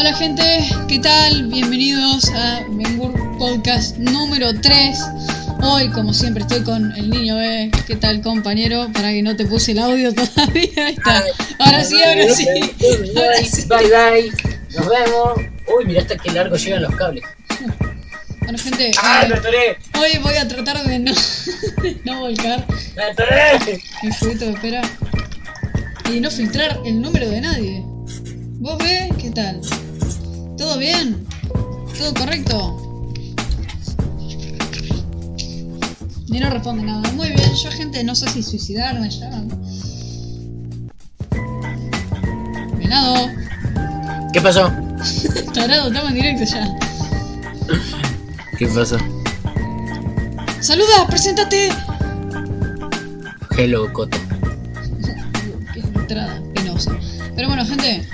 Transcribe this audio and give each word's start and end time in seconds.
Hola 0.00 0.14
gente, 0.14 0.42
¿qué 0.88 0.98
tal? 0.98 1.48
Bienvenidos 1.48 2.30
a 2.30 2.64
Bengur 2.70 3.12
Podcast 3.36 3.98
número 3.98 4.58
3. 4.58 4.98
Hoy, 5.60 5.90
como 5.90 6.14
siempre, 6.14 6.42
estoy 6.42 6.62
con 6.62 6.90
el 6.92 7.10
niño 7.10 7.36
B. 7.36 7.70
¿Qué 7.86 7.96
tal, 7.96 8.22
compañero? 8.22 8.88
Para 8.94 9.10
que 9.10 9.22
no 9.22 9.36
te 9.36 9.44
puse 9.44 9.72
el 9.72 9.78
audio 9.78 10.10
todavía. 10.14 10.86
Ahí 10.86 10.94
está. 10.94 11.22
Ahora 11.58 11.84
sí, 11.84 12.02
ahora 12.02 12.34
sí. 12.34 12.46
Ahora 13.14 13.44
sí. 13.44 13.66
Bye 13.66 13.90
bye. 13.90 14.32
Nos 14.74 14.88
vemos. 14.88 15.34
Uy, 15.76 15.84
mira 15.84 16.00
hasta 16.00 16.16
qué 16.16 16.30
largo 16.30 16.56
llegan 16.56 16.80
los 16.80 16.96
cables. 16.96 17.24
Bueno, 18.40 18.58
gente, 18.58 18.92
¡Ah, 19.02 19.26
me 19.28 19.34
atoré! 19.34 19.76
hoy 20.00 20.18
voy 20.22 20.36
a 20.36 20.48
tratar 20.48 20.82
de 20.82 20.98
no, 20.98 21.12
de 21.82 22.00
no 22.04 22.20
volcar 22.20 22.66
¡Me 22.96 23.02
atoré! 23.02 23.82
el 24.02 24.14
juguito 24.14 24.46
de 24.46 24.52
espera 24.52 24.82
y 26.10 26.20
no 26.20 26.30
filtrar 26.30 26.80
el 26.86 27.02
número 27.02 27.28
de 27.28 27.40
nadie. 27.42 27.82
¿Vos 28.60 28.78
ves? 28.78 29.10
¿Qué 29.18 29.30
tal? 29.30 29.60
¿Todo 30.60 30.76
bien? 30.76 31.26
¿Todo 31.96 32.12
correcto? 32.12 33.02
Y 36.26 36.38
no 36.38 36.50
responde 36.50 36.82
nada. 36.82 37.10
Muy 37.12 37.28
bien, 37.28 37.54
yo 37.54 37.70
gente 37.70 38.04
no 38.04 38.14
sé 38.14 38.28
si 38.28 38.42
suicidarme 38.42 39.08
ya. 39.08 39.30
Venado. 42.76 43.30
¿Qué 44.34 44.40
pasó? 44.42 44.70
Tarado, 45.54 45.88
estamos 45.88 46.10
en 46.10 46.14
directo 46.14 46.44
ya. 46.44 46.78
¿Qué 48.58 48.66
pasó? 48.66 48.98
¡Saluda! 50.60 51.06
¡Preséntate! 51.08 51.70
Hello, 53.56 53.90
Coto. 53.94 54.18
Qué 55.72 55.80
entrada 55.80 56.38
penosa. 56.54 56.92
Pero 57.34 57.48
bueno, 57.48 57.64
gente. 57.64 58.06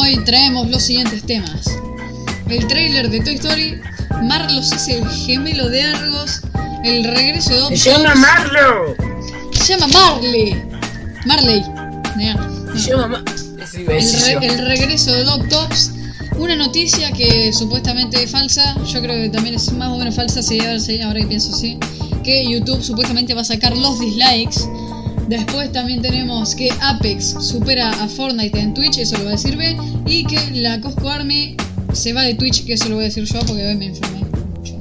Hoy 0.00 0.22
traemos 0.24 0.68
los 0.70 0.84
siguientes 0.84 1.24
temas. 1.24 1.66
El 2.48 2.66
trailer 2.68 3.10
de 3.10 3.20
Toy 3.20 3.34
Story. 3.34 3.80
Marlos 4.22 4.70
es 4.72 4.86
el 4.88 5.08
gemelo 5.08 5.68
de 5.68 5.82
Argos. 5.82 6.40
El 6.84 7.02
regreso 7.02 7.50
de 7.50 7.58
Doc 7.58 7.74
¡Se 7.74 7.90
llama. 7.90 8.14
Marlo! 8.14 8.94
Se 9.52 9.76
llama 9.76 9.88
Marley. 9.88 10.62
Marley. 11.26 11.64
Se 12.76 12.90
llama 12.90 13.24
a 13.26 13.76
El, 13.76 14.40
re- 14.40 14.46
el 14.46 14.66
regreso 14.66 15.12
de 15.12 15.24
Doc 15.24 15.48
Tops. 15.48 15.92
Una 16.38 16.54
noticia 16.54 17.10
que 17.10 17.52
supuestamente 17.52 18.22
es 18.22 18.30
falsa. 18.30 18.76
Yo 18.86 19.00
creo 19.02 19.20
que 19.20 19.30
también 19.30 19.56
es 19.56 19.72
más 19.72 19.88
o 19.88 19.96
menos 19.96 20.14
falsa. 20.14 20.42
Sí, 20.42 20.60
ahora, 20.60 20.78
sí, 20.78 21.00
ahora 21.02 21.18
que 21.20 21.26
pienso 21.26 21.52
sí. 21.56 21.76
Que 22.22 22.48
YouTube 22.48 22.82
supuestamente 22.84 23.34
va 23.34 23.40
a 23.40 23.44
sacar 23.44 23.76
los 23.76 23.98
dislikes. 23.98 24.60
Después 25.28 25.70
también 25.72 26.00
tenemos 26.02 26.54
que 26.54 26.70
Apex 26.80 27.36
supera 27.46 27.90
a 27.90 28.08
Fortnite 28.08 28.58
en 28.58 28.74
Twitch. 28.74 28.98
Eso 28.98 29.16
lo 29.18 29.24
va 29.24 29.30
a 29.30 29.32
decir 29.32 29.56
B. 29.56 29.76
Y 30.06 30.24
que 30.24 30.38
la 30.60 30.80
Cosco 30.80 31.08
Army 31.08 31.56
se 31.92 32.12
va 32.12 32.22
de 32.22 32.34
Twitch. 32.34 32.64
Que 32.64 32.72
eso 32.74 32.88
lo 32.88 32.94
voy 32.96 33.04
a 33.04 33.08
decir 33.08 33.24
yo 33.24 33.38
porque 33.40 33.66
hoy 33.66 33.76
me 33.76 33.86
enfermé. 33.86 34.20
mucho. 34.56 34.80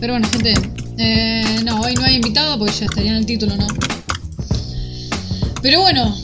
Pero 0.00 0.14
bueno, 0.14 0.28
gente. 0.30 0.54
eh, 0.98 1.60
no, 1.64 1.80
hoy 1.80 1.94
no 1.94 2.04
hay 2.04 2.16
invitado 2.16 2.58
porque 2.58 2.72
ya 2.72 2.86
estaría 2.86 3.10
en 3.10 3.18
el 3.18 3.26
título, 3.26 3.56
¿no? 3.56 3.66
Pero 5.62 5.80
bueno, 5.80 6.14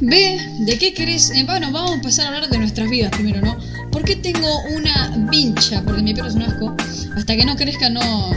Ve, 0.00 0.38
¿de 0.60 0.78
qué 0.78 0.92
querés? 0.92 1.30
eh, 1.30 1.44
bueno, 1.46 1.70
vamos 1.72 1.92
a 1.92 1.94
empezar 1.94 2.26
a 2.26 2.28
hablar 2.36 2.50
de 2.50 2.58
nuestras 2.58 2.90
vidas 2.90 3.10
primero, 3.12 3.40
¿no? 3.40 3.56
¿Por 3.90 4.04
qué 4.04 4.16
tengo 4.16 4.48
una 4.74 5.16
vincha? 5.30 5.82
Porque 5.82 6.02
mi 6.02 6.12
pelo 6.12 6.28
es 6.28 6.34
un 6.34 6.42
asco. 6.42 6.76
Hasta 7.16 7.34
que 7.36 7.44
no 7.46 7.56
crezca. 7.56 7.88
No. 7.88 8.30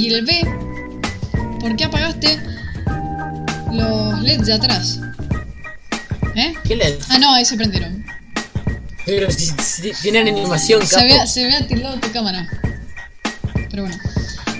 Y 0.00 0.14
el 0.14 0.24
B, 0.24 0.32
¿por 1.60 1.76
qué 1.76 1.84
apagaste 1.84 2.40
los 3.70 4.22
LEDs 4.22 4.46
de 4.46 4.52
atrás? 4.54 4.98
¿Eh? 6.34 6.54
¿Qué 6.64 6.74
le 6.76 6.98
Ah, 7.10 7.18
no, 7.18 7.34
ahí 7.34 7.44
se 7.44 7.54
prendieron. 7.54 8.02
Pero 9.04 9.30
si, 9.30 9.44
si 9.62 9.92
tienen 10.00 10.26
animación, 10.28 10.86
Se 10.86 10.94
capo. 10.94 11.06
ve, 11.06 11.26
se 11.26 11.44
ve 11.44 11.64
tildado 11.68 12.00
tu 12.00 12.10
cámara. 12.12 12.48
Pero 13.70 13.82
bueno. 13.82 13.98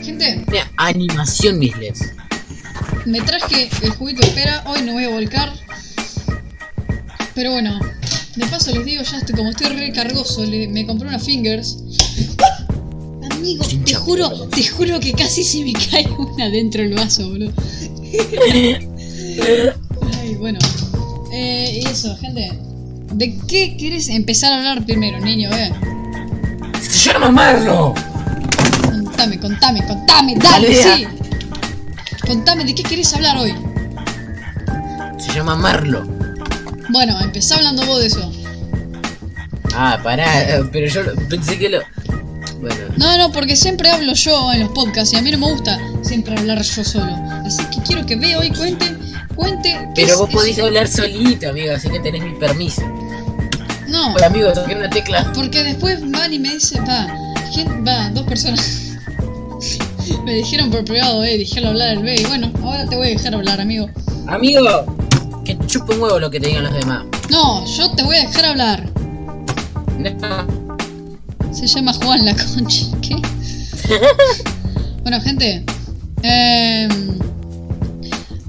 Gente, 0.04 0.44
Tiene 0.50 0.66
animación, 0.76 1.58
mis 1.58 1.74
LEDs. 1.78 2.00
Me 3.06 3.22
traje 3.22 3.70
el 3.80 3.90
juguito 3.92 4.20
de 4.20 4.28
espera, 4.28 4.62
hoy 4.66 4.82
no 4.82 4.92
voy 4.92 5.04
a 5.04 5.08
volcar. 5.08 5.54
Pero 7.34 7.52
bueno, 7.52 7.80
de 8.36 8.46
paso 8.46 8.74
les 8.74 8.84
digo, 8.84 9.02
ya 9.02 9.16
estoy, 9.16 9.34
como 9.36 9.48
estoy 9.48 9.68
recargoso, 9.68 10.42
me 10.42 10.84
compré 10.84 11.08
unas 11.08 11.24
fingers. 11.24 11.78
Amigo, 13.40 13.64
te 13.86 13.94
juro, 13.94 14.28
te 14.48 14.62
juro 14.68 15.00
que 15.00 15.14
casi 15.14 15.42
se 15.42 15.64
me 15.64 15.72
cae 15.72 16.06
una 16.18 16.50
dentro 16.50 16.82
del 16.82 16.92
vaso, 16.92 17.26
boludo. 17.26 17.50
Ay, 20.18 20.34
bueno. 20.34 20.58
Eh, 21.32 21.80
y 21.82 21.86
eso, 21.86 22.14
gente. 22.18 22.52
¿De 23.14 23.38
qué 23.48 23.76
quieres 23.78 24.10
empezar 24.10 24.52
a 24.52 24.58
hablar 24.58 24.84
primero, 24.84 25.18
niño? 25.20 25.48
Eh? 25.52 25.72
¡Se 26.82 27.10
llama 27.10 27.30
Marlo! 27.30 27.94
Contame, 28.82 29.40
contame, 29.40 29.86
contame, 29.86 30.34
dale, 30.36 30.74
sí. 30.74 31.06
Contame, 32.26 32.66
¿de 32.66 32.74
qué 32.74 32.82
querés 32.82 33.14
hablar 33.14 33.38
hoy? 33.38 33.54
Se 35.18 35.32
llama 35.32 35.56
Marlo. 35.56 36.06
Bueno, 36.90 37.18
empezá 37.22 37.56
hablando 37.56 37.86
vos 37.86 38.00
de 38.00 38.06
eso. 38.06 38.30
Ah, 39.74 39.98
pará, 40.02 40.42
eh, 40.42 40.62
pero 40.70 40.88
yo 40.88 41.00
pensé 41.30 41.58
que 41.58 41.70
lo. 41.70 41.80
Bueno. 42.60 42.76
No, 42.96 43.16
no, 43.18 43.32
porque 43.32 43.56
siempre 43.56 43.88
hablo 43.90 44.12
yo 44.14 44.52
en 44.52 44.60
los 44.60 44.68
podcasts 44.70 45.14
y 45.14 45.16
a 45.16 45.22
mí 45.22 45.30
no 45.30 45.38
me 45.38 45.50
gusta 45.50 45.78
siempre 46.02 46.36
hablar 46.36 46.60
yo 46.62 46.84
solo. 46.84 47.16
Así 47.46 47.64
que 47.66 47.80
quiero 47.82 48.04
que 48.04 48.16
vea 48.16 48.38
hoy 48.38 48.50
cuente, 48.50 48.94
cuente. 49.34 49.88
Pero 49.94 50.18
vos 50.18 50.28
es- 50.28 50.34
podés 50.34 50.58
hablar 50.58 50.86
solito, 50.88 51.48
amigo, 51.48 51.72
así 51.74 51.88
que 51.88 52.00
tenés 52.00 52.22
mi 52.22 52.34
permiso. 52.34 52.82
No, 53.88 54.14
Hola, 54.14 54.26
amigo, 54.26 54.52
toqué 54.52 54.74
una 54.76 54.90
tecla. 54.90 55.32
porque 55.34 55.62
después 55.64 55.98
van 56.10 56.32
y 56.32 56.38
me 56.38 56.50
dicen, 56.54 56.84
va, 56.86 57.08
¿quién? 57.52 57.84
Va, 57.86 58.10
dos 58.10 58.24
personas. 58.24 58.92
me 60.24 60.34
dijeron 60.34 60.70
por 60.70 60.84
privado, 60.84 61.24
eh, 61.24 61.36
dijeron 61.38 61.70
hablar 61.70 61.88
el 61.90 61.98
B. 62.00 62.14
Y 62.20 62.24
bueno, 62.26 62.52
ahora 62.62 62.86
te 62.86 62.96
voy 62.96 63.08
a 63.08 63.10
dejar 63.10 63.34
hablar, 63.34 63.60
amigo. 63.60 63.88
Amigo, 64.28 64.62
que 65.44 65.54
te 65.56 65.66
chupe 65.66 65.94
un 65.94 66.02
huevo 66.02 66.20
lo 66.20 66.30
que 66.30 66.38
te 66.38 66.48
digan 66.48 66.64
los 66.64 66.74
demás. 66.74 67.04
No, 67.30 67.64
yo 67.66 67.90
te 67.92 68.02
voy 68.04 68.16
a 68.16 68.20
dejar 68.20 68.44
hablar. 68.44 68.88
No. 69.98 70.59
Se 71.52 71.66
llama 71.66 71.92
Juan 71.92 72.24
la 72.24 72.34
concha. 72.34 72.86
¿Qué? 73.02 73.16
bueno, 75.02 75.20
gente. 75.20 75.64
em, 76.22 77.18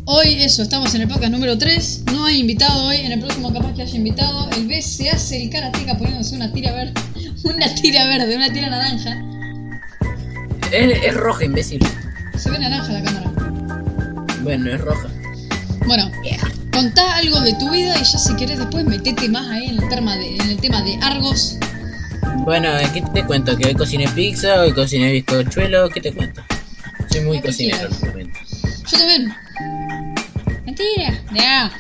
hoy, 0.06 0.44
eso, 0.44 0.62
estamos 0.62 0.94
en 0.96 1.02
el 1.02 1.08
podcast 1.08 1.32
número 1.32 1.58
3. 1.58 2.04
No 2.14 2.26
hay 2.26 2.40
invitado 2.40 2.86
hoy. 2.86 2.98
En 2.98 3.12
el 3.12 3.20
próximo, 3.20 3.52
capaz 3.52 3.74
que 3.74 3.82
haya 3.82 3.96
invitado. 3.96 4.50
El 4.52 4.68
B 4.68 4.82
se 4.82 5.10
hace 5.10 5.44
el 5.44 5.50
karateca 5.50 5.98
poniéndose 5.98 6.36
una 6.36 6.52
tira 6.54 6.72
verde. 6.74 6.94
Una 7.44 7.74
tira 7.74 8.06
verde, 8.06 8.36
una 8.36 8.54
tira 8.54 8.70
naranja. 8.70 9.20
Es, 10.72 11.04
es 11.04 11.14
roja, 11.16 11.44
imbécil. 11.44 11.84
Se 12.38 12.52
ve 12.52 12.60
naranja 12.60 12.92
la 12.92 13.04
cámara. 13.04 13.32
Bueno, 14.44 14.72
es 14.72 14.80
roja. 14.80 15.10
Bueno, 15.88 16.12
contá 16.72 17.16
algo 17.16 17.40
de 17.42 17.54
tu 17.54 17.72
vida 17.72 17.96
y 18.00 18.04
ya 18.04 18.18
si 18.20 18.36
querés 18.36 18.60
después 18.60 18.86
metete 18.86 19.28
más 19.28 19.50
ahí 19.50 19.70
en 19.70 19.82
el 19.82 19.90
tema 19.90 20.16
de, 20.16 20.36
en 20.36 20.50
el 20.50 20.58
tema 20.58 20.82
de 20.84 20.98
Argos. 21.02 21.58
Bueno, 22.44 22.70
¿qué 22.94 23.02
te 23.14 23.26
cuento? 23.26 23.56
Que 23.58 23.68
hoy 23.68 23.76
cociné 23.76 24.08
pizza, 24.10 24.62
hoy 24.62 24.74
cociné 24.74 25.12
bizcochuelo, 25.12 25.90
¿qué 25.90 26.02
te 26.02 26.12
cuento? 26.12 26.42
Soy 27.12 27.22
muy 27.22 27.42
cocinero 27.42 27.88
quieras. 27.90 28.02
realmente. 28.02 28.40
Yo 28.92 28.98
también. 28.98 29.34
Mentira. 30.66 31.22
Ya. 31.34 31.72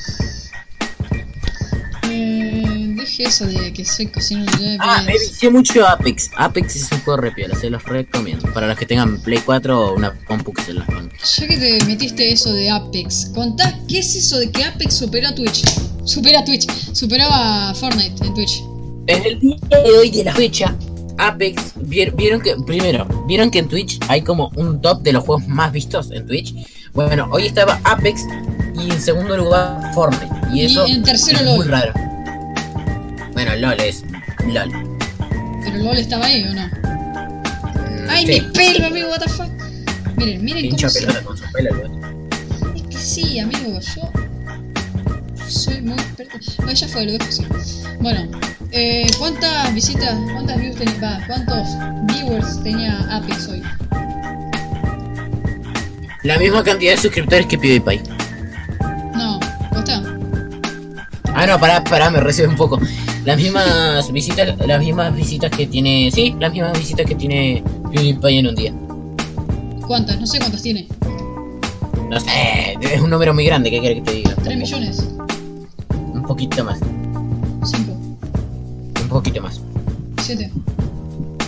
Eh, 2.10 2.94
deje 2.96 3.24
eso 3.24 3.46
de 3.48 3.74
que 3.74 3.86
soy 3.86 4.08
cocinero 4.08 4.52
de 4.58 4.78
Ah, 4.80 5.02
me 5.06 5.14
vicié 5.14 5.50
mucho 5.50 5.88
Apex. 5.88 6.30
Apex 6.36 6.76
es 6.76 6.92
un 6.92 7.00
juego 7.02 7.22
re 7.22 7.32
piola, 7.32 7.56
se 7.56 7.70
los 7.70 7.84
recomiendo. 7.84 8.52
Para 8.54 8.68
los 8.68 8.78
que 8.78 8.86
tengan 8.86 9.20
Play 9.22 9.40
4 9.44 9.80
o 9.80 9.96
una 9.96 10.14
compu 10.26 10.54
que 10.54 10.62
se 10.64 10.74
los 10.74 10.86
ponga. 10.86 11.10
Ya 11.38 11.48
que 11.48 11.58
te 11.58 11.86
metiste 11.86 12.32
eso 12.32 12.54
de 12.54 12.70
Apex, 12.70 13.32
contá 13.34 13.78
qué 13.88 14.00
es 14.00 14.16
eso 14.16 14.38
de 14.38 14.52
que 14.52 14.64
Apex 14.64 14.94
superó 14.96 15.30
a 15.30 15.36
Twitch. 15.36 15.64
Supera 16.06 16.42
a 16.42 16.46
Twitch. 16.46 16.68
Superaba 16.94 17.69
a 17.69 17.74
Fortnite 17.75 18.25
en 18.25 18.34
Twitch. 18.34 18.62
En 19.07 19.25
el 19.25 19.39
día 19.39 19.57
de 19.69 19.98
hoy 19.98 20.09
de 20.12 20.24
la 20.24 20.33
fecha, 20.33 20.75
Apex, 21.18 21.75
vier- 21.75 22.15
vieron 22.15 22.42
que, 22.42 22.56
primero, 22.65 23.06
vieron 23.27 23.50
que 23.51 23.59
en 23.59 23.68
Twitch 23.68 24.00
hay 24.07 24.21
como 24.21 24.51
un 24.56 24.81
top 24.81 25.01
de 25.01 25.13
los 25.13 25.24
juegos 25.24 25.48
más 25.48 25.71
vistos 25.71 26.12
en 26.12 26.25
Twitch. 26.27 26.53
Bueno, 26.94 27.27
hoy 27.31 27.48
estaba 27.48 27.80
Apex 27.83 28.21
y 28.75 28.89
en 28.92 29.01
segundo 29.01 29.36
lugar 29.38 29.94
Fortnite. 29.94 30.27
Y 30.53 30.62
Y 30.62 30.65
eso 30.65 30.86
en 30.86 31.03
tercero 31.03 31.39
es 31.39 31.45
LOL. 31.45 31.57
muy 31.57 31.65
raro. 31.68 31.94
Bueno, 33.33 33.56
LOL 33.56 33.80
es 33.81 34.03
LOL. 34.48 34.71
Pero 35.63 35.77
LOL 35.77 35.97
estaba 35.97 36.25
ahí 36.25 36.44
o 36.44 36.54
no. 36.54 36.68
Mm, 36.68 38.09
Ay, 38.09 38.25
sí. 38.25 38.42
mi 38.42 38.51
pelo, 38.51 38.88
amigo, 38.88 39.09
what 39.09 39.19
the 39.19 39.30
fuck. 39.30 39.50
Miren, 40.18 40.44
miren 40.44 40.62
Pincha 40.62 40.88
cómo 40.88 40.92
se... 40.92 41.00
pelota 41.01 41.24
con 41.24 41.38
su 41.38 41.44
pelo, 41.51 41.69
el 41.69 41.88
güey. 41.88 42.01
Es 42.75 42.83
que 42.83 42.97
sí, 42.97 43.39
amigo, 43.39 43.80
yo 43.80 44.12
soy 45.51 45.81
muy 45.81 45.94
experto. 45.94 46.38
Bueno, 46.57 46.74
ya 46.74 46.88
fue, 46.88 47.06
lo 47.06 47.12
dejo 47.13 47.25
así. 47.25 47.45
Bueno, 48.00 48.27
eh, 48.71 49.07
¿cuántas 49.19 49.74
visitas, 49.74 50.18
cuántas 50.33 50.57
views 50.59 50.75
tenía, 50.75 51.00
va, 51.01 51.24
cuántos 51.27 51.68
viewers 52.07 52.63
tenía 52.63 53.00
Apex 53.15 53.48
hoy? 53.48 53.63
La 56.24 56.38
misma 56.38 56.63
cantidad 56.63 56.92
de 56.92 56.98
suscriptores 56.98 57.48
que 57.48 57.57
PewDiePie. 57.57 58.01
Ah, 61.33 61.48
no, 61.48 61.57
pará, 61.59 61.83
pará, 61.83 62.09
me 62.09 62.19
recibe 62.19 62.50
un 62.50 62.56
poco. 62.56 62.80
Las 63.25 63.38
mismas 63.38 64.12
visitas, 64.13 64.56
las 64.59 64.80
mismas 64.80 65.15
visitas 65.15 65.50
que 65.50 65.65
tiene. 65.65 66.12
Sí, 66.12 66.36
las 66.39 66.51
mismas 66.51 66.77
visitas 66.77 67.06
que 67.06 67.15
tiene 67.15 67.63
PewDiePie 67.92 68.39
en 68.39 68.47
un 68.47 68.56
día. 68.56 68.74
¿Cuántas? 69.88 70.19
No 70.19 70.27
sé 70.27 70.39
cuántas 70.39 70.62
tiene. 70.62 70.88
No 72.09 72.19
sé, 72.19 72.77
es 72.81 73.01
un 73.01 73.09
número 73.09 73.33
muy 73.33 73.45
grande, 73.45 73.71
¿qué 73.71 73.80
quieres 73.80 74.00
que 74.00 74.04
te 74.04 74.12
diga? 74.18 74.36
3 74.44 74.57
millones. 74.57 75.07
Un 76.31 76.38
poquito 76.38 76.63
más, 76.63 76.80
5. 77.66 77.92
un 77.92 79.07
poquito 79.10 79.42
más, 79.42 79.60
7. 80.24 80.50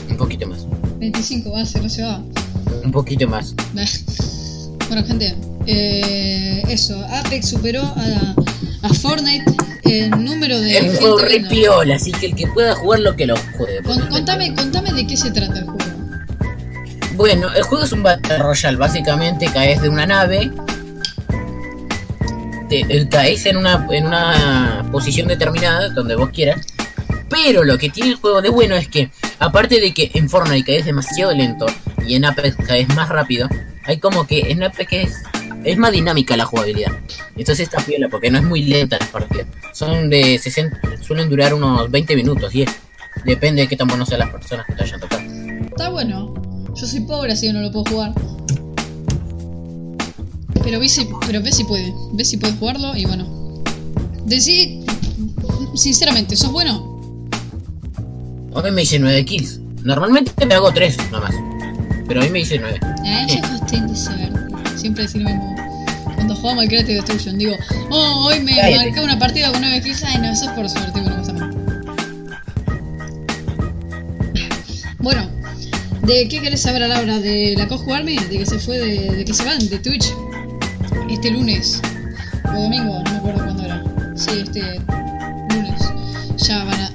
un 0.09 0.17
poquito 0.17 0.45
más, 0.45 0.67
25. 0.99 1.51
Va, 1.53 1.63
se 1.65 1.87
se 1.89 2.03
va. 2.03 2.21
un 2.83 2.91
poquito 2.91 3.25
más. 3.29 3.55
Bueno, 4.89 5.05
gente, 5.07 5.37
eh, 5.67 6.63
eso. 6.67 7.01
Apex 7.05 7.47
superó 7.47 7.81
a, 7.81 8.35
a 8.81 8.93
Fortnite 8.93 9.45
en 9.85 10.21
número 10.21 10.59
de. 10.59 10.77
Es 10.77 10.83
un 10.83 10.95
juego 10.97 11.19
re 11.19 11.39
piola, 11.49 11.95
así 11.95 12.11
que 12.11 12.25
el 12.25 12.35
que 12.35 12.47
pueda 12.47 12.75
jugarlo 12.75 13.15
que 13.15 13.25
lo 13.25 13.35
juegue. 13.57 13.81
Con- 13.83 14.05
contame, 14.09 14.53
contame 14.53 14.91
de 14.91 15.07
qué 15.07 15.15
se 15.15 15.31
trata 15.31 15.59
el 15.59 15.63
juego. 15.65 15.79
Bueno, 17.15 17.47
el 17.55 17.63
juego 17.63 17.85
es 17.85 17.93
un 17.93 18.03
Battle 18.03 18.37
Royale. 18.37 18.75
Básicamente 18.75 19.45
caes 19.45 19.81
de 19.81 19.87
una 19.87 20.05
nave. 20.05 20.51
Te, 22.81 23.07
caes 23.07 23.45
en 23.45 23.57
una, 23.57 23.85
en 23.91 24.07
una 24.07 24.83
posición 24.91 25.27
determinada, 25.27 25.89
donde 25.89 26.15
vos 26.15 26.31
quieras. 26.31 26.65
Pero 27.29 27.63
lo 27.63 27.77
que 27.77 27.89
tiene 27.89 28.09
el 28.09 28.15
juego 28.15 28.41
de 28.41 28.49
bueno 28.49 28.73
es 28.73 28.87
que, 28.87 29.11
aparte 29.37 29.79
de 29.79 29.93
que 29.93 30.09
en 30.15 30.27
Fortnite 30.27 30.65
caes 30.65 30.85
demasiado 30.85 31.33
lento 31.33 31.67
y 32.07 32.15
en 32.15 32.25
Apex 32.25 32.55
caes 32.65 32.87
más 32.95 33.09
rápido, 33.09 33.47
hay 33.85 33.99
como 33.99 34.25
que 34.25 34.51
en 34.51 34.63
Apex 34.63 34.93
es, 34.93 35.23
es 35.63 35.77
más 35.77 35.91
dinámica 35.91 36.35
la 36.35 36.45
jugabilidad. 36.45 36.91
Entonces 37.35 37.59
está 37.59 37.77
piola 37.83 38.09
porque 38.09 38.31
no 38.31 38.39
es 38.39 38.43
muy 38.43 38.63
lenta 38.63 38.97
las 38.99 39.09
partidas. 39.09 39.45
Son 39.71 40.09
de 40.09 40.39
60, 40.39 41.03
suelen 41.03 41.29
durar 41.29 41.53
unos 41.53 41.91
20 41.91 42.15
minutos 42.15 42.55
y 42.55 42.63
es, 42.63 42.71
depende 43.23 43.61
de 43.61 43.67
qué 43.67 43.75
tan 43.75 43.87
buenos 43.87 44.09
sean 44.09 44.21
las 44.21 44.29
personas 44.31 44.65
que 44.65 44.73
te 44.73 44.83
hayan 44.83 44.99
tocado. 44.99 45.21
Está 45.67 45.89
bueno. 45.89 46.33
Yo 46.73 46.87
soy 46.87 47.01
pobre, 47.01 47.33
así 47.33 47.45
que 47.45 47.53
no 47.53 47.61
lo 47.61 47.71
puedo 47.71 47.85
jugar. 47.85 48.13
Pero 50.63 50.79
ve 50.79 50.87
si, 50.87 51.07
pero 51.25 51.41
ve 51.41 51.51
si 51.51 51.63
puede. 51.65 51.93
Ve 52.13 52.23
si 52.23 52.37
puede 52.37 52.53
jugarlo 52.53 52.95
y 52.95 53.05
bueno. 53.05 53.61
Decí, 54.25 54.83
sinceramente, 55.75 56.35
¿sos 56.35 56.51
bueno? 56.51 56.93
Hoy 58.53 58.71
me 58.71 58.83
hice 58.83 58.99
9 58.99 59.25
kills. 59.25 59.59
Normalmente 59.83 60.45
me 60.45 60.53
hago 60.55 60.71
3 60.71 60.97
nomás. 61.11 61.35
Pero 62.07 62.21
hoy 62.21 62.29
me 62.29 62.41
hice 62.41 62.59
9. 62.59 62.79
Ah, 62.83 63.27
costé 63.59 63.81
de 63.81 63.95
saber. 63.95 64.31
Siempre 64.77 65.03
decir 65.03 65.21
lo 65.21 65.29
mismo. 65.29 65.55
Cuando 66.15 66.35
jugamos 66.35 66.63
al 66.63 66.69
Creative 66.69 66.95
Destruction, 66.95 67.37
digo, 67.37 67.55
oh, 67.89 68.27
hoy 68.27 68.39
me 68.39 68.55
marqué 68.55 69.01
una 69.01 69.19
partida 69.19 69.51
con 69.51 69.59
9 69.61 69.81
kills. 69.81 70.03
Ay, 70.03 70.19
no, 70.19 70.31
eso 70.31 70.45
es 70.45 70.51
por 70.51 70.69
suerte, 70.69 71.01
bueno, 71.01 71.17
más 71.17 71.29
o 71.29 71.33
menos. 71.33 71.55
Bueno, 74.99 75.29
¿de 76.03 76.27
qué 76.29 76.41
querés 76.41 76.61
saber 76.61 76.83
a 76.83 76.87
la 76.87 77.01
hora? 77.01 77.19
¿De 77.19 77.55
la 77.57 77.67
Coscu 77.67 77.93
Army? 77.93 78.15
¿De 78.15 78.37
que 78.37 78.45
se 78.45 78.59
fue 78.59 78.77
de, 78.77 79.15
de 79.17 79.25
que 79.25 79.33
se 79.33 79.43
van 79.43 79.59
de 79.67 79.79
Twitch? 79.79 80.13
Este 81.13 81.31
lunes. 81.31 81.81
O 82.45 82.61
domingo, 82.61 83.01
no 83.05 83.11
me 83.11 83.17
acuerdo 83.17 83.43
cuándo 83.43 83.63
era. 83.63 83.83
Sí, 84.15 84.41
este 84.43 84.79
lunes. 85.55 85.81
Ya 86.37 86.63
van 86.65 86.79
a. 86.81 86.91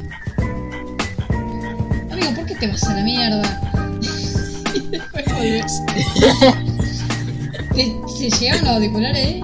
Amigo, 2.13 2.35
¿por 2.35 2.45
qué 2.47 2.55
te 2.57 2.67
vas 2.69 2.85
a 2.85 2.95
la 2.95 3.03
mierda? 3.05 3.61
y 4.75 4.81
después 4.91 5.25
volvés. 5.33 5.83
¿Te, 7.75 7.97
te 8.19 8.31
llegaron 8.31 8.65
los 8.65 8.75
auriculares, 8.75 9.27
eh? 9.27 9.43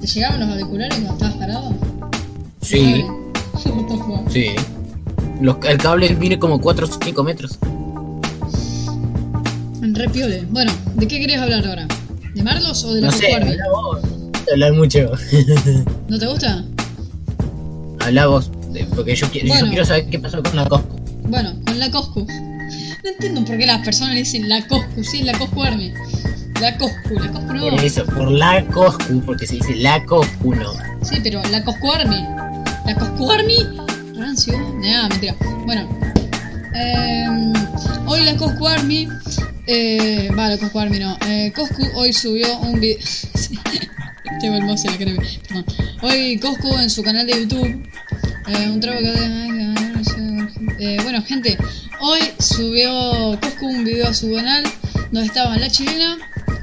¿Te 0.00 0.06
llegaban 0.06 0.40
los 0.40 0.48
auriculares 0.50 0.94
cuando 0.94 1.12
estabas 1.14 1.34
parado? 1.36 1.74
Sí, 2.60 3.04
sí. 4.30 4.50
Los- 5.40 5.56
el 5.66 5.78
cable 5.78 6.14
viene 6.14 6.38
como 6.38 6.60
4 6.60 6.86
o 6.86 6.90
5 7.02 7.24
metros. 7.24 7.58
Re 9.98 10.08
piole. 10.08 10.44
Bueno, 10.50 10.72
¿de 10.94 11.08
qué 11.08 11.18
querías 11.20 11.42
hablar 11.42 11.66
ahora? 11.66 11.86
¿De 12.34 12.42
Marlos 12.42 12.84
o 12.84 12.94
de 12.94 13.00
la 13.00 13.06
No 13.08 13.12
Coscu 13.12 13.26
sé, 13.26 13.34
habla 13.34 13.64
vos. 13.72 14.00
Hablar 14.52 14.72
mucho. 14.74 15.10
¿No 16.08 16.18
te 16.18 16.26
gusta? 16.26 16.64
habla 18.00 18.26
vos. 18.26 18.50
Porque 18.94 19.14
yo, 19.16 19.28
quiero- 19.30 19.48
yo 19.58 19.68
quiero 19.68 19.84
saber 19.84 20.08
qué 20.08 20.18
pasó 20.18 20.42
con 20.42 20.54
la 20.56 20.66
Cosco. 20.66 20.96
Bueno, 21.24 21.54
con 21.66 21.78
la 21.78 21.90
Coscu. 21.90 22.26
No 22.26 23.10
entiendo 23.10 23.44
por 23.44 23.58
qué 23.58 23.66
las 23.66 23.84
personas 23.84 24.14
le 24.14 24.20
dicen 24.20 24.48
la 24.48 24.66
Coscu, 24.66 25.02
sí, 25.04 25.22
la 25.22 25.36
Coscu 25.36 25.62
Army. 25.62 25.92
La 26.60 26.76
Coscu, 26.78 27.14
la 27.14 27.30
Coscu 27.32 27.52
no. 27.54 27.60
Por 27.70 27.84
eso, 27.84 28.04
por 28.06 28.30
la 28.30 28.64
Coscu, 28.66 29.20
porque 29.26 29.46
se 29.46 29.56
dice 29.56 29.74
la 29.76 30.04
Coscu, 30.04 30.54
no. 30.54 30.72
Sí, 31.02 31.16
pero 31.22 31.42
la 31.50 31.64
Coscu 31.64 31.90
Army. 31.92 32.24
La 32.86 32.94
Coscu 32.94 33.30
Army. 33.30 33.56
Rancio. 34.16 34.54
Nah, 34.80 35.08
mentira. 35.08 35.34
Bueno. 35.66 35.88
em, 36.74 37.52
hoy 38.06 38.24
la 38.24 38.36
Coscu 38.36 38.66
Army. 38.68 39.08
Eh, 39.70 40.30
va, 40.30 40.48
la 40.48 40.56
Coscu 40.56 40.78
Army 40.78 40.98
no. 40.98 41.18
Eh, 41.26 41.52
Coscu 41.54 41.82
hoy 41.94 42.14
subió 42.14 42.58
un 42.60 42.80
video. 42.80 42.96
Perdón. 44.40 45.64
Hoy 46.00 46.38
Coscu 46.38 46.72
en 46.78 46.88
su 46.88 47.02
canal 47.02 47.26
de 47.26 47.34
YouTube. 47.34 47.86
eh, 48.46 48.70
un 48.70 48.80
trago 48.80 49.00
que. 49.00 49.12
Eh, 50.78 50.96
bueno, 51.02 51.22
gente. 51.22 51.58
Hoy 52.00 52.20
subió 52.38 53.38
Coscu 53.42 53.66
un 53.66 53.84
video 53.84 54.08
a 54.08 54.14
su 54.14 54.32
canal. 54.32 54.64
Donde 55.12 55.26
estaban 55.26 55.60
la 55.60 55.68
chilena, 55.68 56.16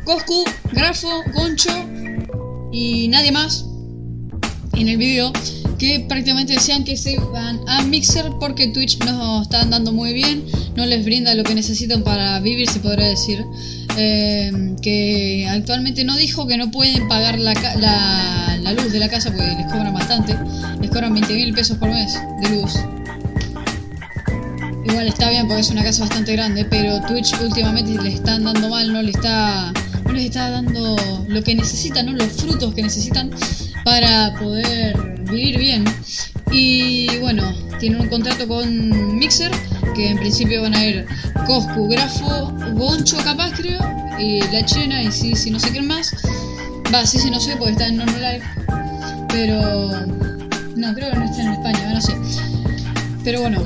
Coscu, 0.03 0.43
Grafo, 0.71 1.23
Goncho 1.31 1.69
y 2.71 3.07
nadie 3.07 3.31
más 3.31 3.65
en 4.73 4.89
el 4.89 4.97
video 4.97 5.31
que 5.77 6.05
prácticamente 6.07 6.53
decían 6.53 6.83
que 6.83 6.97
se 6.97 7.13
iban 7.13 7.59
a 7.67 7.83
Mixer 7.83 8.31
porque 8.39 8.67
Twitch 8.67 8.99
no 8.99 9.41
están 9.41 9.69
dando 9.69 9.91
muy 9.91 10.13
bien, 10.13 10.45
no 10.75 10.85
les 10.85 11.03
brinda 11.03 11.33
lo 11.35 11.43
que 11.43 11.55
necesitan 11.55 12.03
para 12.03 12.39
vivir, 12.39 12.69
se 12.69 12.79
podría 12.79 13.07
decir. 13.07 13.45
Eh, 13.97 14.75
que 14.81 15.47
actualmente 15.49 16.03
no 16.03 16.17
dijo 16.17 16.45
que 16.47 16.57
no 16.57 16.69
pueden 16.69 17.07
pagar 17.07 17.39
la, 17.39 17.53
la 17.53 18.73
luz 18.73 18.91
de 18.91 18.99
la 18.99 19.07
casa 19.07 19.31
porque 19.31 19.47
les 19.47 19.65
cobran 19.71 19.93
bastante, 19.93 20.35
les 20.81 20.89
cobran 20.89 21.13
20 21.13 21.33
mil 21.33 21.53
pesos 21.53 21.77
por 21.77 21.89
mes 21.89 22.19
de 22.41 22.49
luz. 22.49 22.73
Igual 24.85 25.07
está 25.07 25.29
bien 25.29 25.47
porque 25.47 25.61
es 25.61 25.69
una 25.69 25.83
casa 25.83 26.01
bastante 26.01 26.33
grande, 26.33 26.65
pero 26.65 27.01
Twitch 27.01 27.33
últimamente 27.41 28.01
le 28.01 28.13
están 28.13 28.43
dando 28.43 28.69
mal, 28.69 28.91
no 28.91 29.01
le 29.01 29.11
está, 29.11 29.71
no 30.05 30.13
les 30.13 30.25
está 30.25 30.49
dando 30.49 30.95
lo 31.27 31.43
que 31.43 31.55
necesitan, 31.55 32.07
¿no? 32.07 32.13
los 32.13 32.31
frutos 32.33 32.73
que 32.73 32.81
necesitan 32.81 33.29
para 33.83 34.33
poder 34.39 35.14
vivir 35.29 35.57
bien. 35.57 35.85
Y 36.51 37.17
bueno, 37.19 37.53
tienen 37.79 38.01
un 38.01 38.07
contrato 38.07 38.47
con 38.47 39.17
Mixer, 39.17 39.51
que 39.95 40.09
en 40.09 40.17
principio 40.17 40.61
van 40.61 40.75
a 40.75 40.85
ir 40.85 41.05
Coscu, 41.45 41.87
Grafo, 41.87 42.51
Goncho 42.73 43.17
capaz 43.17 43.51
creo, 43.53 43.79
y 44.19 44.41
la 44.51 44.65
china 44.65 45.01
y 45.01 45.11
sí, 45.11 45.35
sí, 45.35 45.51
no 45.51 45.59
sé 45.59 45.71
quién 45.71 45.87
más. 45.87 46.13
Va, 46.93 47.05
sí, 47.05 47.17
sí, 47.17 47.29
no 47.29 47.39
sé 47.39 47.55
porque 47.57 47.71
está 47.73 47.87
en 47.87 47.97
Normal 47.97 48.21
Life. 48.21 48.45
Pero... 49.29 50.05
No, 50.75 50.93
creo 50.93 51.11
que 51.11 51.17
no 51.17 51.25
está 51.25 51.41
en 51.41 51.53
España, 51.53 51.93
no 51.93 52.01
sé. 52.01 52.13
Pero 53.23 53.41
bueno. 53.41 53.59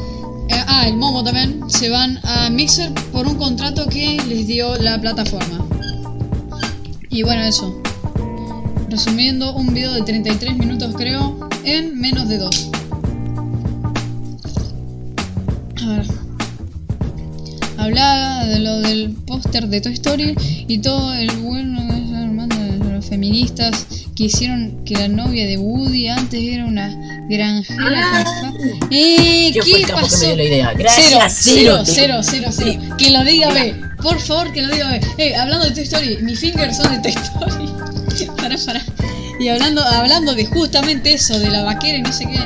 eh, 0.50 0.64
ah, 0.68 0.88
el 0.88 0.96
Momo 0.96 1.24
también. 1.24 1.70
Se 1.70 1.90
van 1.90 2.20
a 2.24 2.50
Mixer 2.50 2.94
por 3.12 3.28
un 3.28 3.36
contrato 3.36 3.88
que 3.88 4.22
les 4.28 4.48
dio 4.48 4.76
la 4.78 5.00
plataforma. 5.02 5.68
Y 7.10 7.24
bueno, 7.24 7.42
eso. 7.44 7.82
Resumiendo, 8.90 9.54
un 9.56 9.74
video 9.74 9.94
de 9.94 10.02
33 10.02 10.58
minutos 10.58 10.96
creo, 10.96 11.49
en 11.70 12.00
menos 12.00 12.28
de 12.28 12.38
2. 12.38 12.70
A 15.84 15.88
ver. 15.88 16.06
Hablaba 17.78 18.46
de 18.46 18.60
lo 18.60 18.80
del 18.82 19.12
póster 19.26 19.68
de 19.68 19.82
Toy 19.82 19.94
Story 19.94 20.36
y 20.68 20.80
todo 20.80 21.14
el 21.14 21.30
bueno 21.38 21.82
de 22.48 22.94
los 22.94 23.06
feministas 23.06 23.86
que 24.16 24.26
hicieron 24.26 24.84
que 24.86 24.96
la 24.96 25.08
novia 25.08 25.48
de 25.48 25.58
Woody 25.58 26.08
antes 26.10 26.42
era 26.42 26.66
una 26.66 26.90
granjera 27.30 28.26
¡Eh! 28.92 29.50
¿Quién 29.54 29.64
fue 29.64 29.72
¿Qué 29.74 29.80
el 29.82 29.86
capo 29.88 30.00
que 30.00 30.04
me 30.04 30.10
pasó? 30.10 30.26
dio 30.26 30.36
la 30.36 30.44
idea? 30.44 30.68
Cero, 30.76 30.80
Gracias, 30.80 31.40
cero, 31.42 31.82
cero, 31.86 32.20
cero, 32.22 32.48
cero. 32.52 32.96
Que 32.98 33.12
lo 33.12 33.24
diga 33.24 33.54
B. 33.54 33.76
Por 34.04 34.20
favor, 34.20 34.52
que 34.52 34.62
lo 34.62 34.74
diga 34.74 34.92
B. 34.92 35.02
Eh, 35.18 35.36
hablando 35.36 35.66
de 35.66 35.72
Toy 35.72 35.84
Story, 35.84 36.18
mis 36.22 36.40
fingers 36.40 36.76
son 36.78 36.92
de 36.92 37.00
Toy 37.00 37.12
Story. 37.24 37.66
Pará, 38.28 38.56
pará. 38.66 38.82
Y 39.40 39.48
hablando, 39.48 39.84
hablando 39.84 40.36
de 40.36 40.46
justamente 40.46 41.14
eso, 41.14 41.40
de 41.40 41.50
la 41.50 41.64
vaquera 41.64 41.98
y 41.98 42.02
no 42.02 42.12
sé 42.12 42.28
qué. 42.28 42.40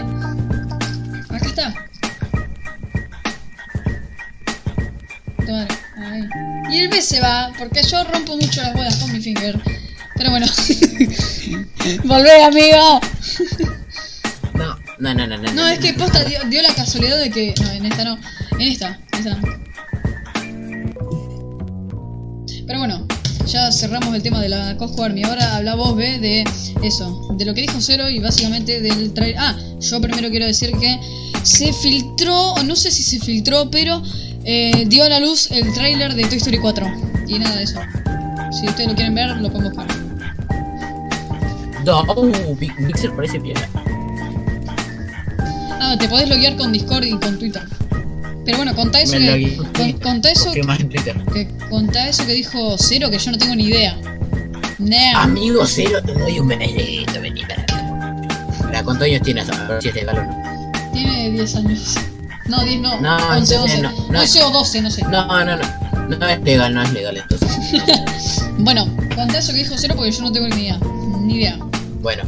Acá 1.34 1.46
está. 1.46 1.74
Toma, 5.46 5.68
ahí. 5.98 6.24
Y 6.72 6.80
el 6.80 6.90
B 6.90 7.02
se 7.02 7.20
va, 7.20 7.52
porque 7.58 7.82
yo 7.84 8.04
rompo 8.04 8.36
mucho 8.36 8.62
las 8.62 8.74
bolas 8.74 8.96
con 8.98 9.12
mi 9.12 9.22
finger. 9.22 9.60
Pero 10.16 10.30
bueno. 10.30 10.46
Volvé, 12.04 12.44
amigo. 12.44 13.02
No, 14.54 14.78
no, 15.00 15.14
no, 15.14 15.28
no. 15.28 15.38
No, 15.38 15.52
No, 15.54 15.68
es 15.68 15.80
que 15.80 15.94
posta 15.94 16.24
dio, 16.24 16.40
dio 16.46 16.62
la 16.62 16.74
casualidad 16.74 17.18
de 17.20 17.32
que. 17.32 17.54
No, 17.62 17.72
en 17.72 17.86
esta 17.86 18.04
no. 18.04 18.20
En 18.60 18.62
esta, 18.62 19.00
en 19.12 19.20
esta. 19.20 19.40
Pero 22.66 22.80
bueno, 22.80 23.08
ya 23.48 23.72
cerramos 23.72 24.14
el 24.16 24.22
tema 24.24 24.42
de 24.42 24.50
la 24.50 24.78
Cosco 24.78 25.04
Army. 25.04 25.24
Ahora 25.24 25.56
habla 25.58 25.76
vos, 25.76 25.96
ve, 25.96 26.20
de 26.20 26.44
eso, 26.84 27.28
de 27.38 27.46
lo 27.46 27.54
que 27.54 27.62
dijo 27.62 27.80
Cero 27.82 28.10
y 28.10 28.20
básicamente 28.20 28.82
del 28.82 29.14
trailer. 29.14 29.38
Ah, 29.40 29.56
yo 29.80 30.02
primero 30.02 30.30
quiero 30.30 30.46
decir 30.46 30.72
que 30.80 31.00
se 31.44 31.74
filtró, 31.74 32.54
o 32.54 32.64
no 32.64 32.76
sé 32.76 32.92
si 32.92 33.04
se 33.04 33.20
filtró, 33.20 33.70
pero 33.70 34.02
eh, 34.46 34.86
dio 34.88 35.04
a 35.04 35.10
la 35.10 35.20
luz 35.20 35.52
el 35.52 35.74
tráiler 35.74 36.14
de 36.16 36.26
Toy 36.26 36.38
Story 36.38 36.58
4. 36.60 36.86
Y 37.28 37.40
nada 37.40 37.56
de 37.58 37.64
eso. 37.64 37.80
Si 38.60 38.68
ustedes 38.68 38.90
lo 38.90 38.96
quieren 38.96 39.16
ver, 39.16 39.30
lo 39.38 39.50
pueden 39.52 39.72
buscar. 39.72 39.88
No, 41.86 42.06
Pi- 42.60 42.72
Pixel 42.88 43.12
parece 43.14 43.40
bien. 43.40 43.58
Ah, 45.80 45.96
te 46.00 46.08
podés 46.08 46.30
loguear 46.30 46.56
con 46.56 46.72
Discord 46.72 47.04
y 47.04 47.12
con 47.20 47.38
Twitter. 47.38 47.64
Pero 48.46 48.58
bueno, 48.58 48.76
contá 48.76 49.02
eso 49.02 49.18
Me 49.20 49.40
que. 49.40 49.58
con 49.74 49.94
contá 50.00 50.32
eso 50.32 50.52
que 50.52 51.48
contá 51.70 52.10
eso 52.10 52.26
que 52.26 52.34
dijo 52.34 52.76
Cero 52.78 53.10
que 53.10 53.18
yo 53.18 53.32
no 53.32 53.38
tengo 53.38 53.56
ni 53.56 53.66
idea. 53.66 53.98
Nah. 54.80 55.24
Amigo 55.24 55.66
cero, 55.66 56.00
te 56.06 56.14
doy 56.14 56.40
un 56.40 56.48
benedito, 56.48 57.22
vení 57.22 57.42
para 57.44 57.62
acá. 57.62 58.84
¿cuántos 58.84 59.06
años 59.06 59.22
tienes? 59.22 59.48
Si 59.80 59.90
es 59.90 59.96
legal 59.96 60.18
o 60.18 60.24
no. 60.24 60.92
Tiene 60.94 61.32
10 61.32 61.56
años. 61.56 61.96
No, 62.48 62.64
10 62.64 62.82
no. 62.82 63.00
No, 63.00 63.16
11, 63.16 63.56
entonces 63.56 63.82
12. 63.82 63.82
no, 63.82 64.12
no. 64.12 64.20
11 64.20 64.44
o 64.44 64.52
12, 64.52 64.82
no 64.82 64.92
sé. 64.92 65.04
No, 65.04 65.46
no, 65.46 65.58
no. 65.58 65.84
No 66.18 66.28
es 66.28 66.42
legal, 66.42 66.74
no 66.74 66.82
es 66.84 66.94
legal 66.94 67.18
entonces. 67.18 67.50
Bueno, 68.60 68.86
contá 69.16 69.40
eso 69.40 69.52
que 69.52 69.60
dijo 69.60 69.76
Cero 69.78 69.96
porque 69.96 70.12
yo 70.12 70.22
no 70.22 70.32
tengo 70.32 70.48
ni 70.48 70.64
idea. 70.64 70.80
Ni 71.22 71.36
idea. 71.36 71.58
Bueno. 72.02 72.24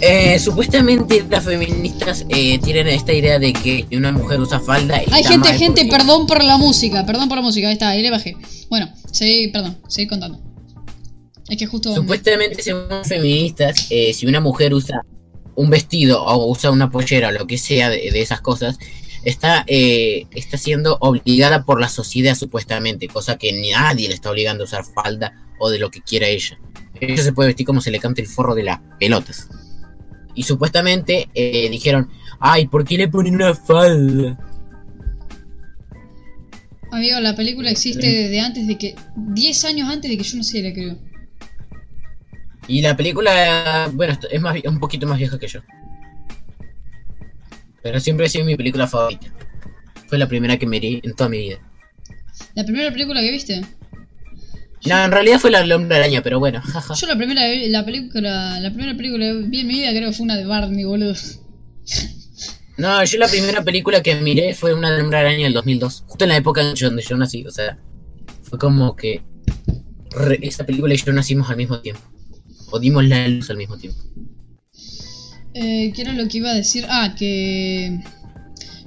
Eh, 0.00 0.38
supuestamente 0.38 1.24
las 1.28 1.44
feministas 1.44 2.26
eh, 2.28 2.58
tienen 2.58 2.86
esta 2.88 3.12
idea 3.12 3.38
de 3.38 3.52
que 3.52 3.86
una 3.96 4.12
mujer 4.12 4.40
usa 4.40 4.60
falda. 4.60 5.00
Hay 5.10 5.24
gente, 5.24 5.48
gente, 5.54 5.82
porque- 5.84 5.96
perdón 5.96 6.26
por 6.26 6.44
la 6.44 6.58
música. 6.58 7.06
Perdón 7.06 7.28
por 7.28 7.38
la 7.38 7.42
música. 7.42 7.68
Ahí 7.68 7.72
está, 7.74 7.88
ahí 7.90 8.02
le 8.02 8.10
bajé. 8.10 8.36
Bueno, 8.68 8.92
seguí, 9.10 9.48
perdón, 9.48 9.78
seguí 9.88 10.06
contando. 10.06 10.40
Es 11.48 11.56
que 11.56 11.66
justo. 11.66 11.94
Supuestamente, 11.94 12.62
según 12.62 12.82
feministas, 13.04 13.86
eh, 13.90 14.12
si 14.12 14.26
una 14.26 14.40
mujer 14.40 14.74
usa 14.74 15.02
un 15.54 15.70
vestido 15.70 16.22
o 16.22 16.50
usa 16.50 16.70
una 16.70 16.90
pollera 16.90 17.28
o 17.28 17.32
lo 17.32 17.46
que 17.46 17.56
sea 17.56 17.88
de, 17.88 18.10
de 18.10 18.20
esas 18.20 18.40
cosas, 18.42 18.78
está, 19.24 19.64
eh, 19.66 20.26
está 20.32 20.58
siendo 20.58 20.98
obligada 21.00 21.64
por 21.64 21.80
la 21.80 21.88
sociedad, 21.88 22.34
supuestamente, 22.34 23.08
cosa 23.08 23.38
que 23.38 23.52
nadie 23.72 24.08
le 24.08 24.14
está 24.14 24.30
obligando 24.30 24.64
a 24.64 24.66
usar 24.66 24.84
falda 24.84 25.32
o 25.58 25.70
de 25.70 25.78
lo 25.78 25.90
que 25.90 26.02
quiera 26.02 26.26
ella. 26.26 26.58
Ella 27.00 27.22
se 27.22 27.32
puede 27.32 27.48
vestir 27.48 27.64
como 27.64 27.80
se 27.80 27.90
le 27.90 27.98
cante 28.00 28.20
el 28.20 28.28
forro 28.28 28.54
de 28.54 28.64
las 28.64 28.80
pelotas. 28.98 29.48
Y 30.36 30.44
supuestamente 30.44 31.28
eh, 31.34 31.68
dijeron, 31.70 32.08
ay, 32.38 32.68
¿por 32.68 32.84
qué 32.84 32.96
le 32.96 33.08
ponen 33.08 33.34
una 33.34 33.54
falda? 33.54 34.38
Amigo, 36.92 37.18
la 37.20 37.34
película 37.34 37.70
existe 37.70 38.06
desde 38.06 38.40
antes 38.40 38.66
de 38.66 38.78
que. 38.78 38.94
10 39.16 39.64
años 39.64 39.88
antes 39.88 40.10
de 40.10 40.16
que 40.16 40.22
yo 40.22 40.38
la 40.62 40.72
creo. 40.72 40.98
Y 42.68 42.82
la 42.82 42.96
película, 42.96 43.90
bueno, 43.92 44.18
es 44.30 44.40
más, 44.40 44.56
un 44.64 44.78
poquito 44.78 45.06
más 45.06 45.18
vieja 45.18 45.38
que 45.38 45.48
yo. 45.48 45.60
Pero 47.82 48.00
siempre 48.00 48.26
ha 48.26 48.28
sido 48.28 48.44
mi 48.44 48.56
película 48.56 48.86
favorita. 48.86 49.28
Fue 50.06 50.18
la 50.18 50.28
primera 50.28 50.58
que 50.58 50.66
me 50.66 50.80
vi 50.80 51.00
en 51.02 51.14
toda 51.14 51.30
mi 51.30 51.38
vida. 51.38 51.58
La 52.54 52.64
primera 52.64 52.90
película 52.90 53.20
que 53.20 53.30
viste. 53.30 53.62
No, 54.84 55.04
en 55.04 55.10
realidad 55.10 55.38
fue 55.40 55.50
la 55.50 55.60
del 55.60 55.72
hombre 55.72 55.96
araña, 55.96 56.22
pero 56.22 56.38
bueno, 56.38 56.60
jaja. 56.62 56.94
Yo 56.94 57.06
la 57.06 57.16
primera 57.16 57.42
la 57.68 57.84
película, 57.84 58.60
la 58.60 58.70
primera 58.70 58.96
película 58.96 59.24
que 59.26 59.32
vi 59.48 59.60
en 59.60 59.66
mi 59.66 59.74
vida 59.74 59.90
creo 59.90 60.10
que 60.10 60.16
fue 60.16 60.24
una 60.24 60.36
de 60.36 60.44
Barney, 60.44 60.84
boludo. 60.84 61.14
No, 62.78 63.02
yo 63.04 63.18
la 63.18 63.26
primera 63.28 63.64
película 63.64 64.02
que 64.02 64.14
miré 64.16 64.54
fue 64.54 64.74
una 64.74 64.92
del 64.92 65.02
hombre 65.02 65.18
araña 65.18 65.44
del 65.44 65.54
2002. 65.54 66.04
Justo 66.06 66.24
en 66.24 66.28
la 66.28 66.36
época 66.36 66.60
en 66.60 66.74
donde 66.74 67.02
yo 67.02 67.16
nací, 67.16 67.44
o 67.46 67.50
sea, 67.50 67.78
fue 68.42 68.58
como 68.58 68.94
que 68.94 69.22
re- 70.10 70.38
esa 70.42 70.64
película 70.66 70.92
y 70.94 70.98
yo 70.98 71.12
nacimos 71.12 71.48
al 71.48 71.56
mismo 71.56 71.80
tiempo. 71.80 72.02
O 72.70 72.78
dimos 72.78 73.04
la 73.04 73.26
luz 73.28 73.48
al 73.50 73.56
mismo 73.56 73.78
tiempo. 73.78 73.98
Eh, 75.54 75.90
¿Qué 75.94 76.02
era 76.02 76.12
lo 76.12 76.28
que 76.28 76.38
iba 76.38 76.50
a 76.50 76.54
decir? 76.54 76.84
Ah, 76.88 77.14
que. 77.18 77.98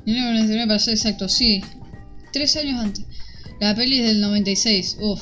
Me 0.05 0.67
pasó 0.67 0.91
exacto, 0.91 1.27
sí. 1.27 1.61
Tres 2.31 2.55
años 2.57 2.79
antes. 2.83 3.05
La 3.59 3.75
peli 3.75 3.99
es 3.99 4.07
del 4.07 4.21
96. 4.21 4.97
Uf, 5.01 5.21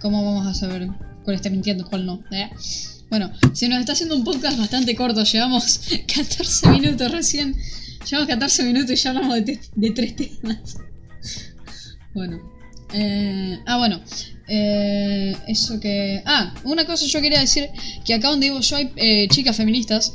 ¿cómo 0.00 0.24
vamos 0.24 0.46
a 0.46 0.54
saber 0.54 0.88
cuál 1.24 1.36
está 1.36 1.50
mintiendo, 1.50 1.88
cuál 1.88 2.06
no? 2.06 2.22
¿Eh? 2.30 2.50
Bueno, 3.10 3.32
se 3.54 3.68
nos 3.68 3.80
está 3.80 3.92
haciendo 3.92 4.16
un 4.16 4.24
podcast 4.24 4.58
bastante 4.58 4.94
corto. 4.94 5.24
Llevamos 5.24 5.80
14 6.14 6.68
minutos 6.68 7.10
recién. 7.10 7.56
Llevamos 8.08 8.28
14 8.28 8.64
minutos 8.64 8.90
y 8.90 8.96
ya 8.96 9.10
hablamos 9.10 9.44
de, 9.44 9.90
tres 9.94 10.16
temas. 10.16 10.76
Bueno. 12.14 12.40
Eh, 12.94 13.58
ah, 13.66 13.76
bueno. 13.78 14.00
Eh, 14.48 15.36
eso 15.46 15.78
que... 15.78 16.22
Ah, 16.24 16.52
una 16.64 16.84
cosa 16.84 17.06
yo 17.06 17.20
quería 17.20 17.40
decir. 17.40 17.68
Que 18.04 18.14
acá 18.14 18.28
donde 18.28 18.48
vivo 18.48 18.60
yo 18.60 18.76
hay 18.76 18.90
eh, 18.96 19.28
chicas 19.28 19.56
feministas. 19.56 20.12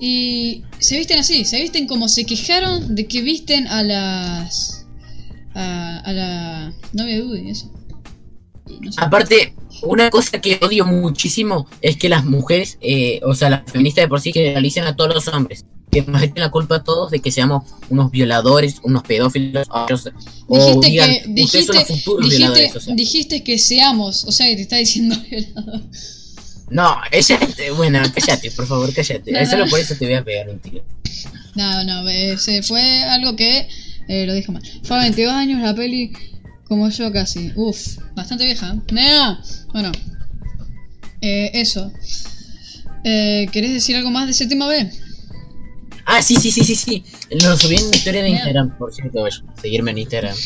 Y 0.00 0.62
se 0.78 0.98
visten 0.98 1.20
así. 1.20 1.44
Se 1.44 1.60
visten 1.60 1.86
como 1.86 2.08
se 2.08 2.24
quejaron 2.24 2.94
de 2.94 3.06
que 3.06 3.22
visten 3.22 3.68
a 3.68 3.82
las... 3.82 4.86
A, 5.54 6.00
a 6.00 6.12
la 6.12 6.72
novia 6.92 7.16
de 7.16 7.22
Woody, 7.22 7.50
eso. 7.50 7.75
Y 8.66 8.80
no 8.80 8.92
sé. 8.92 9.00
Aparte, 9.00 9.54
una 9.82 10.10
cosa 10.10 10.40
que 10.40 10.58
odio 10.62 10.84
muchísimo 10.84 11.68
es 11.82 11.96
que 11.96 12.08
las 12.08 12.24
mujeres, 12.24 12.78
eh, 12.80 13.20
o 13.24 13.34
sea, 13.34 13.50
las 13.50 13.70
feministas 13.70 14.04
de 14.04 14.08
por 14.08 14.20
sí 14.20 14.32
generalizan 14.32 14.86
a 14.86 14.96
todos 14.96 15.14
los 15.14 15.28
hombres. 15.28 15.64
Que 15.90 16.02
nos 16.02 16.20
echen 16.20 16.40
la 16.40 16.50
culpa 16.50 16.76
a 16.76 16.84
todos 16.84 17.10
de 17.10 17.20
que 17.20 17.30
seamos 17.30 17.64
unos 17.88 18.10
violadores, 18.10 18.80
unos 18.82 19.02
pedófilos, 19.04 19.68
o, 19.70 19.86
o 20.48 20.80
Dijiste 20.80 20.90
digan, 20.90 21.34
que 21.34 21.42
ustedes 21.42 21.66
son 21.66 21.76
los 21.76 21.86
dijiste, 21.86 22.04
futuros 22.04 22.24
dijiste, 22.24 22.38
violadores. 22.38 22.76
O 22.76 22.80
sea. 22.80 22.94
dijiste 22.94 23.44
que 23.44 23.58
seamos, 23.58 24.24
o 24.24 24.32
sea 24.32 24.46
que 24.48 24.56
te 24.56 24.62
está 24.62 24.76
diciendo 24.76 25.16
violador. 25.30 25.82
No, 26.68 26.96
ella, 27.12 27.38
bueno, 27.76 28.00
cállate, 28.12 28.50
por 28.50 28.66
favor, 28.66 28.92
cállate. 28.92 29.30
No, 29.30 29.40
no, 29.40 29.46
Solo 29.46 29.64
no. 29.64 29.70
por 29.70 29.80
eso 29.80 29.94
te 29.96 30.04
voy 30.04 30.14
a 30.14 30.24
pegar 30.24 30.50
un 30.50 30.58
tiro. 30.58 30.82
No, 31.54 31.84
no, 31.84 32.08
eh, 32.08 32.36
se 32.38 32.62
fue 32.62 33.02
algo 33.04 33.36
que 33.36 33.68
eh, 34.08 34.26
lo 34.26 34.34
dije 34.34 34.50
mal. 34.50 34.62
Fue 34.82 34.96
a 34.96 35.00
22 35.00 35.32
años 35.32 35.62
la 35.62 35.74
peli, 35.74 36.12
como 36.68 36.88
yo 36.88 37.12
casi. 37.12 37.52
Uf, 37.54 37.98
bastante 38.14 38.44
vieja. 38.44 38.74
¿eh? 38.74 38.92
Nea. 38.92 39.40
Bueno, 39.72 39.92
eh, 41.20 41.50
eso. 41.54 41.92
Eh, 43.04 43.46
¿Querés 43.52 43.72
decir 43.72 43.96
algo 43.96 44.10
más 44.10 44.38
de 44.38 44.46
tema 44.46 44.66
B? 44.66 44.90
Ah, 46.04 46.22
sí, 46.22 46.36
sí, 46.36 46.50
sí, 46.50 46.64
sí, 46.64 46.74
sí. 46.74 47.04
Lo 47.42 47.56
subí 47.56 47.76
en 47.76 47.90
mi 47.90 47.96
historia 47.96 48.22
de. 48.22 48.30
Instagram, 48.30 48.76
por 48.78 48.92
cierto, 48.94 49.22
vaya, 49.22 49.42
seguirme 49.60 49.90
en 49.92 49.98
Instagram. 49.98 50.36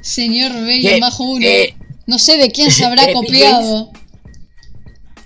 Señor 0.00 0.52
B 0.52 0.98
bajo 1.00 1.24
uno. 1.24 1.46
Eh, 1.46 1.74
no 2.06 2.18
sé 2.18 2.36
de 2.36 2.50
quién 2.50 2.70
se 2.70 2.84
habrá 2.84 3.04
Epic 3.04 3.14
copiado. 3.14 3.92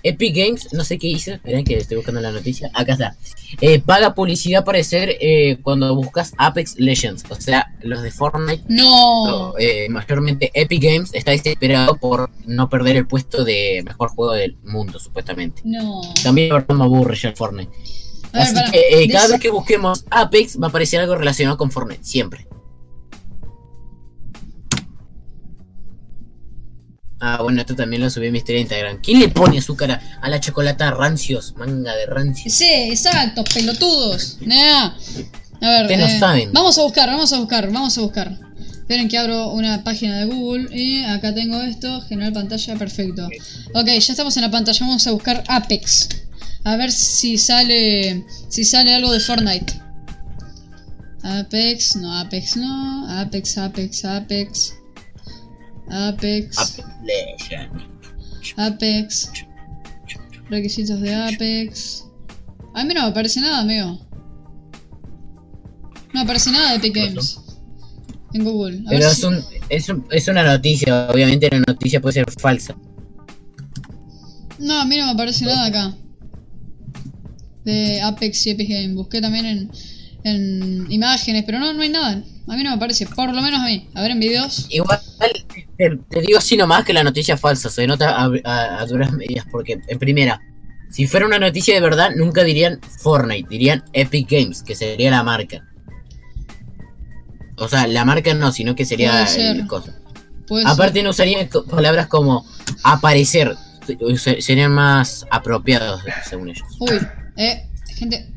Epic 0.07 0.35
Games, 0.35 0.67
no 0.73 0.83
sé 0.83 0.97
qué 0.97 1.07
hizo, 1.07 1.33
esperen 1.33 1.63
que 1.63 1.75
estoy 1.77 1.97
buscando 1.97 2.21
la 2.21 2.31
noticia. 2.31 2.69
Acá 2.73 2.93
está. 2.93 3.15
Eh, 3.61 3.79
paga 3.79 4.13
publicidad 4.13 4.63
para 4.65 4.79
hacer 4.79 5.17
eh, 5.21 5.57
cuando 5.61 5.93
buscas 5.95 6.33
Apex 6.37 6.75
Legends. 6.77 7.23
O 7.29 7.35
sea, 7.35 7.73
los 7.81 8.01
de 8.01 8.11
Fortnite, 8.11 8.63
No. 8.67 9.53
eh, 9.59 9.87
mayormente 9.89 10.51
Epic 10.53 10.81
Games, 10.83 11.09
está 11.13 11.31
desesperado 11.31 11.95
por 11.97 12.29
no 12.45 12.69
perder 12.69 12.95
el 12.97 13.07
puesto 13.07 13.43
de 13.43 13.83
mejor 13.85 14.09
juego 14.09 14.33
del 14.33 14.57
mundo, 14.63 14.99
supuestamente. 14.99 15.61
No. 15.65 16.01
También 16.23 16.49
la 16.49 16.55
verdad 16.55 16.75
me 16.75 16.83
aburre 16.85 17.15
ya 17.15 17.29
el 17.29 17.35
Fortnite. 17.35 17.71
Ver, 18.33 18.41
Así 18.41 18.53
pará. 18.55 18.71
que 18.71 18.79
eh, 19.03 19.07
cada 19.09 19.27
vez 19.29 19.39
que 19.39 19.49
busquemos 19.49 20.03
Apex 20.09 20.59
va 20.61 20.67
a 20.67 20.69
aparecer 20.69 20.99
algo 20.99 21.15
relacionado 21.15 21.57
con 21.57 21.71
Fortnite, 21.71 22.03
siempre. 22.03 22.46
Ah, 27.19 27.39
bueno, 27.41 27.61
esto 27.61 27.75
también 27.75 28.01
lo 28.01 28.09
subí 28.09 28.27
en 28.27 28.33
mi 28.33 28.37
historia 28.37 28.57
de 28.57 28.61
Instagram. 28.61 29.01
¿Quién 29.01 29.19
le 29.19 29.29
pone 29.29 29.57
azúcar 29.57 29.99
a, 30.21 30.29
la 30.29 30.39
chocolata 30.39 30.91
rancios? 30.91 31.55
Manga 31.57 31.95
de 31.95 32.05
rancios. 32.05 32.53
Sí, 32.53 32.71
exacto, 32.89 33.43
pelotudos. 33.43 34.37
Nea. 34.41 34.95
A 35.61 35.69
ver, 35.69 35.81
Ustedes 35.83 35.99
no 35.99 36.05
eh, 36.05 36.19
saben. 36.19 36.53
vamos 36.53 36.77
a 36.77 36.83
buscar, 36.83 37.09
vamos 37.09 37.33
a 37.33 37.39
buscar, 37.39 37.71
vamos 37.71 37.97
a 37.97 38.01
buscar. 38.01 38.37
Esperen 38.87 39.09
que 39.09 39.17
abro 39.17 39.49
una 39.49 39.83
página 39.83 40.19
de 40.19 40.25
Google 40.25 40.69
y 40.71 41.03
acá 41.03 41.33
tengo 41.33 41.61
esto, 41.61 42.01
generar 42.01 42.33
pantalla, 42.33 42.75
perfecto. 42.75 43.27
Ok, 43.73 43.87
ya 43.87 44.13
estamos 44.13 44.37
en 44.37 44.43
la 44.43 44.51
pantalla, 44.51 44.85
vamos 44.85 45.05
a 45.07 45.11
buscar 45.11 45.43
Apex. 45.47 46.09
A 46.63 46.77
ver 46.77 46.91
si 46.91 47.37
sale 47.37 48.23
si 48.49 48.63
sale 48.63 48.93
algo 48.93 49.11
de 49.11 49.19
Fortnite. 49.19 49.73
Apex, 51.23 51.95
no, 51.97 52.17
Apex 52.17 52.55
no, 52.55 53.09
Apex, 53.19 53.57
Apex, 53.57 54.05
Apex. 54.05 54.76
Apex, 55.89 56.81
Apex. 58.57 59.31
Requisitos 60.49 61.01
de 61.01 61.13
Apex. 61.13 62.05
A 62.73 62.83
mí 62.83 62.93
no 62.93 63.01
me 63.03 63.07
aparece 63.09 63.39
nada, 63.41 63.59
amigo. 63.61 63.99
No 66.13 66.21
aparece 66.21 66.51
nada 66.51 66.71
de 66.71 66.77
Epic 66.77 66.93
¿Qué 66.93 67.05
Games. 67.07 67.39
En 68.33 68.43
Google. 68.43 68.79
A 68.85 68.89
Pero 68.89 69.09
si- 69.09 69.11
es, 69.19 69.23
un, 69.23 69.43
es, 69.69 69.89
un- 69.89 70.05
es 70.11 70.27
una 70.27 70.43
noticia, 70.43 71.09
obviamente 71.09 71.49
la 71.51 71.59
noticia 71.67 71.99
puede 72.01 72.13
ser 72.13 72.25
falsa. 72.39 72.75
No, 74.59 74.79
a 74.81 74.85
mí 74.85 74.97
no 74.97 75.05
me 75.05 75.11
aparece 75.11 75.45
nada 75.45 75.65
acá. 75.67 75.95
De 77.65 78.01
Apex 78.01 78.47
y 78.47 78.49
Epic 78.51 78.69
Games. 78.69 78.95
Busqué 78.95 79.19
también 79.21 79.45
en, 79.45 79.71
en 80.23 80.91
imágenes, 80.91 81.43
pero 81.45 81.59
no, 81.59 81.73
no 81.73 81.81
hay 81.81 81.89
nada. 81.89 82.23
A 82.49 82.55
mí 82.55 82.63
no 82.63 82.69
me 82.71 82.75
aparece, 82.77 83.05
por 83.07 83.33
lo 83.33 83.41
menos 83.41 83.59
a 83.61 83.65
mí. 83.65 83.89
A 83.93 84.01
ver 84.01 84.11
en 84.11 84.19
videos. 84.19 84.67
Igual, 84.69 84.99
Te, 85.77 85.97
te 86.09 86.21
digo 86.21 86.37
así 86.37 86.55
nomás 86.57 86.85
que 86.85 86.93
la 86.93 87.03
noticia 87.03 87.35
es 87.35 87.41
falsa, 87.41 87.69
se 87.69 87.85
nota 87.85 88.15
a, 88.15 88.29
a- 88.45 88.79
a 88.81 88.85
duras 88.85 89.11
medidas, 89.11 89.45
porque 89.51 89.79
en 89.85 89.99
primera, 89.99 90.41
si 90.89 91.05
fuera 91.07 91.25
una 91.25 91.39
noticia 91.39 91.73
de 91.75 91.81
verdad, 91.81 92.11
nunca 92.15 92.43
dirían 92.43 92.79
Fortnite, 93.01 93.47
dirían 93.49 93.83
Epic 93.93 94.29
Games, 94.31 94.63
que 94.63 94.75
sería 94.75 95.11
la 95.11 95.23
marca. 95.23 95.63
O 97.57 97.67
sea, 97.67 97.85
la 97.87 98.05
marca 98.05 98.33
no, 98.33 98.51
sino 98.51 98.75
que 98.75 98.85
sería 98.85 99.25
el. 99.25 99.67
Puede 100.47 100.63
Aparte 100.65 101.03
no 101.03 101.09
usarían 101.09 101.49
palabras 101.69 102.07
como 102.07 102.45
aparecer, 102.83 103.55
se- 104.15 104.41
serían 104.41 104.71
más 104.71 105.25
apropiados 105.29 106.01
según 106.29 106.49
ellos. 106.49 106.65
Uy, 106.79 106.99
eh, 107.35 107.67
gente. 107.95 108.31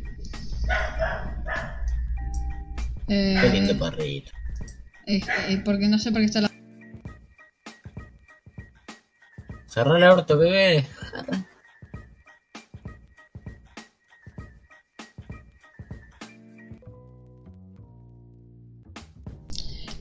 Eh, 3.13 3.37
Qué 3.41 3.49
lindo 3.51 3.77
perrito. 3.79 4.31
eh, 5.07 5.21
eh, 5.49 5.63
porque 5.65 5.89
no 5.89 5.99
sé 5.99 6.13
por 6.13 6.21
qué 6.21 6.27
está 6.27 6.41
la. 6.43 6.51
Cerrar 9.67 9.97
el 9.97 10.05
orto, 10.05 10.39
bebé. 10.39 10.87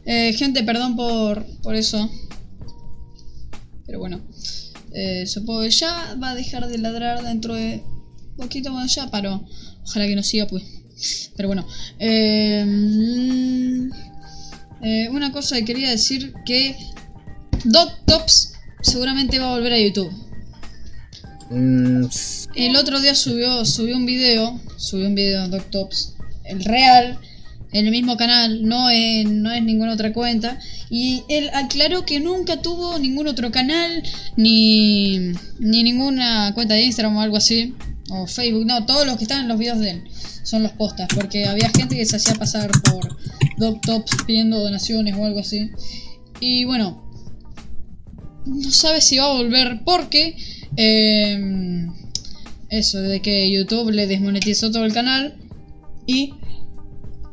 Eh, 0.06 0.34
gente, 0.34 0.64
perdón 0.64 0.96
por, 0.96 1.46
por 1.62 1.76
eso. 1.76 2.10
Pero 3.86 4.00
bueno. 4.00 4.22
Eh, 4.94 5.28
supongo 5.28 5.62
que 5.62 5.70
ya 5.70 6.16
va 6.22 6.32
a 6.32 6.36
dejar 6.36 6.68
de 6.68 6.78
ladrar 6.80 7.22
dentro 7.24 7.54
de 7.54 7.84
poquito. 8.38 8.72
Bueno, 8.72 8.88
ya 8.88 9.10
paró. 9.12 9.46
Ojalá 9.84 10.08
que 10.08 10.16
no 10.16 10.24
siga, 10.24 10.48
pues. 10.48 10.64
Pero 11.36 11.50
bueno. 11.50 11.66
Eh, 12.00 12.64
mm, 12.66 13.92
eh, 14.82 15.10
una 15.12 15.32
cosa 15.32 15.58
que 15.58 15.66
quería 15.66 15.90
decir 15.90 16.34
que 16.46 16.76
Doc 17.66 17.92
Tops 18.06 18.54
seguramente 18.82 19.40
va 19.40 19.50
a 19.50 19.56
volver 19.56 19.74
a 19.74 19.80
YouTube. 19.80 20.12
Mm, 21.50 22.06
El 22.56 22.76
otro 22.76 23.00
día 23.02 23.16
subió, 23.16 23.66
subió 23.66 23.98
un 23.98 24.06
video, 24.06 24.60
subió 24.78 25.08
un 25.08 25.16
video 25.16 25.44
de 25.44 25.50
Doc 25.50 25.70
Tops, 25.70 26.16
el 26.46 26.64
real, 26.64 27.20
en 27.72 27.86
el 27.86 27.92
mismo 27.92 28.18
canal, 28.18 28.64
no, 28.64 28.90
en, 28.90 29.44
no 29.44 29.52
es 29.52 29.62
ninguna 29.62 29.94
otra 29.94 30.14
cuenta. 30.14 30.60
Y 30.90 31.24
él 31.30 31.50
aclaró 31.54 32.06
que 32.06 32.20
nunca 32.20 32.62
tuvo 32.62 32.98
ningún 33.00 33.28
otro 33.28 33.52
canal, 33.52 34.04
ni, 34.38 35.34
ni 35.60 35.84
ninguna 35.84 36.54
cuenta 36.56 36.74
de 36.74 36.84
Instagram 36.84 37.18
o 37.18 37.22
algo 37.22 37.38
así, 37.38 37.76
o 38.10 38.26
Facebook, 38.28 38.66
no, 38.66 38.86
todos 38.86 39.06
los 39.06 39.18
que 39.18 39.26
están 39.26 39.42
en 39.42 39.48
los 39.50 39.60
videos 39.60 39.80
de 39.80 39.92
él 39.92 40.04
son 40.50 40.64
los 40.64 40.72
postas, 40.74 41.08
porque 41.14 41.46
había 41.46 41.70
gente 41.70 41.96
que 41.96 42.06
se 42.06 42.16
hacía 42.16 42.34
pasar 42.36 42.72
por 42.90 43.16
Doc 43.58 43.82
Tops 43.82 44.24
pidiendo 44.26 44.60
donaciones 44.60 45.16
o 45.16 45.26
algo 45.26 45.40
así. 45.40 45.70
Y 46.40 46.66
bueno, 46.66 47.04
no 48.46 48.72
sabe 48.72 49.02
si 49.02 49.18
va 49.18 49.26
a 49.26 49.34
volver 49.34 49.82
porque 49.86 50.36
eh, 50.76 51.88
eso 52.70 53.00
de 53.02 53.22
que 53.22 53.52
YouTube 53.52 53.92
le 53.92 54.08
desmonetizó 54.08 54.72
todo 54.72 54.86
el 54.86 54.94
canal 54.94 55.36
y 56.08 56.34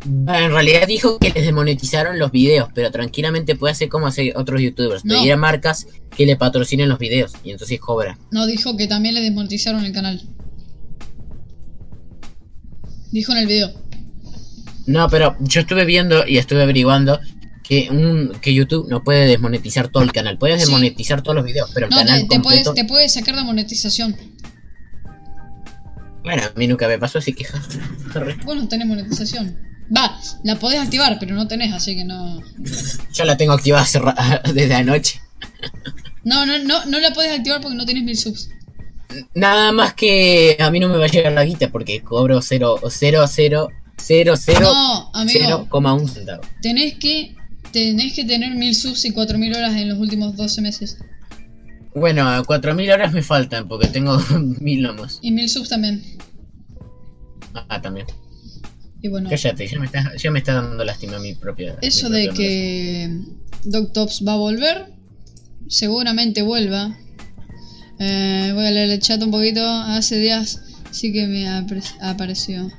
En 0.04 0.50
realidad 0.50 0.87
dijo 0.87 1.18
que 1.18 1.30
les 1.30 1.44
desmonetizaron 1.44 2.18
los 2.18 2.30
videos, 2.30 2.68
pero 2.75 2.90
tranquilamente 2.90 3.56
puede 3.56 3.73
hacer 3.73 3.88
como 3.88 4.06
hacer 4.06 4.37
otros 4.37 4.61
youtubers. 4.61 5.04
No. 5.04 5.14
Pedir 5.14 5.32
a 5.32 5.37
marcas 5.37 5.87
que 6.14 6.26
le 6.26 6.37
patrocinen 6.37 6.88
los 6.88 6.99
videos 6.99 7.32
y 7.44 7.50
entonces 7.50 7.80
cobra. 7.80 8.18
no 8.30 8.46
dijo 8.46 8.76
que 8.76 8.87
también 8.87 9.14
le 9.14 9.23
desmonetizaron 9.23 9.85
el 9.85 9.92
canal. 9.92 10.20
Dijo 13.12 13.32
en 13.32 13.38
el 13.38 13.46
video. 13.46 13.72
No, 14.86 15.08
pero 15.08 15.36
yo 15.40 15.60
estuve 15.60 15.84
viendo 15.84 16.26
y 16.26 16.38
estuve 16.38 16.62
averiguando 16.62 17.18
que 17.62 17.88
un 17.90 18.32
que 18.40 18.54
YouTube 18.54 18.88
no 18.88 19.02
puede 19.02 19.26
desmonetizar 19.26 19.88
todo 19.88 20.02
el 20.04 20.12
canal. 20.12 20.38
Puedes 20.38 20.58
Sí. 20.60 20.66
desmonetizar 20.66 21.22
todos 21.22 21.34
los 21.36 21.44
videos, 21.44 21.70
pero 21.75 21.86
el 21.86 21.90
No, 21.90 21.96
canal 21.96 22.20
te, 22.28 22.36
te 22.36 22.40
puedes, 22.40 22.64
completo... 22.64 22.75
te 22.75 22.84
puedes 22.84 23.12
sacar 23.14 23.34
la 23.34 23.42
monetización. 23.44 24.16
Bueno, 26.22 26.42
a 26.44 26.58
mí 26.58 26.66
nunca 26.66 26.88
me 26.88 26.98
pasó, 26.98 27.18
así 27.18 27.32
que... 27.32 27.46
arre. 28.14 28.37
Vos 28.44 28.57
no 28.57 28.68
tenés 28.68 28.87
monetización. 28.87 29.57
Va, 29.96 30.18
la 30.42 30.57
podés 30.59 30.81
activar, 30.81 31.16
pero 31.20 31.35
no 31.37 31.46
tenés, 31.46 31.72
así 31.72 31.94
que 31.94 32.04
no. 32.04 32.40
Yo 33.12 33.24
la 33.24 33.37
tengo 33.37 33.52
activada 33.52 33.87
desde 34.54 34.74
anoche. 34.74 35.20
No, 36.24 36.44
no, 36.44 36.59
no, 36.59 36.85
no 36.87 36.98
la 36.98 37.12
podés 37.12 37.37
activar 37.38 37.61
porque 37.61 37.76
no 37.76 37.87
tenés 37.87 38.02
mil 38.02 38.16
subs. 38.18 38.48
Nada 39.35 39.73
más 39.73 39.95
que 39.95 40.57
a 40.61 40.71
mí 40.71 40.81
no 40.81 40.88
me 40.88 40.99
va 40.99 41.05
a 41.05 41.09
llegar 41.09 41.33
la 41.33 41.45
guita 41.45 41.71
porque 41.71 42.03
cobro 42.03 42.40
0, 42.42 42.81
0, 42.88 43.25
0, 43.29 43.69
0, 43.99 44.35
0, 44.37 44.61
No, 44.61 45.11
amigo. 45.14 45.69
0,1 45.71 46.09
centavo. 46.09 46.42
Tenés 46.62 46.95
que. 46.99 47.35
Tenés 47.73 48.14
que 48.14 48.25
tener 48.25 48.55
mil 48.55 48.75
subs 48.75 49.05
y 49.05 49.12
cuatro 49.12 49.38
mil 49.38 49.55
horas 49.55 49.75
en 49.77 49.88
los 49.88 49.99
últimos 49.99 50.37
12 50.37 50.62
meses. 50.62 50.99
Bueno, 51.95 52.23
4.000 52.45 52.92
horas 52.92 53.12
me 53.14 53.23
faltan 53.23 53.69
porque 53.69 53.87
tengo 53.88 54.19
1.000 54.21 54.83
nomás. 54.83 55.19
Y 55.23 55.31
mil 55.31 55.49
subs 55.49 55.71
también. 55.71 56.03
Ah, 57.55 57.81
también. 57.81 58.07
Y 59.01 59.09
bueno. 59.09 59.31
Cállate, 59.31 59.66
ya 59.66 59.79
me 59.79 59.87
está, 59.87 60.14
ya 60.14 60.31
me 60.31 60.40
está 60.40 60.55
dando 60.55 60.85
lástima 60.85 61.19
mi 61.19 61.35
propia. 61.35 61.77
Eso 61.81 62.11
mi 62.11 62.16
de 62.16 62.29
que 62.31 63.19
Doc 63.64 63.95
Tops 63.95 64.25
va 64.27 64.35
a 64.35 64.37
volver, 64.37 64.92
seguramente 65.69 66.42
vuelva. 66.42 66.99
Eh, 67.98 68.50
voy 68.54 68.66
a 68.66 68.70
leer 68.70 68.90
el 68.90 69.00
chat 69.00 69.22
un 69.22 69.30
poquito. 69.30 69.61
Hace 69.66 70.18
días 70.18 70.61
sí 70.90 71.12
que 71.12 71.26
me 71.26 71.48
apareció. 72.00 72.70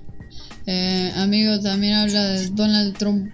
Eh, 0.66 1.12
amigo 1.16 1.60
también 1.62 1.94
habla 1.94 2.26
de 2.26 2.48
Donald 2.48 2.98
Trump, 2.98 3.32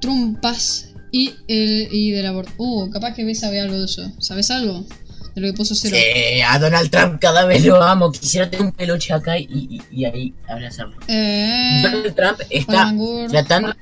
Trumpas 0.00 0.90
y 1.10 1.32
el 1.48 1.88
y 1.90 2.12
del 2.12 2.26
aborto. 2.26 2.52
Uh, 2.58 2.90
capaz 2.90 3.14
que 3.14 3.24
ves 3.24 3.40
sabe 3.40 3.60
algo 3.60 3.78
de 3.78 3.86
eso. 3.86 4.12
¿Sabes 4.20 4.50
algo? 4.50 4.86
De 5.34 5.40
lo 5.40 5.48
que 5.48 5.54
puso 5.54 5.74
cero. 5.74 5.96
Sí, 5.96 6.40
a 6.42 6.58
Donald 6.60 6.90
Trump 6.90 7.18
cada 7.20 7.44
vez 7.44 7.64
lo 7.64 7.82
amo. 7.82 8.12
Quisiera 8.12 8.48
tener 8.48 8.66
un 8.66 8.72
peluche 8.72 9.12
acá 9.12 9.36
y, 9.36 9.48
y, 9.50 9.82
y 9.90 10.04
ahí 10.04 10.34
abrazarlo. 10.48 10.96
Eh, 11.08 11.80
Donald 11.82 12.14
Trump 12.14 12.40
está 12.50 12.94
tratando 13.28 13.74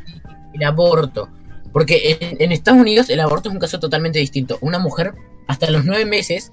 el 0.55 0.63
aborto. 0.65 1.29
Porque 1.75 2.19
en, 2.21 2.37
en 2.41 2.53
Estados 2.53 2.81
Unidos 2.81 3.11
el 3.11 3.21
aborto 3.21 3.51
es 3.51 3.55
un 3.55 3.61
caso 3.61 3.79
totalmente 3.79 4.19
distinto. 4.19 4.59
Una 4.63 4.79
mujer 4.79 5.13
hasta 5.47 5.71
los 5.71 5.85
nueve 5.85 6.07
meses 6.07 6.53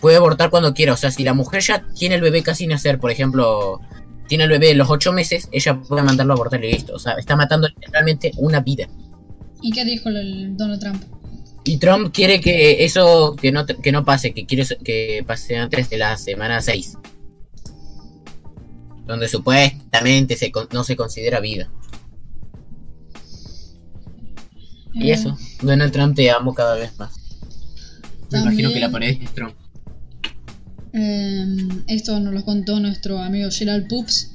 puede 0.00 0.16
abortar 0.16 0.50
cuando 0.50 0.74
quiera. 0.74 0.94
O 0.94 0.96
sea, 0.96 1.10
si 1.10 1.24
la 1.24 1.34
mujer 1.34 1.62
ya 1.62 1.86
tiene 1.94 2.16
el 2.16 2.20
bebé 2.20 2.42
casi 2.42 2.66
nacer, 2.66 2.98
por 2.98 3.10
ejemplo, 3.10 3.80
tiene 4.28 4.44
el 4.44 4.50
bebé 4.50 4.68
de 4.68 4.74
los 4.74 4.90
ocho 4.90 5.12
meses, 5.12 5.48
ella 5.52 5.80
puede 5.80 6.02
mandarlo 6.02 6.32
a 6.32 6.36
abortar 6.36 6.64
y 6.64 6.72
listo. 6.72 6.94
O 6.94 6.98
sea, 6.98 7.12
está 7.14 7.36
matando 7.36 7.68
literalmente 7.68 8.32
una 8.36 8.60
vida. 8.60 8.88
¿Y 9.62 9.70
qué 9.72 9.84
dijo 9.84 10.08
el 10.08 10.56
Donald 10.56 10.80
Trump? 10.80 11.02
Y 11.64 11.76
Trump 11.76 12.12
quiere 12.12 12.40
que 12.40 12.84
eso 12.84 13.36
que 13.36 13.52
no, 13.52 13.66
que 13.66 13.92
no 13.92 14.04
pase, 14.04 14.32
que 14.32 14.46
quiere 14.46 14.64
que 14.82 15.22
pase 15.26 15.56
antes 15.56 15.90
de 15.90 15.98
la 15.98 16.16
semana 16.16 16.60
6. 16.60 16.96
Donde 19.06 19.28
supuestamente 19.28 20.36
se, 20.36 20.50
no 20.72 20.84
se 20.84 20.96
considera 20.96 21.40
vida. 21.40 21.70
Y 24.92 25.10
Eh, 25.10 25.12
eso, 25.12 25.36
Donald 25.62 25.92
Trump 25.92 26.16
te 26.16 26.30
amo 26.30 26.54
cada 26.54 26.76
vez 26.76 26.98
más. 26.98 27.14
Me 28.30 28.40
imagino 28.40 28.72
que 28.72 28.80
la 28.80 28.90
pared 28.90 29.18
es 29.20 29.32
Trump. 29.32 29.54
Eh, 30.92 31.46
esto 31.86 32.18
nos 32.20 32.34
lo 32.34 32.44
contó 32.44 32.80
nuestro 32.80 33.18
amigo 33.18 33.50
Gerald 33.50 33.88
Pups. 33.88 34.30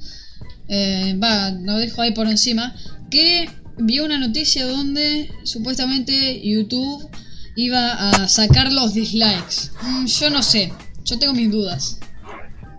Eh, 0.68 1.16
va, 1.22 1.50
lo 1.50 1.76
dejo 1.76 2.02
ahí 2.02 2.12
por 2.12 2.26
encima. 2.28 2.74
Que 3.10 3.48
vio 3.78 4.04
una 4.04 4.18
noticia 4.18 4.66
donde 4.66 5.30
supuestamente 5.44 6.40
YouTube 6.42 7.08
iba 7.56 7.92
a 7.92 8.28
sacar 8.28 8.72
los 8.72 8.94
dislikes. 8.94 9.70
Mm, 9.82 10.06
yo 10.06 10.30
no 10.30 10.42
sé, 10.42 10.72
yo 11.04 11.18
tengo 11.18 11.34
mis 11.34 11.50
dudas. 11.50 11.98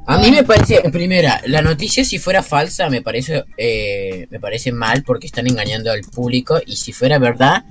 A 0.10 0.20
mí 0.20 0.32
me 0.32 0.44
parece, 0.44 0.82
primera, 0.90 1.42
la 1.48 1.62
noticia 1.62 2.06
si 2.06 2.18
fuera 2.18 2.42
falsa 2.42 2.90
me 2.90 3.02
parece, 3.02 3.44
eh, 3.58 4.26
me 4.30 4.40
parece 4.40 4.72
mal 4.72 5.04
porque 5.04 5.28
están 5.28 5.48
engañando 5.48 5.92
al 5.92 6.00
público 6.02 6.62
y 6.66 6.78
si 6.78 6.94
fuera 6.94 7.20
verdad 7.20 7.66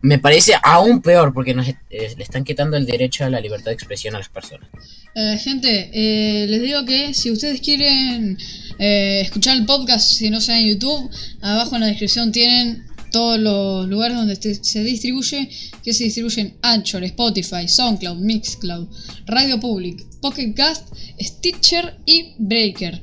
me 0.00 0.18
parece 0.18 0.54
aún 0.62 1.02
peor 1.02 1.32
porque 1.32 1.54
nos, 1.54 1.68
eh, 1.68 1.76
le 1.90 2.22
están 2.22 2.44
quitando 2.44 2.76
el 2.76 2.86
derecho 2.86 3.24
a 3.24 3.30
la 3.30 3.40
libertad 3.40 3.66
de 3.66 3.74
expresión 3.74 4.14
a 4.14 4.18
las 4.18 4.28
personas. 4.28 4.68
Eh, 5.16 5.38
gente, 5.38 5.90
eh, 5.92 6.46
les 6.48 6.60
digo 6.60 6.84
que 6.84 7.14
si 7.14 7.30
ustedes 7.30 7.60
quieren 7.60 8.36
eh, 8.80 9.20
escuchar 9.22 9.56
el 9.56 9.64
podcast, 9.64 10.10
si 10.10 10.28
no 10.28 10.40
sea 10.40 10.58
en 10.58 10.66
YouTube, 10.66 11.08
abajo 11.40 11.76
en 11.76 11.82
la 11.82 11.86
descripción 11.86 12.32
tienen 12.32 12.84
todos 13.12 13.38
los 13.38 13.86
lugares 13.86 14.16
donde 14.16 14.34
se 14.34 14.82
distribuye, 14.82 15.48
que 15.84 15.92
se 15.92 16.04
distribuyen 16.04 16.56
Anchor, 16.62 17.04
Spotify, 17.04 17.68
SoundCloud, 17.68 18.18
Mixcloud, 18.18 18.88
Radio 19.26 19.60
Public, 19.60 20.04
Pocket 20.20 20.52
Cast, 20.52 20.88
Stitcher 21.20 21.96
y 22.06 22.34
Breaker. 22.38 23.00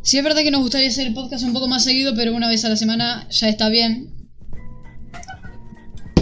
Si 0.00 0.18
es 0.18 0.22
verdad 0.22 0.42
que 0.42 0.52
nos 0.52 0.60
gustaría 0.60 0.88
hacer 0.88 1.08
el 1.08 1.14
podcast 1.14 1.42
un 1.42 1.52
poco 1.52 1.66
más 1.66 1.82
seguido, 1.82 2.14
pero 2.14 2.34
una 2.34 2.48
vez 2.48 2.64
a 2.64 2.68
la 2.68 2.76
semana 2.76 3.26
ya 3.30 3.48
está 3.48 3.68
bien. 3.68 4.12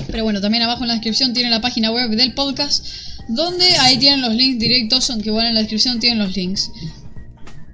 Pero 0.06 0.24
bueno, 0.24 0.40
también 0.40 0.62
abajo 0.62 0.84
en 0.84 0.88
la 0.88 0.94
descripción 0.94 1.34
tienen 1.34 1.50
la 1.50 1.60
página 1.60 1.90
web 1.90 2.08
del 2.10 2.32
podcast, 2.32 2.86
donde 3.34 3.64
ahí 3.78 3.98
tienen 3.98 4.20
los 4.20 4.34
links 4.34 4.58
directos, 4.58 5.10
aunque 5.10 5.28
igual 5.28 5.46
en 5.46 5.54
la 5.54 5.60
descripción 5.60 6.00
tienen 6.00 6.18
los 6.18 6.36
links. 6.36 6.70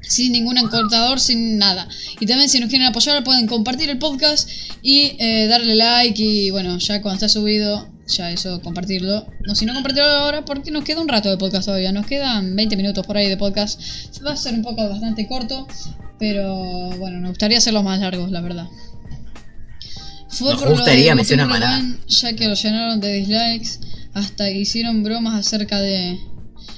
Sin 0.02 0.32
ningún 0.32 0.56
encortador, 0.58 1.18
sin 1.18 1.58
nada. 1.58 1.88
Y 2.20 2.26
también 2.26 2.48
si 2.48 2.60
nos 2.60 2.68
quieren 2.68 2.86
apoyar 2.86 3.24
pueden 3.24 3.46
compartir 3.46 3.90
el 3.90 3.98
podcast 3.98 4.48
y 4.82 5.16
eh, 5.18 5.46
darle 5.48 5.74
like 5.74 6.22
y 6.22 6.50
bueno, 6.50 6.78
ya 6.78 7.02
cuando 7.02 7.14
está 7.16 7.28
subido 7.28 7.88
ya 8.06 8.30
eso, 8.30 8.60
compartirlo. 8.62 9.26
No, 9.46 9.54
si 9.54 9.66
no 9.66 9.74
compartirlo 9.74 10.08
ahora, 10.10 10.44
porque 10.44 10.70
nos 10.70 10.84
queda 10.84 11.00
un 11.00 11.08
rato 11.08 11.28
de 11.28 11.36
podcast 11.36 11.66
todavía. 11.66 11.92
Nos 11.92 12.06
quedan 12.06 12.54
20 12.54 12.76
minutos 12.76 13.06
por 13.06 13.16
ahí 13.16 13.28
de 13.28 13.36
podcast. 13.36 13.80
Va 14.24 14.32
a 14.32 14.36
ser 14.36 14.54
un 14.54 14.62
poco 14.62 14.88
bastante 14.88 15.26
corto, 15.26 15.66
pero 16.18 16.90
bueno, 16.98 17.20
me 17.20 17.28
gustaría 17.28 17.58
hacerlo 17.58 17.82
más 17.82 18.00
largo, 18.00 18.26
la 18.28 18.40
verdad. 18.40 18.66
Fue 20.28 20.50
Nos 20.50 20.60
por 20.60 20.70
lo 20.70 20.76
gustaría, 20.76 21.14
de 21.14 21.36
me 21.36 21.46
mala. 21.46 21.78
Ruben, 21.78 22.00
ya 22.08 22.32
que 22.34 22.46
lo 22.46 22.54
llenaron 22.54 23.00
de 23.00 23.12
dislikes, 23.12 23.80
hasta 24.16 24.50
hicieron 24.50 25.02
bromas 25.02 25.34
acerca 25.46 25.78
de... 25.80 26.18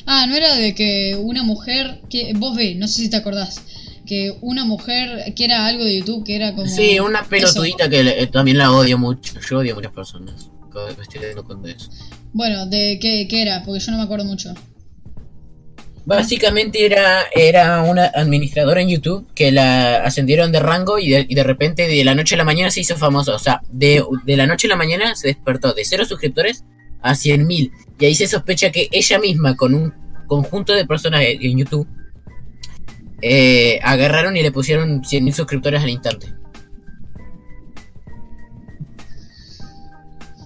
Ah, 0.06 0.26
no 0.28 0.34
era 0.34 0.54
de 0.56 0.74
que 0.74 1.16
una 1.20 1.44
mujer, 1.44 2.00
que 2.10 2.32
vos 2.34 2.56
ve, 2.56 2.74
no 2.74 2.88
sé 2.88 3.02
si 3.02 3.10
te 3.10 3.16
acordás, 3.16 3.62
que 4.06 4.34
una 4.40 4.64
mujer, 4.64 5.32
que 5.36 5.44
era 5.44 5.66
algo 5.66 5.84
de 5.84 5.98
YouTube, 6.00 6.24
que 6.24 6.34
era 6.34 6.54
como... 6.54 6.66
Sí, 6.66 6.98
una 6.98 7.20
eso. 7.20 7.28
pelotudita 7.28 7.88
que 7.88 8.02
le- 8.02 8.26
también 8.26 8.58
la 8.58 8.72
odio 8.72 8.98
mucho. 8.98 9.34
Yo 9.48 9.58
odio 9.58 9.72
a 9.72 9.76
muchas 9.76 9.92
personas. 9.92 10.50
Me 10.96 11.02
estoy 11.02 11.20
de 11.20 11.30
eso. 11.70 11.90
Bueno, 12.32 12.66
de 12.66 12.98
qué, 13.00 13.26
qué 13.28 13.42
era, 13.42 13.62
porque 13.64 13.80
yo 13.80 13.92
no 13.92 13.98
me 13.98 14.04
acuerdo 14.04 14.24
mucho. 14.24 14.52
Básicamente 16.06 16.84
era, 16.86 17.24
era 17.34 17.82
una 17.82 18.06
administradora 18.06 18.80
en 18.80 18.88
YouTube 18.88 19.26
que 19.34 19.52
la 19.52 19.96
ascendieron 20.04 20.50
de 20.52 20.60
rango 20.60 20.98
y 20.98 21.10
de, 21.10 21.26
y 21.28 21.34
de 21.34 21.42
repente 21.44 21.86
de 21.86 22.02
la 22.04 22.14
noche 22.14 22.34
a 22.34 22.38
la 22.38 22.44
mañana 22.44 22.70
se 22.70 22.80
hizo 22.80 22.96
famosa. 22.96 23.34
O 23.34 23.38
sea, 23.38 23.60
de, 23.70 24.02
de 24.24 24.36
la 24.36 24.46
noche 24.46 24.66
a 24.66 24.70
la 24.70 24.76
mañana 24.76 25.14
se 25.16 25.28
despertó 25.28 25.74
de 25.74 25.84
cero 25.84 26.04
suscriptores 26.04 26.64
a 27.02 27.12
100.000. 27.12 27.72
Y 27.98 28.04
ahí 28.04 28.14
se 28.14 28.26
sospecha 28.26 28.70
que 28.70 28.88
ella 28.92 29.18
misma 29.18 29.56
con 29.56 29.74
un 29.74 29.92
conjunto 30.26 30.74
de 30.74 30.86
personas 30.86 31.22
en 31.24 31.58
YouTube 31.58 31.88
eh, 33.20 33.80
agarraron 33.82 34.36
y 34.36 34.42
le 34.42 34.52
pusieron 34.52 35.02
100.000 35.02 35.32
suscriptores 35.32 35.82
al 35.82 35.90
instante. 35.90 36.32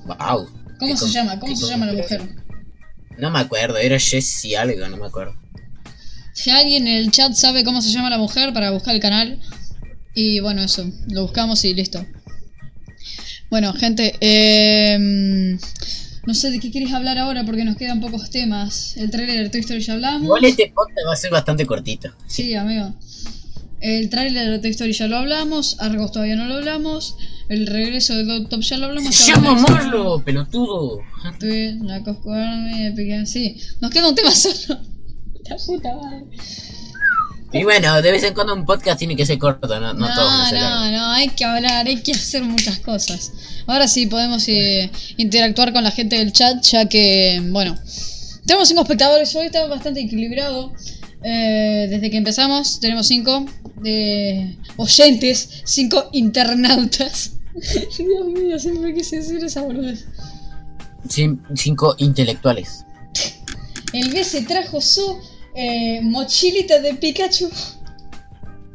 Wow. 0.06 0.48
¿Cómo 0.78 0.96
se 0.96 1.08
llama? 1.10 1.38
¿Cómo 1.38 1.54
se 1.54 1.66
llama 1.66 1.86
la 1.86 1.92
mujer? 1.92 2.22
No 3.18 3.30
me 3.30 3.40
acuerdo, 3.40 3.76
era 3.76 3.98
Jessie 3.98 4.56
algo, 4.56 4.88
no 4.88 4.96
me 4.96 5.06
acuerdo. 5.06 5.34
Si 6.32 6.50
alguien 6.50 6.88
en 6.88 6.96
el 6.96 7.10
chat 7.10 7.34
sabe 7.34 7.62
cómo 7.62 7.82
se 7.82 7.90
llama 7.90 8.08
la 8.08 8.18
mujer 8.18 8.52
para 8.52 8.70
buscar 8.70 8.94
el 8.94 9.00
canal. 9.00 9.40
Y 10.14 10.40
bueno, 10.40 10.62
eso, 10.62 10.90
lo 11.08 11.22
buscamos 11.22 11.64
y 11.64 11.74
listo. 11.74 12.04
Bueno, 13.50 13.72
gente, 13.74 14.16
eh, 14.20 15.58
no 16.26 16.34
sé 16.34 16.50
de 16.50 16.60
qué 16.60 16.70
quieres 16.70 16.92
hablar 16.92 17.18
ahora 17.18 17.44
porque 17.44 17.64
nos 17.64 17.76
quedan 17.76 18.00
pocos 18.00 18.30
temas. 18.30 18.96
El 18.96 19.10
trailer 19.10 19.42
de 19.42 19.50
Toy 19.50 19.60
Story 19.60 19.80
ya 19.80 19.94
hablamos. 19.94 20.24
Igual 20.24 20.44
este 20.44 20.72
podcast 20.74 21.06
va 21.06 21.12
a 21.12 21.16
ser 21.16 21.30
bastante 21.30 21.66
cortito. 21.66 22.12
Sí, 22.26 22.54
amigo. 22.54 22.94
El 23.80 24.08
trailer 24.10 24.50
de 24.50 24.58
Toy 24.60 24.70
Story 24.70 24.92
ya 24.92 25.08
lo 25.08 25.16
hablamos. 25.16 25.76
Argos 25.80 26.12
todavía 26.12 26.36
no 26.36 26.46
lo 26.46 26.54
hablamos. 26.54 27.16
El 27.48 27.66
regreso 27.66 28.14
de 28.14 28.46
Top 28.46 28.60
ya 28.60 28.78
lo 28.78 28.86
hablamos. 28.86 29.14
¡Se 29.14 29.32
llama 29.32 29.54
Marlo, 29.54 30.22
pelotudo! 30.24 31.00
Tweet, 31.38 31.78
la 31.82 32.02
Cosco 32.02 32.32
Army, 32.32 32.86
Epic 32.86 33.08
Games, 33.08 33.30
Sí, 33.30 33.56
nos 33.80 33.90
queda 33.90 34.08
un 34.08 34.14
tema 34.14 34.30
solo. 34.30 34.80
La 35.48 35.56
puta 35.56 35.94
madre. 35.96 36.24
Y 37.52 37.64
bueno, 37.64 38.00
de 38.00 38.10
vez 38.10 38.22
en 38.22 38.32
cuando 38.34 38.54
un 38.54 38.64
podcast 38.64 38.98
tiene 38.98 39.14
que 39.14 39.26
ser 39.26 39.38
corto, 39.38 39.68
no, 39.68 39.92
no, 39.92 39.94
No, 39.94 40.06
ser 40.48 40.58
no, 40.58 40.64
largos. 40.64 40.90
no, 40.92 41.10
hay 41.12 41.28
que 41.28 41.44
hablar, 41.44 41.86
hay 41.86 42.02
que 42.02 42.12
hacer 42.12 42.42
muchas 42.42 42.78
cosas. 42.78 43.32
Ahora 43.66 43.86
sí 43.88 44.06
podemos 44.06 44.48
eh, 44.48 44.90
interactuar 45.18 45.72
con 45.72 45.84
la 45.84 45.90
gente 45.90 46.16
del 46.16 46.32
chat, 46.32 46.62
ya 46.64 46.86
que, 46.88 47.42
bueno, 47.50 47.76
tenemos 48.46 48.68
cinco 48.68 48.82
espectadores 48.82 49.34
hoy, 49.36 49.46
está 49.46 49.66
bastante 49.66 50.00
equilibrado. 50.00 50.72
Eh, 51.24 51.86
desde 51.88 52.10
que 52.10 52.16
empezamos 52.16 52.80
tenemos 52.80 53.06
cinco 53.06 53.46
eh, 53.84 54.56
oyentes, 54.76 55.62
cinco 55.64 56.08
internautas. 56.12 57.32
Dios 57.54 58.26
mío, 58.26 58.58
siempre 58.58 58.94
quise 58.94 59.16
decir 59.16 59.44
esa 59.44 59.60
boludez. 59.62 60.06
Cin- 61.06 61.40
cinco 61.54 61.94
intelectuales. 61.98 62.84
El 63.92 64.10
B 64.10 64.24
se 64.24 64.42
trajo 64.42 64.80
su 64.80 65.18
eh, 65.54 66.00
mochilita 66.02 66.80
de 66.80 66.94
Pikachu. 66.94 67.50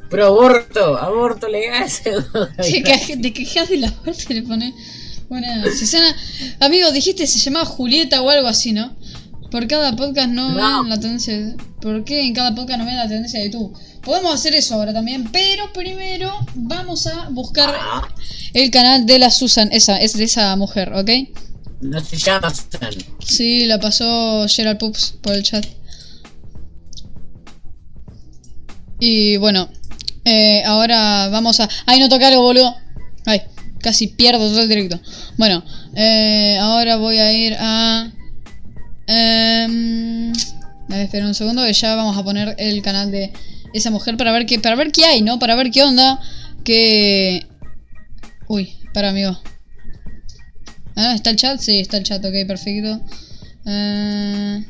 Pro 0.10 0.28
aborto, 0.28 0.98
aborto 0.98 1.48
legal. 1.48 1.88
Te 3.22 3.34
quejas 3.34 3.70
de 3.70 3.78
la 3.78 3.94
muerte 4.04 4.34
le 4.34 4.44
pone. 4.44 4.74
Bueno, 5.30 5.48
Susana, 5.78 6.16
amigo, 6.62 6.90
dijiste 6.92 7.28
se 7.28 7.40
llamaba 7.40 7.66
Julieta 7.66 8.22
o 8.22 8.30
algo 8.30 8.48
así, 8.48 8.72
¿no? 8.72 8.96
Por 9.52 9.68
cada 9.68 9.96
podcast 9.96 10.30
no, 10.30 10.50
No. 10.54 10.82
ven 10.84 10.90
la 10.90 11.00
tendencia. 11.00 11.56
¿Por 11.82 12.06
qué 12.06 12.22
en 12.26 12.34
cada 12.34 12.56
podcast 12.56 12.80
no 12.80 12.86
ven 12.86 12.96
la 12.96 13.08
tendencia 13.10 13.40
de 13.40 13.46
YouTube? 13.52 13.78
Podemos 14.02 14.34
hacer 14.34 14.56
eso 14.56 14.76
ahora 14.76 14.94
también, 14.94 15.30
pero 15.32 15.72
primero 15.74 16.32
vamos 16.56 17.08
a 17.08 17.28
buscar 17.30 17.76
Ah, 17.78 18.08
el 18.54 18.72
canal 18.72 19.06
de 19.06 19.20
la 19.20 19.30
Susan, 19.30 19.68
esa, 19.74 19.98
es 19.98 20.14
de 20.16 20.24
esa 20.24 20.56
mujer, 20.56 20.94
¿ok? 20.94 21.10
no 21.82 22.00
se 22.00 22.18
llama 22.18 22.50
Susan. 22.50 22.90
Sí, 23.20 23.66
la 23.66 23.80
pasó 23.80 24.46
Gerald 24.48 24.80
Pups 24.80 25.16
por 25.22 25.34
el 25.34 25.44
chat. 25.44 25.66
Y 29.00 29.38
bueno, 29.38 29.70
eh, 30.26 30.64
ahora 30.66 31.30
vamos 31.30 31.60
a... 31.60 31.70
¡Ay, 31.86 32.00
no 32.00 32.10
toqué 32.10 32.26
algo, 32.26 32.42
boludo! 32.42 32.76
¡Ay! 33.26 33.42
Casi 33.80 34.08
pierdo 34.08 34.50
todo 34.50 34.62
el 34.62 34.70
directo. 34.70 35.00
Bueno, 35.38 35.64
eh, 35.96 36.58
ahora 36.60 36.98
voy 36.98 37.18
a 37.20 37.32
ir 37.32 37.56
a... 37.60 38.12
em, 39.08 40.34
a 40.90 40.96
ver, 40.96 41.02
espera 41.06 41.28
un 41.28 41.36
segundo 41.36 41.64
que 41.64 41.74
ya 41.74 41.96
vamos 41.96 42.18
a 42.18 42.24
poner 42.24 42.56
el 42.58 42.82
canal 42.82 43.12
de 43.12 43.32
esa 43.74 43.92
mujer 43.92 44.18
para 44.18 44.32
ver 44.32 44.46
qué, 44.46 44.60
para 44.60 44.76
ver 44.76 44.92
qué 44.92 45.06
hay, 45.06 45.22
¿no? 45.22 45.40
Para 45.40 45.56
ver 45.56 45.70
qué 45.72 45.84
onda. 45.84 46.20
Que... 46.64 47.46
Uy, 48.48 48.74
para 48.94 49.10
amigo. 49.10 49.40
Ah, 50.96 51.14
¿está 51.14 51.30
el 51.30 51.36
chat? 51.36 51.60
Sí, 51.60 51.80
está 51.80 51.98
el 51.98 52.04
chat, 52.04 52.26
ok, 52.26 52.48
perfecto. 52.48 53.00
Eh, 53.66 54.66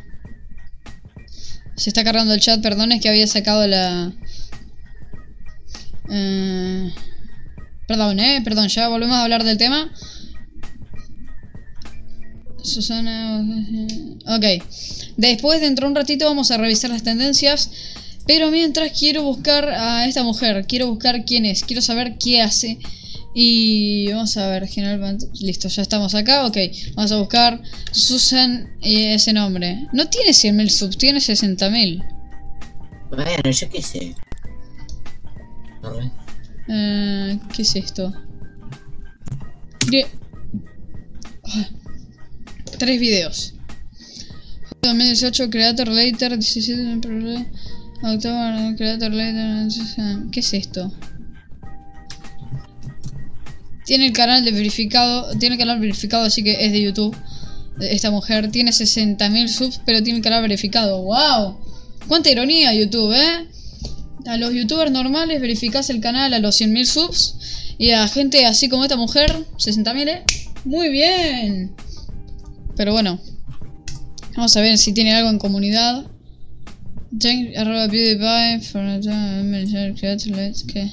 Se 1.77 1.89
está 1.89 2.03
cargando 2.03 2.33
el 2.33 2.41
chat, 2.41 2.61
perdón, 2.61 2.91
es 2.91 3.01
que 3.01 3.09
había 3.09 3.27
sacado 3.27 3.65
la... 3.67 4.11
Eh, 6.09 6.91
Perdón, 7.87 8.19
eh, 8.19 8.41
perdón, 8.43 8.67
ya 8.67 8.89
volvemos 8.89 9.15
a 9.15 9.23
hablar 9.23 9.45
del 9.45 9.57
tema. 9.57 9.89
Susana... 12.61 13.41
Ok. 14.27 14.61
Después, 15.15 15.61
dentro 15.61 15.85
de 15.85 15.91
un 15.91 15.95
ratito, 15.95 16.25
vamos 16.25 16.51
a 16.51 16.57
revisar 16.57 16.89
las 16.89 17.03
tendencias. 17.03 17.71
Pero 18.27 18.51
mientras 18.51 18.91
quiero 18.91 19.23
buscar 19.23 19.69
a 19.69 20.05
esta 20.05 20.21
mujer, 20.23 20.65
quiero 20.67 20.87
buscar 20.87 21.23
quién 21.23 21.45
es, 21.45 21.63
quiero 21.63 21.81
saber 21.81 22.17
qué 22.17 22.41
hace. 22.41 22.77
Y 23.39 24.11
vamos 24.11 24.35
a 24.37 24.47
ver, 24.47 24.67
General 24.67 25.15
Listo, 25.41 25.67
ya 25.67 25.83
estamos 25.83 26.15
acá. 26.15 26.47
Ok, 26.47 26.57
vamos 26.95 27.11
a 27.11 27.19
buscar 27.19 27.61
Susan 27.91 28.75
y 28.81 29.03
ese 29.03 29.31
nombre. 29.31 29.87
No 29.93 30.09
tiene 30.09 30.31
100.000 30.31 30.69
subs, 30.69 30.97
tiene 30.97 31.19
60.000. 31.19 32.03
Bueno, 33.11 33.51
yo 33.51 33.69
qué 33.69 33.81
sé. 33.83 34.15
Eh, 36.67 37.39
¿Qué 37.53 37.61
es 37.61 37.75
esto? 37.75 38.11
Ah, 41.43 41.69
Tres 42.79 42.99
videos. 42.99 43.53
2018 44.81 45.51
Creator 45.51 45.89
Later 45.89 46.39
17 46.39 47.01
October 48.01 48.75
Creator 48.77 49.13
Later 49.13 49.67
¿Qué 50.31 50.39
es 50.39 50.53
esto? 50.55 50.91
Tiene 53.87 54.05
el 54.05 54.13
canal 54.13 54.45
de 54.45 54.51
verificado 54.51 55.35
Tiene 55.39 55.55
el 55.55 55.59
canal 55.59 55.79
verificado 55.79 56.25
así 56.25 56.43
que 56.43 56.63
es 56.63 56.71
de 56.71 56.81
YouTube 56.81 57.17
Esta 57.79 58.11
mujer 58.11 58.51
tiene 58.51 58.69
60.000 58.69 59.47
subs 59.47 59.81
Pero 59.83 60.03
tiene 60.03 60.17
el 60.17 60.23
canal 60.23 60.43
verificado 60.43 61.01
¡Wow! 61.01 61.57
Cuánta 62.07 62.29
ironía 62.29 62.73
YouTube, 62.73 63.13
¿eh? 63.13 63.47
A 64.27 64.37
los 64.37 64.53
youtubers 64.53 64.91
normales 64.91 65.41
verificás 65.41 65.89
el 65.89 65.99
canal 65.99 66.33
a 66.33 66.39
los 66.39 66.59
100.000 66.59 66.85
subs 66.85 67.35
y 67.77 67.91
a 67.91 68.07
gente 68.07 68.45
así 68.45 68.69
como 68.69 68.83
esta 68.83 68.97
mujer, 68.97 69.31
60.000, 69.57 70.07
¿eh? 70.07 70.23
Muy 70.65 70.89
bien. 70.89 71.75
Pero 72.75 72.91
bueno, 72.91 73.19
vamos 74.35 74.57
a 74.57 74.61
ver 74.61 74.77
si 74.77 74.93
tiene 74.93 75.13
algo 75.13 75.29
en 75.29 75.37
comunidad. 75.37 76.05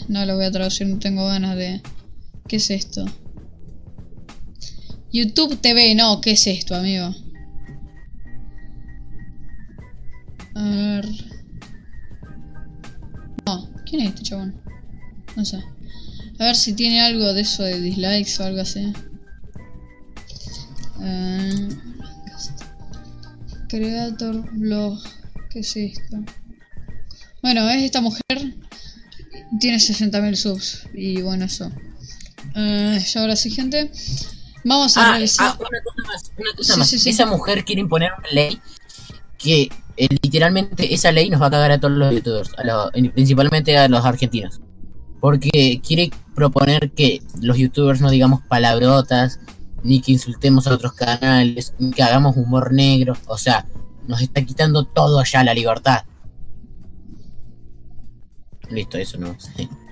No 0.08 0.26
lo 0.26 0.36
voy 0.36 0.44
a 0.44 0.50
traducir, 0.50 0.86
no 0.86 0.98
tengo 0.98 1.26
ganas 1.26 1.56
de... 1.56 1.80
¿Qué 2.48 2.56
es 2.56 2.70
esto? 2.70 3.04
YouTube 5.12 5.60
TV, 5.60 5.94
no, 5.94 6.20
¿qué 6.20 6.32
es 6.32 6.46
esto, 6.46 6.74
amigo? 6.74 7.14
A 10.54 10.62
ver... 10.62 11.08
No, 13.46 13.70
¿quién 13.86 14.02
es 14.02 14.08
este 14.08 14.22
chabón? 14.22 14.60
No 15.36 15.44
sé. 15.44 15.62
A 16.38 16.44
ver 16.44 16.56
si 16.56 16.72
tiene 16.72 17.00
algo 17.00 17.32
de 17.32 17.42
eso 17.42 17.62
de 17.62 17.80
dislikes 17.80 18.40
o 18.40 18.44
algo 18.44 18.60
así. 18.60 18.92
Eh, 21.00 21.68
creator 23.68 24.50
blog. 24.52 25.00
¿Qué 25.50 25.60
es 25.60 25.76
esto? 25.76 26.24
Bueno, 27.40 27.68
es 27.70 27.84
esta 27.84 28.00
mujer. 28.00 28.56
Tiene 29.60 29.76
60.000 29.78 30.34
subs. 30.34 30.88
Y 30.92 31.22
bueno, 31.22 31.44
eso. 31.44 31.70
Eh, 32.54 32.98
ya 33.12 33.20
ahora 33.20 33.36
sí, 33.36 33.50
gente. 33.50 33.90
Vamos 34.64 34.96
a 34.96 35.10
Ah, 35.10 35.14
revisar. 35.16 35.48
ah, 35.50 35.58
una 35.58 35.82
cosa 35.82 36.02
más. 36.06 36.32
Una 36.38 36.56
cosa 36.56 36.72
Sí, 36.74 36.78
más, 36.78 36.88
sí, 36.88 36.98
sí. 36.98 37.10
esa 37.10 37.26
mujer 37.26 37.64
quiere 37.64 37.80
imponer 37.82 38.10
una 38.18 38.28
ley 38.30 38.60
que 39.38 39.68
eh, 39.96 40.08
literalmente 40.22 40.92
esa 40.94 41.12
ley 41.12 41.28
nos 41.30 41.40
va 41.42 41.46
a 41.46 41.50
cagar 41.50 41.70
a 41.72 41.78
todos 41.78 41.94
los 41.96 42.12
youtubers, 42.12 42.50
a 42.58 42.64
los- 42.64 42.90
principalmente 43.12 43.76
a 43.76 43.88
los 43.88 44.04
argentinos. 44.04 44.60
Porque 45.20 45.80
quiere 45.86 46.10
proponer 46.34 46.90
que 46.92 47.22
los 47.40 47.56
youtubers 47.58 48.00
no 48.00 48.10
digamos 48.10 48.40
palabrotas, 48.48 49.38
ni 49.82 50.00
que 50.00 50.12
insultemos 50.12 50.66
a 50.66 50.74
otros 50.74 50.94
canales, 50.94 51.74
ni 51.78 51.90
que 51.92 52.02
hagamos 52.02 52.36
humor 52.36 52.72
negro. 52.72 53.14
O 53.26 53.36
sea, 53.38 53.66
nos 54.08 54.20
está 54.22 54.42
quitando 54.44 54.84
todo 54.84 55.20
allá 55.20 55.44
la 55.44 55.54
libertad. 55.54 56.04
Listo, 58.70 58.96
eso 58.98 59.18
no. 59.18 59.36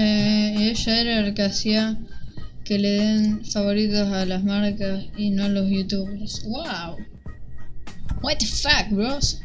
Eh, 0.00 0.70
ella 0.70 1.00
era 1.00 1.18
el 1.18 1.34
que 1.34 1.42
hacía 1.42 1.98
que 2.64 2.78
le 2.78 2.90
den 2.90 3.44
favoritos 3.44 4.06
a 4.12 4.24
las 4.26 4.44
marcas 4.44 5.06
y 5.16 5.30
no 5.30 5.44
a 5.44 5.48
los 5.48 5.68
youtubers. 5.68 6.44
¡Wow! 6.44 6.96
What 8.22 8.36
the 8.38 8.46
fuck, 8.46 8.90
bros? 8.90 9.40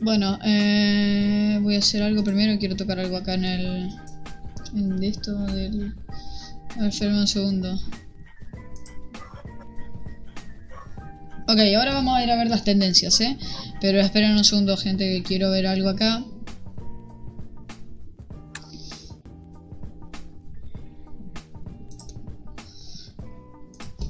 Bueno, 0.00 0.38
eh, 0.42 1.58
voy 1.60 1.76
a 1.76 1.80
hacer 1.80 2.02
algo 2.02 2.24
primero. 2.24 2.58
Quiero 2.58 2.76
tocar 2.76 2.98
algo 2.98 3.18
acá 3.18 3.34
en 3.34 3.44
el. 3.44 3.90
En 4.74 5.02
esto 5.02 5.34
del. 5.46 5.94
A 6.78 6.84
ver, 6.84 7.12
un 7.12 7.26
segundo. 7.26 7.78
Ok, 11.46 11.58
ahora 11.76 11.92
vamos 11.92 12.16
a 12.16 12.24
ir 12.24 12.30
a 12.30 12.36
ver 12.36 12.48
las 12.48 12.64
tendencias, 12.64 13.20
¿eh? 13.20 13.36
Pero 13.82 14.00
esperen 14.00 14.32
un 14.32 14.44
segundo, 14.44 14.78
gente, 14.78 15.04
que 15.04 15.22
quiero 15.22 15.50
ver 15.50 15.66
algo 15.66 15.90
acá. 15.90 16.24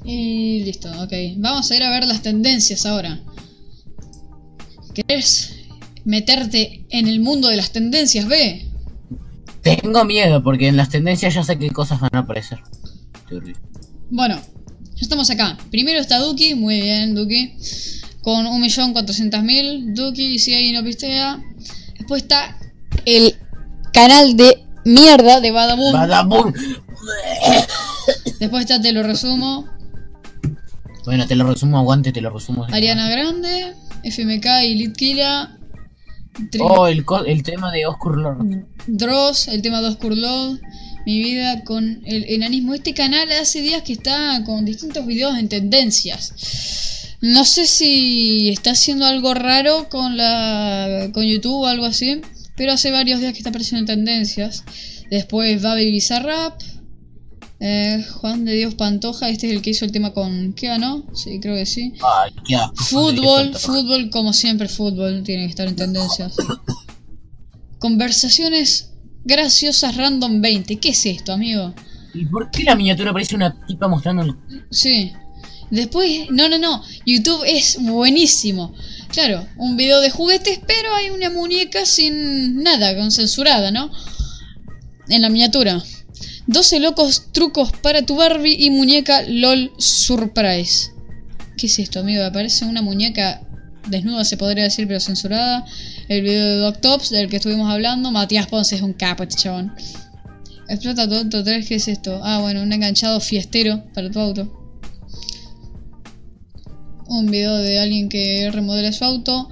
Y 0.05 0.63
listo, 0.63 0.89
ok. 1.01 1.13
Vamos 1.37 1.69
a 1.71 1.75
ir 1.75 1.83
a 1.83 1.89
ver 1.89 2.05
las 2.05 2.21
tendencias 2.21 2.85
ahora. 2.85 3.19
¿Querés 4.93 5.55
meterte 6.05 6.85
en 6.89 7.07
el 7.07 7.19
mundo 7.19 7.47
de 7.47 7.57
las 7.57 7.71
tendencias, 7.71 8.27
B? 8.27 8.65
Tengo 9.61 10.05
miedo 10.05 10.43
porque 10.43 10.67
en 10.67 10.77
las 10.77 10.89
tendencias 10.89 11.33
ya 11.33 11.43
sé 11.43 11.57
qué 11.57 11.71
cosas 11.71 11.99
van 11.99 12.11
a 12.13 12.19
aparecer. 12.19 12.59
Bueno, 14.11 14.35
ya 14.35 15.01
estamos 15.01 15.29
acá. 15.31 15.57
Primero 15.71 15.99
está 15.99 16.19
Duki, 16.19 16.53
muy 16.53 16.81
bien, 16.81 17.15
Duki. 17.15 17.53
Con 18.21 18.45
1.400.000. 18.45 19.95
Duki, 19.95 20.37
si 20.37 20.53
ahí 20.53 20.71
no 20.71 20.83
pistea. 20.83 21.43
Después 21.97 22.21
está 22.21 22.59
el 23.05 23.35
canal 23.91 24.37
de 24.37 24.63
mierda 24.85 25.41
de 25.41 25.49
Badaboom. 25.49 25.93
Badabum. 25.93 26.53
Después 28.39 28.61
está 28.61 28.79
Te 28.79 28.91
lo 28.91 29.01
resumo. 29.01 29.74
Bueno, 31.05 31.27
te 31.27 31.35
lo 31.35 31.45
resumo, 31.51 31.77
aguante, 31.77 32.11
te 32.11 32.21
lo 32.21 32.29
resumo. 32.31 32.65
Ariana 32.71 33.09
Grande, 33.09 33.73
FMK 34.03 34.45
y 34.65 34.75
Litkila. 34.75 35.57
Oh, 36.59 36.87
el, 36.87 37.05
co- 37.05 37.23
el 37.25 37.43
tema 37.43 37.71
de 37.71 37.85
Oscar 37.85 38.15
Lord. 38.17 38.65
Dross, 38.87 39.47
el 39.47 39.61
tema 39.61 39.81
de 39.81 39.87
Oscar 39.89 40.11
Lord, 40.17 40.59
mi 41.05 41.19
vida 41.23 41.63
con 41.63 42.01
el 42.05 42.25
enanismo. 42.29 42.73
Este 42.73 42.93
canal 42.93 43.31
hace 43.31 43.61
días 43.61 43.83
que 43.83 43.93
está 43.93 44.43
con 44.45 44.65
distintos 44.65 45.05
videos 45.05 45.37
en 45.37 45.47
tendencias. 45.47 46.33
No 47.21 47.45
sé 47.45 47.65
si 47.67 48.49
está 48.49 48.71
haciendo 48.71 49.05
algo 49.05 49.33
raro 49.33 49.87
con 49.89 50.17
la 50.17 51.09
con 51.13 51.23
YouTube 51.25 51.61
o 51.61 51.67
algo 51.67 51.85
así, 51.85 52.21
pero 52.57 52.73
hace 52.73 52.91
varios 52.91 53.19
días 53.21 53.31
que 53.31 53.37
está 53.39 53.49
apareciendo 53.49 53.79
en 53.91 53.97
tendencias. 53.99 54.63
Después 55.09 55.61
Baby 55.61 55.91
Bizarrap, 55.91 56.59
eh, 57.59 58.03
Juan 58.19 58.45
de 58.45 58.53
Dios 58.53 58.75
Pantoja, 58.75 59.29
este 59.29 59.47
es 59.47 59.53
el 59.53 59.61
que 59.61 59.69
hizo 59.69 59.85
el 59.85 59.91
tema 59.91 60.13
con 60.13 60.53
¿qué 60.53 60.67
ganó? 60.67 61.05
Sí, 61.13 61.39
creo 61.39 61.55
que 61.55 61.65
sí. 61.65 61.93
Ay. 62.03 62.33
Fútbol, 62.75 63.55
fútbol, 63.55 64.09
como 64.09 64.33
siempre, 64.33 64.67
fútbol 64.67 65.23
tiene 65.23 65.43
que 65.43 65.49
estar 65.51 65.67
en 65.67 65.75
tendencias. 65.75 66.35
Conversaciones 67.79 68.91
graciosas 69.23 69.95
random 69.95 70.41
20. 70.41 70.77
¿Qué 70.77 70.89
es 70.89 71.05
esto, 71.05 71.33
amigo? 71.33 71.73
¿Y 72.13 72.25
por 72.25 72.49
qué 72.51 72.63
la 72.63 72.75
miniatura 72.75 73.13
parece 73.13 73.35
una 73.35 73.65
tipa 73.65 73.87
mostrando 73.87 74.23
el... 74.23 74.35
Sí. 74.71 75.13
Después, 75.71 76.29
no, 76.29 76.47
no, 76.47 76.57
no. 76.57 76.83
YouTube 77.05 77.43
es 77.45 77.77
buenísimo. 77.81 78.73
Claro, 79.09 79.45
un 79.57 79.77
video 79.77 80.01
de 80.01 80.09
juguetes, 80.09 80.59
pero 80.67 80.93
hay 80.93 81.09
una 81.09 81.29
muñeca 81.29 81.85
sin 81.85 82.61
nada, 82.63 82.95
con 82.95 83.11
censurada, 83.11 83.71
¿no? 83.71 83.91
En 85.09 85.21
la 85.21 85.29
miniatura. 85.29 85.81
12 86.47 86.79
locos 86.79 87.31
trucos 87.31 87.71
para 87.71 88.03
tu 88.03 88.15
Barbie 88.15 88.55
y 88.59 88.69
muñeca 88.69 89.23
LOL 89.27 89.71
Surprise. 89.77 90.91
¿Qué 91.57 91.65
es 91.67 91.79
esto, 91.79 91.99
amigo? 91.99 92.23
Aparece 92.23 92.65
una 92.65 92.81
muñeca 92.81 93.41
desnuda, 93.87 94.23
se 94.25 94.37
podría 94.37 94.65
decir, 94.65 94.87
pero 94.87 94.99
censurada. 94.99 95.65
El 96.07 96.21
video 96.21 96.45
de 96.45 96.55
Doctops, 96.57 97.09
del 97.09 97.29
que 97.29 97.37
estuvimos 97.37 97.71
hablando. 97.71 98.11
Matías 98.11 98.47
Ponce 98.47 98.75
es 98.75 98.81
un 98.81 98.93
capo, 98.93 99.23
este 99.23 99.41
chabón. 99.41 99.73
Explota 100.69 101.09
tonto 101.09 101.43
3, 101.43 101.67
¿qué 101.67 101.75
es 101.75 101.87
esto? 101.87 102.21
Ah, 102.23 102.39
bueno, 102.41 102.61
un 102.61 102.71
enganchado 102.71 103.19
fiestero 103.19 103.83
para 103.93 104.11
tu 104.11 104.19
auto. 104.19 104.61
Un 107.07 107.27
video 107.27 107.55
de 107.57 107.79
alguien 107.79 108.09
que 108.09 108.49
remodela 108.51 108.91
su 108.91 109.03
auto. 109.03 109.49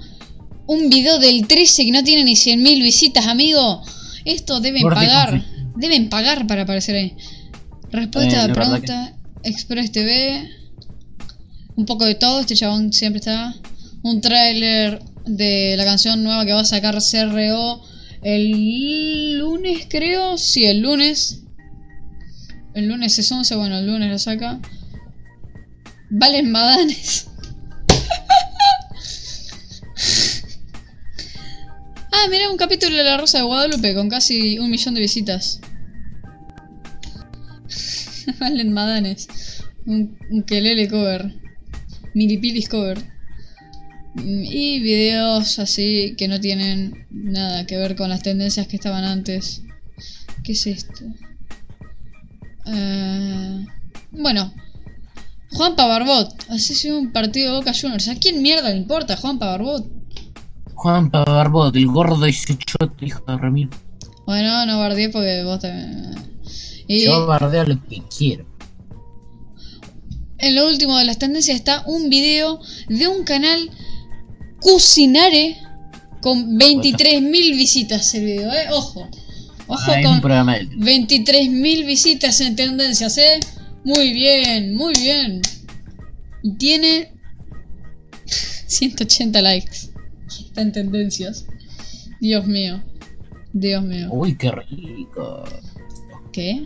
Un 0.66 0.88
video 0.90 1.18
del 1.18 1.46
13 1.46 1.84
que 1.84 1.92
no 1.92 2.04
tiene 2.04 2.24
ni 2.24 2.34
100.000 2.34 2.82
visitas, 2.82 3.26
amigo. 3.26 3.82
Esto 4.24 4.60
deben 4.60 4.82
pagar. 4.88 5.53
Deben 5.76 6.08
pagar 6.08 6.46
para 6.46 6.62
aparecer 6.62 6.96
ahí. 6.96 7.16
Respuesta 7.90 8.36
Eh, 8.36 8.38
a 8.38 8.42
la 8.42 8.48
la 8.48 8.54
pregunta. 8.54 9.16
Express 9.42 9.92
TV. 9.92 10.48
Un 11.76 11.86
poco 11.86 12.04
de 12.04 12.14
todo. 12.14 12.40
Este 12.40 12.54
chabón 12.54 12.92
siempre 12.92 13.18
está. 13.18 13.54
Un 14.02 14.20
tráiler 14.20 15.02
de 15.26 15.74
la 15.76 15.84
canción 15.84 16.22
nueva 16.22 16.44
que 16.44 16.52
va 16.52 16.60
a 16.60 16.64
sacar 16.64 16.98
CRO 16.98 17.82
el 18.24 19.38
lunes, 19.38 19.86
creo. 19.88 20.38
Sí, 20.38 20.64
el 20.64 20.80
lunes. 20.80 21.42
El 22.74 22.88
lunes 22.88 23.18
es 23.18 23.30
11, 23.30 23.54
bueno, 23.54 23.78
el 23.78 23.86
lunes 23.86 24.10
lo 24.10 24.18
saca. 24.18 24.60
Valen 26.10 26.50
Madanes. 26.50 27.28
Ah, 32.24 32.28
mira, 32.30 32.50
un 32.50 32.56
capítulo 32.56 32.96
de 32.96 33.04
La 33.04 33.18
Rosa 33.18 33.38
de 33.38 33.44
Guadalupe 33.44 33.94
con 33.94 34.08
casi 34.08 34.58
un 34.58 34.70
millón 34.70 34.94
de 34.94 35.00
visitas. 35.00 35.60
Valen 38.40 38.72
Madanes. 38.72 39.28
Un, 39.84 40.16
un 40.30 40.42
Kelele 40.42 40.88
cover. 40.88 41.34
Milipilis 42.14 42.68
cover. 42.68 42.98
Y 44.16 44.80
videos 44.80 45.58
así 45.58 46.14
que 46.16 46.28
no 46.28 46.40
tienen 46.40 47.06
nada 47.10 47.66
que 47.66 47.76
ver 47.76 47.96
con 47.96 48.08
las 48.08 48.22
tendencias 48.22 48.68
que 48.68 48.76
estaban 48.76 49.04
antes. 49.04 49.62
¿Qué 50.42 50.52
es 50.52 50.66
esto? 50.66 51.04
Eh, 52.66 53.66
bueno, 54.12 54.54
Juanpa 55.52 55.86
Barbot. 55.86 56.32
Así 56.48 56.74
sido 56.74 56.98
un 56.98 57.12
partido 57.12 57.50
de 57.50 57.58
Boca 57.58 57.72
Juniors. 57.78 58.08
¿A 58.08 58.14
quién 58.14 58.40
mierda 58.40 58.70
le 58.70 58.76
importa 58.76 59.16
Juanpa 59.16 59.46
Barbot? 59.46 59.93
Juan 60.84 61.10
Barbot, 61.10 61.74
el 61.76 61.86
gordo 61.86 62.26
ese 62.26 62.58
choto, 62.58 62.94
hijo 63.00 63.24
de 63.26 63.38
Ramiro. 63.38 63.70
Bueno, 64.26 64.66
no 64.66 64.80
bardeé 64.80 65.08
porque 65.08 65.42
vos 65.42 65.58
también. 65.58 66.14
Y 66.86 67.06
Yo 67.06 67.26
bardeo 67.26 67.64
lo 67.64 67.82
que 67.88 68.02
quiero. 68.14 68.44
en 70.36 70.54
lo 70.54 70.68
último 70.68 70.98
de 70.98 71.06
las 71.06 71.18
tendencias 71.18 71.56
está 71.56 71.84
un 71.86 72.10
video 72.10 72.60
de 72.88 73.08
un 73.08 73.24
canal 73.24 73.70
Cucinare 74.60 75.56
con 76.20 76.58
23.000 76.58 77.30
visitas 77.30 78.14
el 78.14 78.26
video, 78.26 78.52
eh. 78.52 78.66
Ojo. 78.70 79.08
Ojo 79.66 79.90
un 79.90 80.02
con 80.02 80.20
programa 80.20 80.58
de... 80.58 80.68
23.000 80.68 81.86
visitas 81.86 82.42
en 82.42 82.56
tendencias, 82.56 83.16
eh. 83.16 83.40
Muy 83.84 84.12
bien, 84.12 84.76
muy 84.76 84.92
bien. 84.92 85.40
Y 86.42 86.52
tiene 86.58 87.10
180 88.66 89.40
likes. 89.40 89.93
Está 90.54 90.62
en 90.62 90.70
tendencias. 90.70 91.46
Dios 92.20 92.46
mío. 92.46 92.80
Dios 93.52 93.82
mío. 93.82 94.06
Uy, 94.12 94.36
qué 94.36 94.52
rico. 94.52 95.42
¿Qué? 96.30 96.64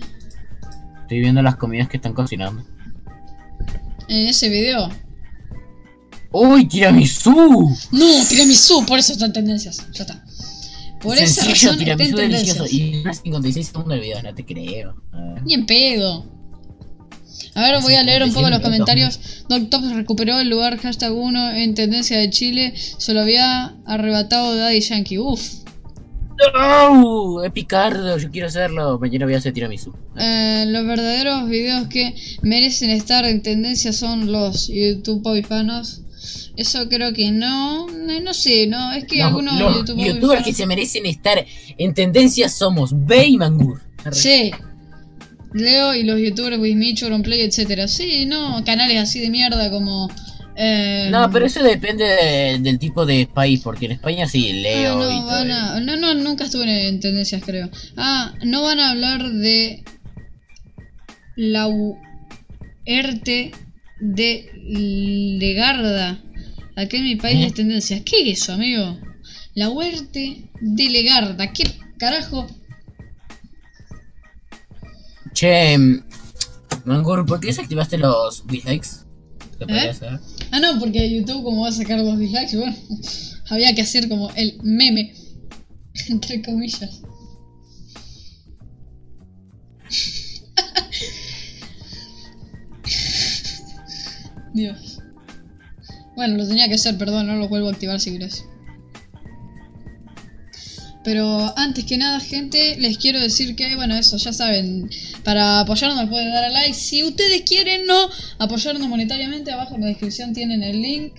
Estoy 1.01 1.21
viendo 1.21 1.41
las 1.41 1.57
comidas 1.57 1.89
que 1.89 1.97
están 1.97 2.13
cocinando. 2.13 2.63
En 4.09 4.27
ese 4.27 4.51
video. 4.51 4.91
¡Uy, 6.33 6.69
tiramisú! 6.69 7.31
No, 7.91 8.25
tiramisú, 8.29 8.85
por 8.85 8.99
eso 8.99 9.15
está 9.15 9.25
en 9.25 9.33
tendencias. 9.33 9.79
Ya 9.95 10.03
está. 10.03 10.23
Por 11.01 11.17
esa 11.17 11.43
Sencillo, 11.45 11.71
razón 11.71 11.71
está 11.71 11.73
en 11.73 11.79
tiramisú 11.79 12.17
delicioso. 12.19 12.65
tendencias. 12.65 12.95
Y 12.95 13.01
unas 13.01 13.17
56 13.23 13.67
segundos 13.69 13.91
del 13.93 14.01
video, 14.01 14.23
no 14.23 14.35
te 14.35 14.45
creo. 14.45 15.03
Ni 15.47 15.55
en 15.55 15.65
pedo. 15.65 16.27
A 17.59 17.63
ver, 17.63 17.83
voy 17.83 17.95
a 17.97 18.05
leer 18.05 18.23
un 18.23 18.33
poco 18.33 18.49
los 18.51 18.61
comentarios. 18.61 19.19
Doctops 19.49 19.93
recuperó 19.93 20.39
el 20.39 20.49
lugar 20.49 20.79
hashtag 20.79 21.13
1 21.13 21.51
en 21.55 21.75
tendencia 21.75 22.17
de 22.17 22.31
Chile. 22.31 22.73
Se 22.77 23.13
lo 23.13 23.21
había 23.23 23.75
arrebatado 23.85 24.55
Daddy 24.55 24.81
Yankee. 24.81 25.19
Uf. 25.19 25.43
¡No! 26.55 27.43
Es 27.43 27.51
picardo, 27.51 28.17
yo 28.17 28.31
quiero 28.31 28.47
hacerlo. 28.47 29.01
Mañana 29.01 29.25
voy 29.25 29.35
a 29.35 29.39
hacer 29.39 29.53
tiramisú. 29.53 29.93
Eh, 30.17 30.67
los 30.69 30.87
verdaderos 30.87 31.49
videos 31.49 31.89
que 31.89 32.15
merecen 32.43 32.91
estar 32.91 33.25
en 33.25 33.43
tendencia 33.43 33.93
son 33.93 34.31
los 34.31 34.69
YouTube 34.69 35.37
hispanos. 35.37 36.03
Eso 36.57 36.89
creo 36.89 37.13
que 37.13 37.33
no, 37.33 37.89
no, 37.89 38.21
no 38.21 38.35
sé, 38.35 38.69
no, 38.69 38.93
es 38.93 39.05
que 39.05 39.19
No, 39.19 39.27
algunos 39.27 39.61
los 39.61 39.77
YouTube 39.79 40.05
youtubers 40.05 40.45
que 40.45 40.53
se 40.53 40.65
merecen 40.65 41.07
estar 41.07 41.45
en 41.77 41.93
tendencia 41.93 42.49
somos 42.49 42.93
B 42.95 43.27
y 43.27 43.37
Mangur. 43.37 43.83
Sí. 44.13 44.53
Leo 45.55 45.95
y 45.95 46.03
los 46.05 46.19
youtubers 46.21 46.59
Wismicho, 46.59 47.07
Auronplay, 47.07 47.41
etcétera. 47.41 47.89
Sí, 47.89 48.27
no, 48.27 48.63
canales 48.65 48.99
así 48.99 49.21
de 49.21 49.31
mierda 49.31 49.71
como 49.71 50.09
eh, 50.61 51.09
No, 51.13 51.31
pero 51.31 51.47
eso 51.47 51.63
depende 51.63 52.05
de- 52.05 52.59
del 52.61 52.79
tipo 52.81 53.07
de 53.07 53.29
país, 53.33 53.61
porque 53.63 53.87
en 53.87 53.93
España 53.93 54.27
sí, 54.27 54.51
ah, 54.51 54.55
leo 54.55 55.11
y 55.11 55.15
no, 55.15 55.21
todo. 55.21 55.27
van 55.27 55.51
a- 55.53 55.81
no, 55.81 55.97
no, 55.97 56.15
nunca 56.15 56.45
estuve 56.45 56.89
en 56.89 56.99
tendencias, 56.99 57.43
creo. 57.45 57.71
Ah, 57.97 58.35
no 58.45 58.63
van 58.63 58.81
a 58.81 58.91
hablar 58.91 59.31
de 59.31 59.85
la 61.37 61.69
ERTE 62.85 63.53
de 64.01 64.51
Legarda. 65.39 66.19
Aquí 66.77 66.97
en 66.97 67.05
mi 67.05 67.17
país 67.17 67.39
¿Eh? 67.45 67.47
es 67.47 67.55
tendencias. 67.55 68.03
¿Qué 68.05 68.31
es 68.33 68.43
eso, 68.43 68.53
amigo? 68.55 68.99
La 69.55 69.69
huerte 69.71 70.43
de 70.61 70.89
Legarda. 70.91 71.53
¿Qué 71.53 71.65
carajo? 71.99 72.47
Che, 75.39 75.79
mm, 75.79 76.03
Mangur, 76.85 77.25
¿por 77.25 77.39
qué 77.39 77.47
desactivaste 77.47 77.97
los 77.97 78.45
dislikes? 78.49 79.07
¿Te 79.57 79.67
podría 79.67 79.93
¿Eh? 79.93 80.19
Ah, 80.51 80.59
no, 80.59 80.81
porque 80.81 81.15
YouTube 81.15 81.45
como 81.45 81.63
va 81.63 81.69
a 81.69 81.73
sacar 81.73 82.01
los 82.01 82.19
dislikes, 82.19 82.57
bueno, 82.57 82.75
había 83.49 83.73
que 83.73 83.83
hacer 83.83 84.09
como 84.09 84.33
el 84.33 84.59
meme, 84.65 85.15
entre 86.09 86.43
comillas. 86.43 87.03
Dios. 94.55 94.99
Bueno, 96.17 96.37
lo 96.37 96.49
tenía 96.49 96.67
que 96.67 96.75
hacer, 96.75 96.99
perdón, 96.99 97.29
no 97.29 97.37
lo 97.37 97.49
vuelvo 97.49 97.69
a 97.69 97.71
activar 97.71 98.01
si 98.01 98.11
querés. 98.11 98.45
Pero 101.09 101.55
antes 101.57 101.87
que 101.87 101.97
nada, 101.97 102.21
gente, 102.21 102.77
les 102.79 102.99
quiero 102.99 103.19
decir 103.19 103.57
que, 103.57 103.75
bueno, 103.77 103.97
eso, 103.97 104.19
ya 104.19 104.31
saben, 104.31 104.91
para 105.25 105.61
apoyarnos 105.61 106.07
pueden 106.11 106.31
dar 106.31 106.45
a 106.45 106.51
like. 106.51 106.75
Si 106.75 107.03
ustedes 107.03 107.45
quieren 107.49 107.87
no 107.87 108.11
apoyarnos 108.39 108.87
monetariamente, 108.87 109.51
abajo 109.51 109.77
en 109.77 109.81
la 109.81 109.87
descripción 109.87 110.35
tienen 110.35 110.63
el 110.63 110.83
link. 110.83 111.15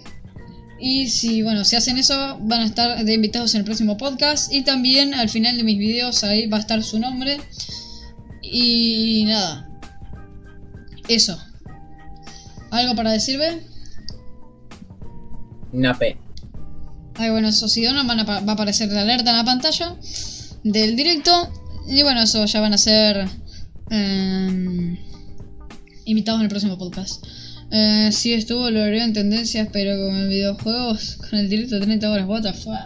Y 0.79 1.07
si, 1.07 1.41
bueno, 1.41 1.65
si 1.65 1.75
hacen 1.75 1.97
eso, 1.97 2.37
van 2.41 2.59
a 2.59 2.65
estar 2.67 3.03
de 3.03 3.13
invitados 3.15 3.55
en 3.55 3.61
el 3.61 3.65
próximo 3.65 3.97
podcast. 3.97 4.53
Y 4.53 4.61
también 4.61 5.15
al 5.15 5.27
final 5.27 5.57
de 5.57 5.63
mis 5.63 5.79
videos 5.79 6.23
ahí 6.23 6.45
va 6.45 6.57
a 6.57 6.59
estar 6.59 6.83
su 6.83 6.99
nombre. 6.99 7.39
Y 8.43 9.23
nada. 9.25 9.71
Eso. 11.07 11.41
¿Algo 12.69 12.93
para 12.93 13.11
decirme? 13.11 13.61
Una 15.71 15.97
P. 15.97 16.15
Ay, 17.19 17.31
bueno, 17.31 17.49
eso 17.49 17.67
si 17.67 17.81
no, 17.81 17.93
van 18.05 18.21
a 18.21 18.23
va 18.23 18.37
a 18.37 18.51
aparecer 18.53 18.89
la 18.93 19.01
alerta 19.01 19.31
en 19.31 19.37
la 19.37 19.43
pantalla 19.43 19.93
del 20.63 20.95
directo. 20.95 21.51
Y 21.85 22.01
bueno, 22.01 22.21
eso 22.21 22.45
ya 22.45 22.61
van 22.61 22.73
a 22.73 22.77
ser 22.77 23.27
em, 23.89 24.97
invitados 26.05 26.39
en 26.39 26.43
el 26.45 26.49
próximo 26.49 26.77
podcast. 26.77 27.25
Eh, 27.71 28.09
sí, 28.13 28.31
estuvo, 28.31 28.69
lo 28.69 28.85
en 28.85 29.11
tendencias, 29.11 29.67
pero 29.73 29.97
con 29.97 30.15
el 30.15 30.29
videojuegos, 30.29 31.17
con 31.29 31.39
el 31.39 31.49
directo 31.49 31.75
de 31.75 31.81
30 31.81 32.09
horas, 32.09 32.25
what 32.25 32.41
the 32.41 32.53
fuck. 32.53 32.77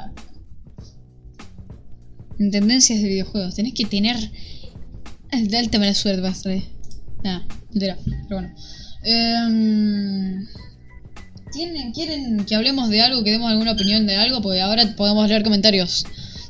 En 2.40 2.50
tendencias 2.50 3.04
de 3.04 3.08
videojuegos, 3.08 3.54
tenés 3.54 3.76
que 3.76 3.86
tener 3.86 4.18
de 5.32 5.58
alta 5.60 5.78
mala 5.78 5.94
suerte 5.94 6.22
para 6.22 6.34
estar 6.34 6.54
ahí. 6.54 6.68
Nada, 7.24 7.46
mentira, 7.70 8.00
pero 8.28 8.42
bueno. 8.42 8.56
Em, 9.04 10.48
¿Tienen, 11.54 11.92
¿Quieren 11.92 12.46
que 12.46 12.56
hablemos 12.56 12.90
de 12.90 13.02
algo, 13.02 13.24
que 13.24 13.32
demos 13.32 13.50
alguna 13.50 13.74
opinión 13.74 14.08
de 14.08 14.16
algo? 14.16 14.42
Porque 14.42 14.60
ahora 14.60 14.96
podemos 14.98 15.28
leer 15.30 15.44
comentarios. 15.44 16.04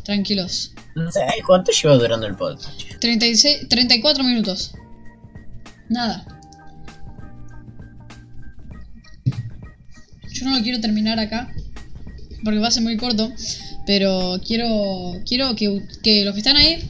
Tranquilos. 0.04 0.72
No 0.96 1.12
sé, 1.12 1.22
¿cuánto 1.46 1.72
lleva 1.72 1.96
durando 1.98 2.26
el 2.26 2.36
podcast? 2.36 2.80
36, 3.00 3.68
34 3.68 4.24
minutos. 4.24 4.74
Nada. 5.89 6.26
Yo 10.32 10.46
no 10.46 10.58
lo 10.58 10.63
quiero 10.63 10.80
terminar 10.80 11.20
acá. 11.20 11.54
Porque 12.44 12.60
va 12.60 12.70
a 12.70 12.72
ser 12.72 12.84
muy 12.84 12.96
corto. 12.96 13.30
Pero 13.86 14.39
quiero 14.46 15.22
quiero 15.26 15.56
que, 15.56 15.86
que 16.02 16.24
los 16.24 16.34
que 16.34 16.39
están 16.39 16.56
ahí 16.56 16.89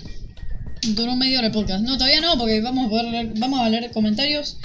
duró 0.89 1.15
media 1.15 1.39
hora 1.39 1.47
el 1.47 1.53
podcast. 1.53 1.83
No, 1.83 1.97
todavía 1.97 2.21
no, 2.21 2.37
porque 2.37 2.61
vamos 2.61 2.85
a 2.85 2.89
poder 2.89 3.05
leer, 3.05 3.31
vamos 3.37 3.59
a 3.59 3.69
leer 3.69 3.91
comentarios. 3.91 4.57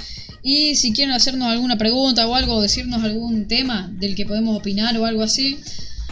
Y 0.42 0.76
si 0.76 0.92
quieren 0.92 1.14
hacernos 1.14 1.48
alguna 1.48 1.76
pregunta 1.78 2.26
o 2.26 2.34
algo, 2.34 2.54
o 2.56 2.62
decirnos 2.62 3.02
algún 3.02 3.48
tema 3.48 3.90
del 3.98 4.14
que 4.14 4.24
podemos 4.26 4.56
opinar 4.56 4.96
o 4.96 5.04
algo 5.04 5.22
así, 5.22 5.58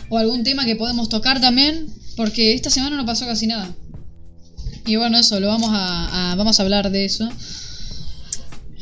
o 0.08 0.18
algún 0.18 0.42
tema 0.44 0.64
que 0.64 0.76
podemos 0.76 1.08
tocar 1.08 1.40
también, 1.40 1.86
porque 2.16 2.54
esta 2.54 2.70
semana 2.70 2.96
no 2.96 3.06
pasó 3.06 3.26
casi 3.26 3.46
nada. 3.46 3.68
Y 4.84 4.96
bueno, 4.96 5.18
eso, 5.18 5.40
lo 5.40 5.48
vamos 5.48 5.70
a, 5.72 6.32
a- 6.32 6.34
vamos 6.36 6.58
a 6.58 6.62
hablar 6.62 6.90
de 6.90 7.04
eso. 7.04 7.28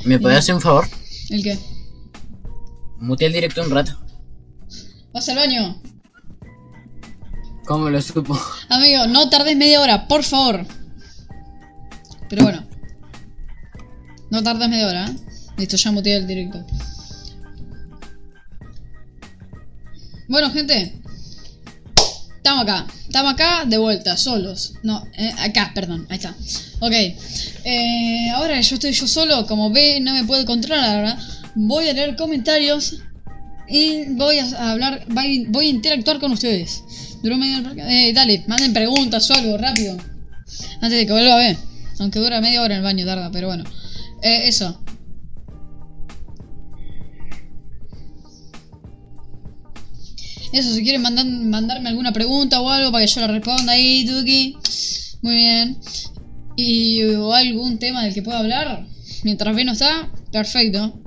¿Me 0.05 0.19
podés 0.19 0.39
hacer 0.39 0.55
un 0.55 0.61
favor? 0.61 0.87
¿El 1.31 1.43
qué? 1.43 1.59
Muteé 3.01 3.29
el 3.29 3.33
directo 3.35 3.63
un 3.63 3.71
rato. 3.71 3.99
¿Vas 5.13 5.29
al 5.29 5.37
baño? 5.37 5.81
¿Cómo 7.67 7.89
lo 7.89 8.01
supo? 8.03 8.39
Amigo, 8.69 9.07
no 9.07 9.31
tardes 9.31 9.57
media 9.57 9.81
hora, 9.81 10.07
por 10.09 10.23
favor. 10.25 10.67
Pero 12.29 12.43
bueno. 12.45 12.67
No 14.31 14.43
tardes 14.43 14.69
media 14.69 14.89
hora, 14.89 15.07
¿eh? 15.07 15.17
Listo, 15.57 15.77
ya 15.77 15.93
muteé 15.93 16.17
el 16.17 16.27
directo. 16.27 16.64
Bueno, 20.29 20.51
gente. 20.51 20.93
Estamos 22.37 22.62
acá. 22.62 22.87
Estamos 23.07 23.33
acá 23.35 23.64
de 23.64 23.79
vuelta, 23.79 24.17
solos. 24.17 24.75
No, 24.83 25.07
eh, 25.17 25.33
acá, 25.38 25.73
perdón. 25.75 26.07
Ahí 26.11 26.17
está. 26.17 26.35
Ok. 26.81 26.93
Eh, 26.93 28.31
ahora 28.35 28.61
yo 28.61 28.75
estoy 28.75 28.93
yo 28.93 29.07
solo. 29.07 29.47
Como 29.47 29.71
ve, 29.71 30.01
no 30.01 30.12
me 30.12 30.25
puedo 30.25 30.45
controlar 30.45 30.97
ahora. 30.97 31.19
Voy 31.55 31.88
a 31.88 31.93
leer 31.93 32.17
comentarios. 32.17 32.99
Y 33.69 34.05
voy 34.11 34.38
a 34.38 34.73
hablar. 34.73 35.07
Voy, 35.09 35.67
a 35.67 35.69
interactuar 35.69 36.19
con 36.21 36.33
ustedes. 36.33 36.83
Eh, 37.25 38.12
dale, 38.12 38.45
manden 38.47 38.75
preguntas 38.75 39.31
o 39.31 39.35
algo, 39.35 39.57
rápido. 39.57 39.97
Antes 40.81 40.99
de 40.99 41.07
que 41.07 41.12
vuelva 41.12 41.35
a 41.35 41.38
ver. 41.38 41.57
Aunque 41.99 42.19
dura 42.19 42.40
media 42.40 42.61
hora 42.61 42.75
en 42.75 42.79
el 42.79 42.85
baño, 42.85 43.07
tarda, 43.07 43.31
pero 43.31 43.47
bueno. 43.47 43.64
Eh, 44.23 44.49
eso. 44.49 44.79
Eso, 50.55 50.73
si 50.73 50.83
quieren 50.83 51.03
mandan- 51.03 51.51
mandarme 51.51 51.88
alguna 51.88 52.12
pregunta 52.12 52.61
o 52.61 52.69
algo 52.71 52.93
para 52.93 53.05
que 53.05 53.11
yo 53.12 53.21
la 53.21 53.27
responda 53.27 53.73
ahí, 53.73 54.07
Tuki. 54.07 54.57
Muy 55.23 55.35
bien. 55.35 55.79
Y 56.57 57.03
o 57.14 57.33
algún 57.35 57.79
tema 57.79 58.05
del 58.05 58.14
que 58.14 58.23
pueda 58.23 58.38
hablar. 58.38 58.87
Mientras 59.25 59.55
B 59.57 59.64
no 59.64 59.73
está, 59.73 60.11
perfecto. 60.31 61.01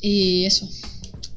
Y 0.00 0.44
eso. 0.44 0.68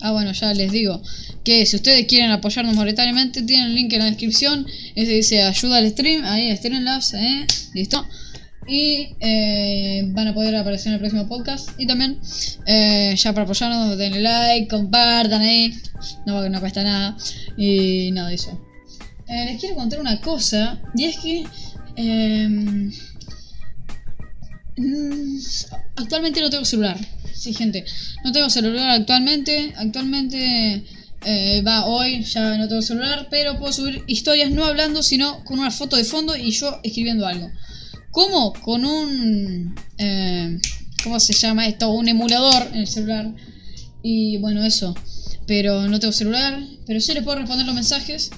Ah, 0.01 0.11
bueno, 0.11 0.31
ya 0.31 0.53
les 0.53 0.71
digo 0.71 1.01
que 1.43 1.65
si 1.65 1.75
ustedes 1.75 2.05
quieren 2.07 2.31
apoyarnos 2.31 2.75
monetariamente, 2.75 3.43
tienen 3.43 3.67
el 3.67 3.75
link 3.75 3.93
en 3.93 3.99
la 3.99 4.05
descripción. 4.05 4.65
Ese 4.95 5.11
dice 5.11 5.43
ayuda 5.43 5.77
al 5.77 5.89
stream. 5.89 6.23
Ahí, 6.25 6.55
Streamlabs, 6.57 7.13
¿eh? 7.13 7.45
Listo. 7.75 8.03
Y 8.73 9.17
eh, 9.19 10.05
van 10.13 10.29
a 10.29 10.33
poder 10.33 10.55
aparecer 10.55 10.87
en 10.87 10.93
el 10.93 10.99
próximo 11.01 11.27
podcast. 11.27 11.71
Y 11.77 11.85
también, 11.85 12.21
eh, 12.65 13.13
ya 13.17 13.33
para 13.33 13.43
apoyarnos, 13.43 13.97
denle 13.97 14.21
like, 14.21 14.69
compartan 14.69 15.41
ahí. 15.41 15.73
No, 16.25 16.47
no 16.47 16.59
cuesta 16.61 16.81
nada. 16.81 17.17
Y 17.57 18.11
nada, 18.13 18.31
eso. 18.31 18.57
Eh, 19.27 19.45
les 19.47 19.59
quiero 19.59 19.75
contar 19.75 19.99
una 19.99 20.21
cosa. 20.21 20.79
Y 20.95 21.03
es 21.03 21.17
que. 21.17 21.43
em, 21.97 22.91
mm, 24.77 25.37
actualmente 25.97 26.39
no 26.39 26.49
tengo 26.49 26.63
celular. 26.63 26.97
Sí, 27.33 27.53
gente. 27.53 27.83
No 28.23 28.31
tengo 28.31 28.49
celular 28.49 28.89
actualmente. 28.91 29.73
Actualmente. 29.75 30.85
eh, 31.25 31.61
va, 31.61 31.85
hoy 31.87 32.23
ya 32.23 32.57
no 32.57 32.69
tengo 32.69 32.81
celular. 32.81 33.27
Pero 33.29 33.59
puedo 33.59 33.73
subir 33.73 34.01
historias 34.07 34.49
no 34.49 34.63
hablando, 34.63 35.03
sino 35.03 35.43
con 35.43 35.59
una 35.59 35.71
foto 35.71 35.97
de 35.97 36.05
fondo 36.05 36.37
y 36.37 36.51
yo 36.51 36.79
escribiendo 36.83 37.27
algo. 37.27 37.51
¿Cómo? 38.11 38.53
Con 38.53 38.85
un... 38.85 39.75
eh, 39.97 40.59
¿Cómo 41.03 41.19
se 41.19 41.33
llama 41.33 41.67
esto? 41.67 41.89
Un 41.91 42.07
emulador 42.07 42.67
en 42.67 42.79
el 42.79 42.87
celular. 42.87 43.33
Y 44.03 44.37
bueno, 44.37 44.63
eso. 44.63 44.93
Pero 45.47 45.87
no 45.87 45.99
tengo 45.99 46.13
celular. 46.13 46.61
Pero 46.85 46.99
sí 46.99 47.13
les 47.13 47.23
puedo 47.23 47.37
responder 47.39 47.65
los 47.65 47.75
mensajes. 47.75 48.29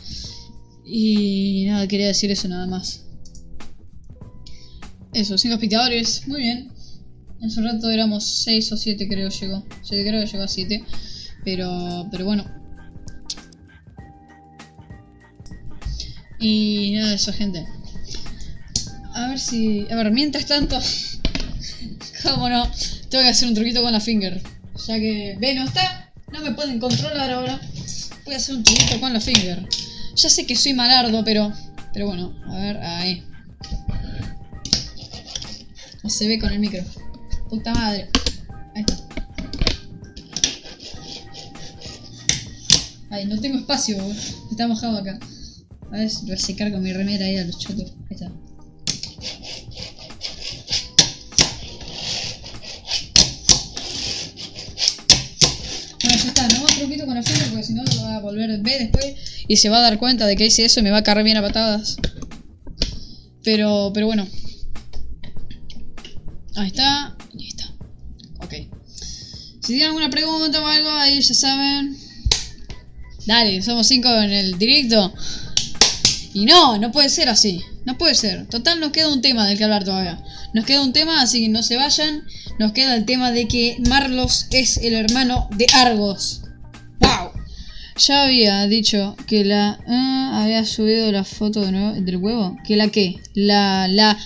Y 0.86 1.66
nada, 1.68 1.88
quería 1.88 2.08
decir 2.08 2.32
eso 2.32 2.48
nada 2.48 2.68
más. 2.68 3.06
Eso, 5.14 5.38
cinco 5.38 5.56
espectadores. 5.56 6.28
Muy 6.28 6.42
bien. 6.42 6.72
Hace 7.42 7.60
un 7.60 7.66
rato 7.66 7.90
éramos 7.90 8.24
6 8.24 8.72
o 8.72 8.78
7 8.78 9.08
creo 9.08 9.30
llegó. 9.30 9.66
Sí, 9.82 10.02
creo 10.02 10.22
que 10.22 10.32
llegó 10.32 10.44
a 10.44 10.48
7. 10.48 10.84
Pero, 11.44 12.08
pero 12.10 12.26
bueno. 12.26 12.46
Y 16.40 16.94
nada 16.96 17.10
de 17.10 17.16
eso, 17.16 17.34
gente. 17.34 17.66
A 19.14 19.30
ver 19.30 19.40
si. 19.40 19.88
A 19.92 19.96
ver, 19.96 20.12
mientras 20.12 20.46
tanto. 20.46 20.80
Cómo 22.24 22.50
no. 22.50 22.70
Tengo 23.10 23.24
que 23.24 23.30
hacer 23.30 23.48
un 23.48 23.54
truquito 23.54 23.82
con 23.82 23.92
la 23.92 24.00
finger. 24.00 24.42
Ya 24.88 24.96
que 24.96 25.38
B 25.40 25.56
no 25.56 25.66
está. 25.66 26.12
No 26.32 26.42
me 26.42 26.52
pueden 26.52 26.80
controlar 26.80 27.30
ahora. 27.30 27.60
Voy 28.26 28.34
a 28.34 28.38
hacer 28.38 28.56
un 28.56 28.64
truquito 28.64 29.00
con 29.00 29.14
la 29.14 29.20
finger. 29.20 29.68
Ya 30.16 30.30
sé 30.30 30.46
que 30.46 30.56
soy 30.56 30.74
malardo, 30.74 31.24
pero. 31.24 31.54
Pero 31.94 32.08
bueno, 32.08 32.34
a 32.48 32.60
ver, 32.60 32.78
ahí. 32.78 33.24
No 36.04 36.10
se 36.10 36.28
ve 36.28 36.40
con 36.40 36.52
el 36.52 36.60
micro. 36.60 36.84
Puta 37.50 37.74
madre. 37.74 38.10
Ahí 38.76 38.82
está. 38.82 38.98
Ay, 43.12 43.26
no 43.26 43.40
tengo 43.40 43.60
espacio, 43.60 43.96
está 44.50 44.68
mojado 44.68 44.98
acá. 44.98 45.20
A 45.92 45.98
ver, 45.98 46.10
voy 46.24 46.32
a 46.32 46.38
secar 46.38 46.72
con 46.72 46.82
mi 46.82 46.92
remera 46.92 47.26
ahí 47.26 47.38
a 47.38 47.46
los 47.46 47.60
chotos. 47.60 47.94
Ahí 48.10 48.16
está. 48.16 48.32
Más 56.74 56.80
truquito 56.80 57.06
con 57.06 57.16
la 57.16 57.24
finger 57.24 57.50
porque 57.50 57.64
si 57.64 57.74
no 57.74 57.84
lo 57.84 58.04
va 58.04 58.16
a 58.16 58.20
volver 58.20 58.50
después 58.50 59.16
y 59.48 59.58
se 59.58 59.70
va 59.70 59.78
a 59.78 59.82
dar 59.82 59.98
cuenta 59.98 60.26
de 60.26 60.36
que 60.36 60.46
hice 60.46 60.66
eso 60.66 60.80
y 60.80 60.84
me 60.84 60.92
va 60.92 60.98
a 60.98 61.04
cargar 61.04 61.24
bien 61.24 61.38
a 61.38 61.42
patadas. 61.42 61.98
Pero, 63.44 63.92
pero 63.94 64.08
bueno. 64.08 64.28
Ahí 66.56 66.68
está. 66.68 67.08
Ahí 67.08 67.48
está. 67.48 67.74
Ok. 68.40 68.54
Si 69.62 69.74
tienen 69.74 69.88
alguna 69.88 70.10
pregunta 70.10 70.62
o 70.62 70.68
algo, 70.68 70.90
ahí 70.92 71.22
ya 71.22 71.34
saben. 71.34 71.98
Dale, 73.26 73.62
somos 73.62 73.88
cinco 73.88 74.10
en 74.10 74.32
el 74.32 74.58
directo. 74.58 75.14
Y 76.34 76.46
no, 76.46 76.78
no 76.78 76.92
puede 76.92 77.10
ser 77.10 77.30
así. 77.30 77.62
No 77.86 77.98
puede 77.98 78.16
ser. 78.16 78.48
Total, 78.48 78.80
nos 78.80 78.92
queda 78.92 79.10
un 79.10 79.22
tema 79.22 79.46
del 79.46 79.58
que 79.58 79.66
hablar 79.66 79.84
todavía. 79.84 80.24
Nos 80.54 80.66
queda 80.66 80.82
un 80.82 80.94
tema, 80.94 81.22
así 81.22 81.42
que 81.42 81.50
no 81.50 81.64
se 81.64 81.76
vayan. 81.76 82.24
Nos 82.60 82.72
queda 82.72 82.96
el 82.96 83.06
tema 83.06 83.32
de 83.32 83.48
que 83.48 83.78
Marlos 83.90 84.48
es 84.52 84.78
el 84.78 84.94
hermano 84.94 85.50
de 85.58 85.68
Argos. 85.74 86.43
Ya 87.98 88.24
había 88.26 88.68
dicho 88.68 89.16
que 89.28 89.46
la... 89.46 89.80
ah, 89.88 90.42
había 90.44 90.66
subido 90.66 91.12
la 91.12 91.24
foto 91.24 91.62
de 91.62 91.72
nuevo, 91.72 91.94
del 92.02 92.18
huevo. 92.18 92.58
¿Que 92.66 92.76
la 92.76 92.90
qué? 92.90 93.16
La... 93.34 93.88
La... 93.88 94.18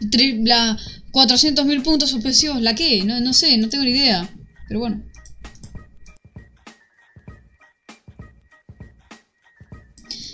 tri- 0.00 0.42
la 0.46 0.78
400.000 1.12 1.82
puntos 1.82 2.10
suspensivos. 2.10 2.60
¿La 2.60 2.74
qué? 2.74 3.02
No, 3.04 3.20
no 3.20 3.32
sé, 3.32 3.56
no 3.58 3.68
tengo 3.68 3.84
ni 3.84 3.90
idea. 3.90 4.28
Pero 4.68 4.80
bueno. 4.80 5.02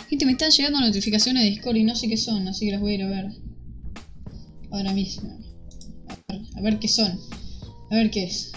Gente, 0.08 0.24
me 0.24 0.32
están 0.32 0.50
llegando 0.50 0.80
notificaciones 0.80 1.42
de 1.42 1.50
Discord 1.50 1.76
y 1.76 1.84
no 1.84 1.94
sé 1.96 2.08
qué 2.08 2.16
son, 2.16 2.46
así 2.48 2.66
que 2.66 2.72
las 2.72 2.80
voy 2.80 2.92
a 2.92 2.94
ir 2.94 3.02
a 3.02 3.08
ver. 3.08 3.26
Ahora 4.70 4.92
mismo. 4.92 5.38
A 6.56 6.60
ver, 6.60 6.78
qué 6.78 6.88
son. 6.88 7.18
A 7.90 7.94
ver 7.96 8.10
qué 8.10 8.24
es. 8.24 8.52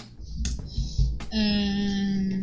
Ehm, 1.32 2.40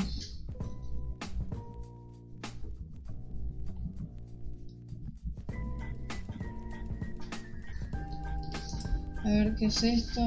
A 9.27 9.29
ver 9.29 9.55
qué 9.55 9.65
es 9.65 9.83
esto. 9.83 10.21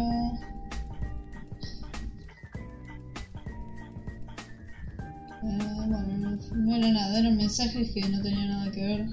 Eh, 5.42 5.59
bueno, 5.88 6.38
no, 6.55 6.76
era 6.76 6.90
nada, 6.90 7.18
eran 7.18 7.38
mensajes 7.38 7.92
que 7.92 8.03
no 8.03 8.20
tenían 8.20 8.51
nada 8.51 8.70
que 8.70 8.84
ver. 8.84 9.07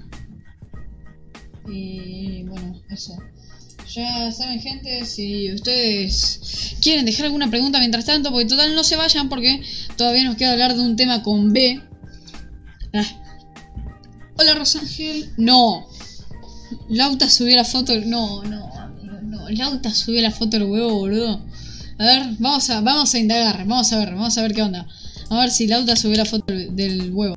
Y 1.70 2.42
bueno, 2.42 2.78
eso. 2.90 3.16
Ya 3.94 4.30
saben, 4.30 4.60
gente, 4.60 5.06
si 5.06 5.54
ustedes 5.54 6.76
quieren 6.82 7.06
dejar 7.06 7.24
alguna 7.24 7.48
pregunta 7.48 7.78
mientras 7.78 8.04
tanto, 8.04 8.30
porque 8.30 8.44
total 8.44 8.74
no 8.74 8.84
se 8.84 8.96
vayan 8.96 9.30
porque 9.30 9.62
todavía 9.96 10.24
nos 10.24 10.36
queda 10.36 10.52
hablar 10.52 10.74
de 10.74 10.82
un 10.82 10.96
tema 10.96 11.22
con 11.22 11.54
B. 11.54 11.80
Ah. 12.92 13.06
Hola, 14.36 14.52
Rosángel. 14.52 15.32
No. 15.38 15.86
Lauta 16.90 17.30
subió 17.30 17.56
la 17.56 17.64
foto. 17.64 17.94
No, 18.04 18.42
no. 18.44 18.77
Lauta 19.50 19.94
subió 19.94 20.20
la 20.22 20.30
foto 20.30 20.58
del 20.58 20.68
huevo, 20.68 20.94
boludo. 20.94 21.40
A 21.98 22.04
ver, 22.04 22.36
vamos 22.38 22.70
a, 22.70 22.80
vamos 22.80 23.14
a 23.14 23.18
indagar. 23.18 23.66
Vamos 23.66 23.92
a 23.92 23.98
ver, 23.98 24.14
vamos 24.14 24.36
a 24.38 24.42
ver 24.42 24.54
qué 24.54 24.62
onda. 24.62 24.86
A 25.30 25.40
ver 25.40 25.50
si 25.50 25.66
Lauta 25.66 25.96
subió 25.96 26.16
la 26.16 26.24
foto 26.24 26.52
del, 26.52 27.12
huevo. 27.12 27.36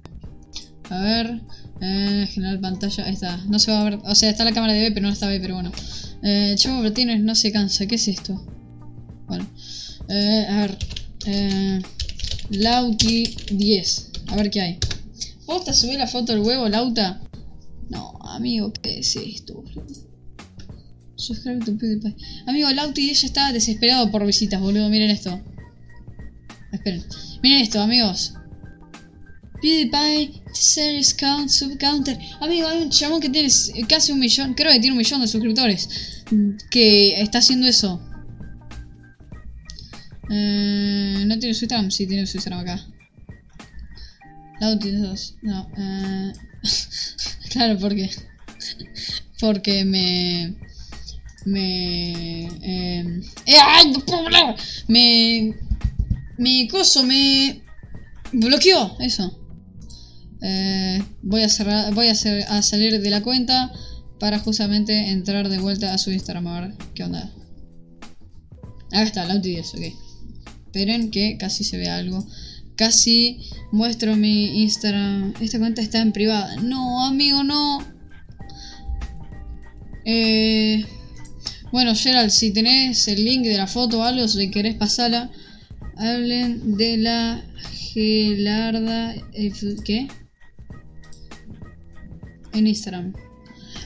A 0.90 1.02
ver. 1.02 1.42
Eh, 1.82 2.28
general 2.32 2.60
pantalla. 2.60 3.06
Ahí 3.06 3.14
está. 3.14 3.38
No 3.48 3.60
se 3.60 3.72
va 3.72 3.82
a 3.82 3.84
ver. 3.86 4.00
O 4.04 4.16
sea, 4.16 4.30
está 4.30 4.44
la 4.44 4.52
cámara 4.52 4.74
de 4.74 4.82
B, 4.82 4.92
pero 4.92 5.08
no 5.08 5.14
está 5.14 5.28
B, 5.28 5.40
pero 5.40 5.56
bueno. 5.56 5.72
Eh, 6.24 6.56
Chavo 6.58 6.84
no 6.84 7.36
se 7.36 7.52
cansa. 7.52 7.88
¿Qué 7.88 7.96
es 7.96 8.08
esto? 8.08 8.46
Bueno. 9.28 9.48
Eh, 10.10 10.46
a 10.50 10.58
ver. 10.62 10.78
Eh, 11.26 11.82
Lauti 12.52 13.36
10. 13.52 14.12
A 14.28 14.36
ver 14.36 14.52
qué 14.52 14.62
hay. 14.62 14.80
¿Posta 15.46 15.74
subió 15.74 15.98
la 15.98 16.08
foto 16.08 16.34
del 16.34 16.42
huevo, 16.42 16.70
Lauta? 16.70 17.22
No, 17.90 18.18
amigo, 18.22 18.72
¿qué 18.72 19.00
es 19.00 19.16
esto, 19.16 19.56
boludo? 19.56 20.11
Subscribe 21.22 21.64
to 21.66 21.78
PewDiePie. 21.78 22.16
Amigo, 22.48 22.70
Lauti 22.72 23.02
10 23.02 23.22
ya 23.22 23.28
está 23.28 23.52
desesperado 23.52 24.10
por 24.12 24.26
visitas, 24.26 24.60
boludo. 24.60 24.90
Miren 24.90 25.12
esto. 25.12 25.42
Esperen. 26.72 27.04
Miren 27.42 27.62
esto, 27.62 27.82
amigos. 27.82 28.34
PewDiePie, 29.62 30.42
Series 30.54 31.14
Count, 31.14 31.50
Subcounter. 31.50 32.18
Amigo, 32.40 32.68
hay 32.68 32.82
un 32.82 32.90
chabón 32.90 33.22
que 33.22 33.30
tiene 33.30 33.50
casi 33.88 34.12
un 34.12 34.20
millón, 34.20 34.54
creo 34.56 34.72
que 34.72 34.80
tiene 34.80 34.94
un 34.94 34.98
millón 34.98 35.22
de 35.22 35.28
suscriptores. 35.28 36.24
Que 36.70 37.22
está 37.22 37.40
haciendo 37.40 37.68
eso. 37.68 38.02
Eh, 40.30 41.24
¿No 41.28 41.38
tiene 41.38 41.54
su 41.54 41.66
Instagram? 41.66 41.92
Sí, 41.92 42.08
tiene 42.08 42.26
su 42.26 42.38
Instagram 42.38 42.62
acá. 42.62 42.88
Lauti 44.60 44.92
2. 44.92 45.36
No. 45.44 45.70
Eh... 45.78 46.34
claro, 47.52 47.78
porque. 47.80 48.10
Porque 49.40 49.86
me. 49.86 50.56
Me. 51.46 52.44
Eh... 52.46 53.22
¡Eh, 53.46 53.56
¡Ay, 53.66 53.92
no! 53.92 54.56
Me. 54.88 55.56
Mi 56.38 56.68
coso 56.68 57.04
me. 57.04 57.62
Bloqueó, 58.32 58.98
eso. 59.00 59.38
Eh, 60.42 61.04
voy 61.22 61.44
a 61.44 61.50
cerrar, 61.50 61.94
voy 61.94 62.08
a, 62.08 62.12
a 62.12 62.62
salir 62.62 63.00
de 63.00 63.10
la 63.10 63.22
cuenta 63.22 63.72
para 64.20 64.40
justamente 64.40 65.10
entrar 65.10 65.50
de 65.50 65.60
vuelta 65.60 65.94
a 65.94 65.98
su 65.98 66.12
Instagram 66.12 66.48
a 66.48 66.62
ver 66.62 66.74
qué 66.94 67.04
onda. 67.04 67.32
Acá 68.88 69.04
está, 69.04 69.26
Lauti 69.26 69.50
10, 69.50 69.74
ok. 69.76 69.82
Esperen 70.66 71.12
que 71.12 71.38
casi 71.38 71.64
se 71.64 71.78
ve 71.78 71.90
algo. 71.90 72.26
Casi 72.76 73.40
muestro 73.72 74.16
mi 74.16 74.64
Instagram. 74.64 75.34
Esta 75.40 75.60
cuenta 75.60 75.82
está 75.82 76.02
en 76.02 76.12
privada. 76.12 76.56
No, 76.58 77.06
amigo, 77.06 77.44
no. 77.44 77.80
Eh, 80.06 80.86
bueno, 81.72 81.96
Gerald, 81.96 82.32
si 82.32 82.52
tenés 82.52 83.08
el 83.08 83.24
link 83.24 83.44
de 83.44 83.58
la 83.58 83.68
foto 83.68 84.00
o 84.00 84.04
algo, 84.04 84.28
si 84.28 84.52
querés 84.52 84.76
pasarla, 84.76 85.32
hablen 85.98 86.78
de 86.78 86.98
la 86.98 87.46
Gelarda. 87.72 89.16
eh, 89.34 89.52
¿Qué? 89.86 90.08
En 92.54 92.68
Instagram. 92.68 93.14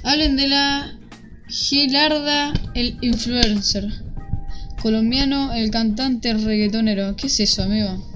Hablen 0.03 0.36
de 0.36 0.47
la 0.47 0.99
Gilarda, 1.47 2.53
el 2.73 2.97
influencer. 3.01 3.88
Colombiano, 4.81 5.53
el 5.53 5.71
cantante 5.71 6.33
reggaetonero. 6.33 7.15
¿Qué 7.15 7.27
es 7.27 7.39
eso, 7.39 7.63
amigo? 7.63 8.11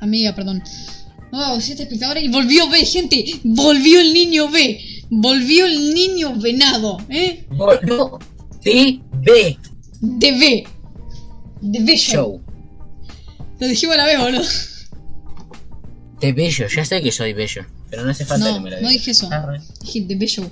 Amiga, 0.00 0.34
perdón. 0.34 0.62
Wow, 1.30 1.60
siete 1.60 1.84
espectadores 1.84 2.24
y 2.24 2.28
volvió 2.28 2.68
B, 2.68 2.84
gente. 2.84 3.24
Volvió 3.44 4.00
el 4.00 4.12
niño 4.12 4.48
B. 4.50 4.91
Volvió 5.14 5.66
el 5.66 5.92
niño 5.94 6.34
venado, 6.40 6.96
¿eh? 7.10 7.44
Volvió 7.50 8.18
de 8.64 8.98
B 9.20 9.58
De 10.00 10.32
B. 10.32 10.64
De 11.60 11.80
B 11.84 11.96
Show. 11.98 12.40
Lo 13.60 13.66
dijimos 13.68 13.94
a 13.94 13.98
la 13.98 14.06
vez, 14.06 14.18
boludo. 14.18 14.42
De 16.20 16.32
bello, 16.32 16.66
ya 16.74 16.84
sé 16.84 17.02
que 17.02 17.12
soy 17.12 17.34
bello. 17.34 17.66
Pero 17.90 18.04
no 18.04 18.10
hace 18.10 18.24
falta 18.24 18.48
No, 18.48 18.54
que 18.54 18.60
me 18.60 18.70
lo 18.70 18.76
no 18.76 18.88
digas. 18.88 18.92
dije 18.94 19.10
eso. 19.10 19.28
Ah. 19.30 19.52
Dije 19.82 20.00
de 20.06 20.14
B 20.16 20.26
Show. 20.26 20.48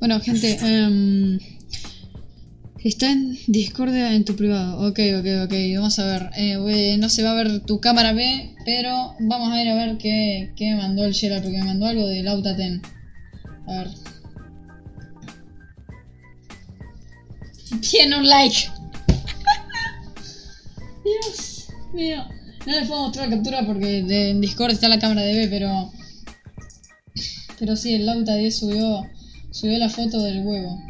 Bueno, 0.00 0.18
gente, 0.20 0.58
em, 0.60 1.38
está 2.82 3.12
en 3.12 3.38
Discordia 3.46 4.12
en 4.14 4.24
tu 4.24 4.34
privado. 4.34 4.88
Ok, 4.88 4.98
ok, 5.20 5.26
ok. 5.44 5.54
Vamos 5.76 5.98
a 6.00 6.06
ver. 6.06 6.30
Eh, 6.36 6.58
we- 6.58 6.96
no 6.98 7.08
se 7.08 7.22
va 7.22 7.30
a 7.30 7.34
ver 7.34 7.60
tu 7.60 7.80
cámara 7.80 8.12
B, 8.12 8.56
pero 8.64 9.14
vamos 9.20 9.52
a 9.52 9.62
ir 9.62 9.68
a 9.68 9.74
ver 9.76 9.98
qué, 9.98 10.52
qué 10.56 10.74
mandó 10.74 11.04
el 11.04 11.14
Gerald, 11.14 11.44
porque 11.44 11.58
me 11.58 11.64
mandó 11.64 11.86
algo 11.86 12.08
de 12.08 12.22
Lauta 12.24 12.56
Ten. 12.56 12.82
Tiene 17.90 18.18
un 18.18 18.28
like. 18.28 18.56
Dios 21.04 21.68
mío. 21.92 22.24
No 22.66 22.72
les 22.72 22.88
puedo 22.88 23.02
mostrar 23.04 23.28
la 23.28 23.36
captura 23.36 23.64
porque 23.66 23.98
en 24.30 24.40
Discord 24.40 24.72
está 24.72 24.88
la 24.88 24.98
cámara 24.98 25.22
de 25.22 25.34
B, 25.34 25.48
pero. 25.48 25.90
Pero 27.58 27.76
sí, 27.76 27.94
el 27.94 28.06
Lauta 28.06 28.34
10 28.36 28.58
subió, 28.58 29.06
subió 29.50 29.78
la 29.78 29.88
foto 29.88 30.22
del 30.22 30.42
huevo. 30.44 30.80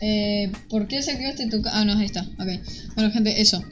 Eh, 0.00 0.50
¿Por 0.68 0.86
qué 0.88 1.02
se 1.02 1.12
activaste 1.12 1.48
tu 1.48 1.62
ca- 1.62 1.70
Ah, 1.74 1.84
no, 1.84 1.94
ahí 1.98 2.06
está. 2.06 2.22
Ok. 2.22 2.48
Bueno, 2.94 3.10
gente, 3.10 3.40
eso. 3.40 3.62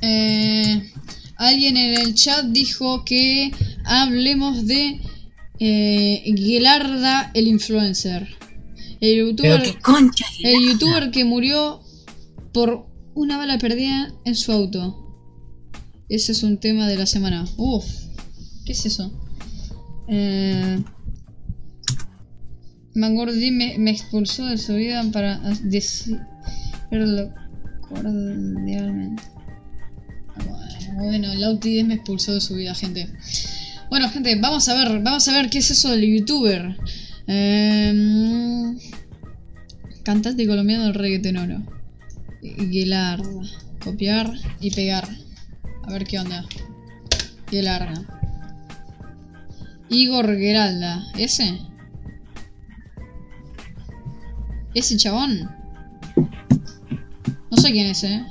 Eh, 0.00 0.90
alguien 1.36 1.76
en 1.76 2.00
el 2.00 2.14
chat 2.14 2.46
dijo 2.46 3.04
que 3.04 3.52
hablemos 3.84 4.66
de 4.66 5.00
eh, 5.64 6.34
Gelarda, 6.36 7.30
el 7.34 7.46
influencer. 7.46 8.26
El 9.00 9.18
youtuber, 9.28 9.60
Pero 9.60 9.72
qué 9.72 9.78
concha. 9.80 10.26
el 10.42 10.60
youtuber 10.68 11.10
que 11.10 11.24
murió 11.24 11.80
por 12.52 12.86
una 13.14 13.36
bala 13.36 13.58
perdida 13.58 14.12
en 14.24 14.34
su 14.34 14.50
auto. 14.52 14.98
Ese 16.08 16.32
es 16.32 16.42
un 16.42 16.58
tema 16.58 16.88
de 16.88 16.96
la 16.96 17.06
semana. 17.06 17.44
Uf, 17.56 17.84
¿qué 18.64 18.72
es 18.72 18.86
eso? 18.86 19.12
Eh, 20.08 20.82
Mangordi 22.94 23.50
me, 23.52 23.78
me 23.78 23.92
expulsó 23.92 24.46
de 24.46 24.58
su 24.58 24.74
vida 24.74 25.04
para 25.12 25.38
decirlo 25.62 27.32
cordialmente. 27.88 29.22
Bueno, 30.96 31.32
el 31.32 31.40
Lauti 31.40 31.82
me 31.84 31.94
expulsó 31.94 32.34
de 32.34 32.40
su 32.40 32.54
vida, 32.54 32.74
gente. 32.74 33.08
Bueno, 33.92 34.08
gente, 34.08 34.34
vamos 34.40 34.66
a 34.70 34.74
ver, 34.74 35.02
vamos 35.02 35.28
a 35.28 35.34
ver 35.34 35.50
qué 35.50 35.58
es 35.58 35.70
eso 35.70 35.90
del 35.90 36.00
youtuber. 36.00 36.78
Eh, 37.26 38.74
cantante 40.02 40.46
colombiano 40.46 40.84
del 40.84 40.94
reggaeton 40.94 41.36
oro. 41.36 41.62
Guelarda. 42.40 43.28
Copiar 43.84 44.32
y 44.60 44.70
pegar. 44.70 45.06
A 45.82 45.92
ver 45.92 46.04
qué 46.04 46.18
onda. 46.18 46.42
Guelarda. 47.50 47.92
Igor 49.90 50.38
Geralda. 50.38 51.04
¿Ese? 51.18 51.58
¿Ese 54.72 54.96
chabón? 54.96 55.50
No 57.50 57.56
sé 57.58 57.72
quién 57.72 57.88
es, 57.88 58.04
eh. 58.04 58.24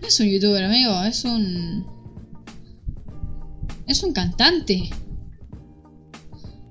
No 0.00 0.08
es 0.08 0.18
un 0.18 0.26
youtuber, 0.26 0.64
amigo. 0.64 1.00
Es 1.04 1.24
un... 1.24 1.95
Es 3.86 4.02
un 4.02 4.12
cantante. 4.12 4.90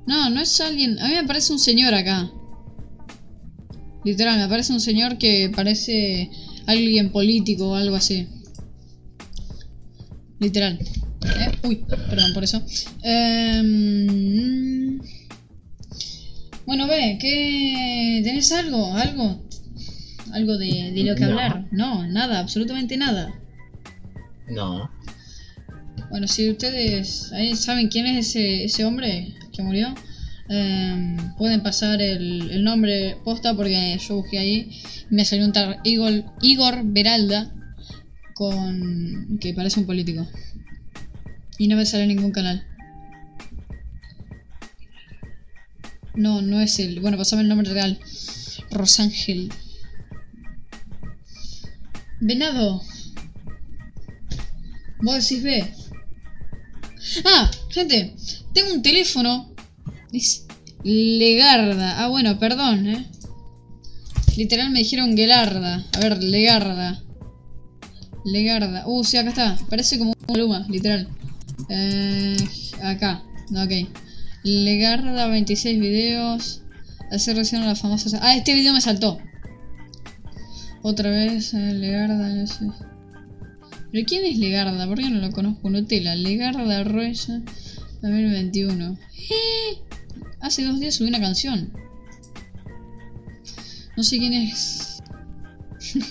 No, 0.07 0.29
no 0.29 0.41
es 0.41 0.59
alguien... 0.61 0.99
A 0.99 1.07
mí 1.07 1.15
me 1.15 1.23
parece 1.23 1.53
un 1.53 1.59
señor 1.59 1.93
acá. 1.93 2.29
Literal, 4.03 4.37
me 4.37 4.47
parece 4.47 4.71
un 4.73 4.79
señor 4.79 5.17
que 5.17 5.51
parece 5.55 6.29
alguien 6.67 7.11
político 7.11 7.69
o 7.69 7.75
algo 7.75 7.95
así. 7.95 8.27
Literal. 10.39 10.77
Eh, 10.79 11.51
uy, 11.63 11.83
perdón 12.09 12.33
por 12.33 12.43
eso. 12.43 12.61
Em, 13.01 14.99
bueno, 16.67 16.85
ve, 16.87 17.17
¿qué. 17.19 18.21
¿Tenés 18.23 18.51
algo? 18.51 18.93
¿Algo? 18.93 19.41
¿Algo 20.33 20.57
de, 20.57 20.91
de 20.93 21.03
lo 21.03 21.15
que 21.15 21.21
No. 21.21 21.27
hablar? 21.29 21.67
No, 21.71 22.05
nada, 22.07 22.39
absolutamente 22.39 22.97
nada. 22.97 23.33
No. 24.49 24.91
Bueno, 26.15 26.29
si 26.29 26.49
ustedes 26.49 27.33
saben 27.55 27.89
quién 27.89 28.05
es 28.05 28.29
ese, 28.29 28.63
ese 28.63 28.85
hombre 28.85 29.35
que 29.51 29.61
murió, 29.61 29.93
em, 30.47 31.17
pueden 31.35 31.61
pasar 31.61 32.01
el, 32.01 32.63
nombre 32.63 33.17
posta 33.25 33.53
porque 33.53 33.97
yo 33.99 34.15
busqué 34.15 34.39
ahí 34.39 34.81
me 35.09 35.25
salió 35.25 35.43
un 35.43 35.51
tal 35.51 35.81
Igor, 35.83 36.23
Igor 36.41 36.83
Beralda 36.85 37.53
con 38.33 39.37
que 39.41 39.53
parece 39.53 39.81
un 39.81 39.85
político. 39.85 40.25
Y 41.57 41.67
no 41.67 41.75
me 41.75 41.85
sale 41.85 42.07
ningún 42.07 42.31
canal. 42.31 42.65
No, 46.13 46.41
no 46.41 46.61
es 46.61 46.79
él. 46.79 47.01
Bueno, 47.01 47.17
pasame 47.17 47.41
el 47.41 47.49
nombre 47.49 47.69
real. 47.73 47.99
Rosángel. 48.71 49.51
Venado. 52.21 52.81
Vos 55.01 55.15
decís 55.15 55.43
ve. 55.43 55.84
Ah, 57.25 57.49
gente, 57.69 58.15
tengo 58.53 58.73
un 58.73 58.81
teléfono. 58.81 59.53
Dice 60.11 60.43
Legarda. 60.83 62.03
Ah, 62.03 62.07
bueno, 62.07 62.37
perdón, 62.39 62.87
eh. 62.87 63.05
Literal 64.37 64.71
me 64.71 64.79
dijeron 64.79 65.15
Gelarda. 65.15 65.83
A 65.93 65.99
ver, 65.99 66.23
Legarda. 66.23 67.01
Legarda. 68.25 68.87
Uh, 68.87 69.03
sí, 69.03 69.17
acá 69.17 69.29
está. 69.29 69.57
Parece 69.69 69.97
como 69.97 70.13
una 70.27 70.37
luma, 70.37 70.65
literal. 70.69 71.07
Eh, 71.69 72.35
acá. 72.81 73.23
Ok. 73.51 73.89
Legarda, 74.43 75.27
26 75.27 75.79
videos. 75.79 76.61
Hacer 77.11 77.35
recién 77.37 77.61
a 77.61 77.67
las 77.67 77.79
famosas. 77.79 78.15
Ah, 78.21 78.35
este 78.35 78.53
video 78.53 78.73
me 78.73 78.81
saltó. 78.81 79.19
Otra 80.81 81.09
vez, 81.09 81.53
eh, 81.53 81.73
Legarda, 81.73 82.29
no 82.29 82.47
sé. 82.47 82.65
¿Pero 83.95 84.07
quién 84.07 84.25
es 84.25 84.37
Legarda? 84.37 84.87
¿Por 84.87 84.97
qué 84.97 85.09
no 85.09 85.21
lo 85.21 85.31
conozco? 85.31 85.69
Nutella. 85.69 86.15
Legarda 86.15 86.83
Roya 86.83 87.41
2021. 88.01 88.97
Eh, 89.29 89.81
hace 90.41 90.65
dos 90.65 90.81
días 90.81 90.95
subí 90.95 91.07
una 91.07 91.21
canción. 91.21 91.71
No 93.95 94.03
sé 94.03 94.17
quién 94.17 94.33
es. 94.33 95.01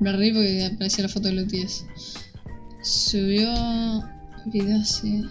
Me 0.00 0.10
reí 0.10 0.32
porque 0.32 0.66
aparecía 0.66 1.04
la 1.04 1.08
foto 1.10 1.28
de 1.28 1.34
los 1.34 1.46
10. 1.46 1.86
Subió 2.82 4.02
video 4.46 4.80
hace. 4.80 5.22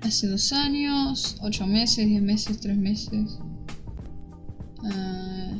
Hace 0.00 0.26
dos 0.26 0.52
años, 0.52 1.36
ocho 1.40 1.68
meses, 1.68 2.04
diez 2.04 2.20
meses, 2.20 2.58
tres 2.58 2.76
meses. 2.76 3.38
Ah, 4.82 5.56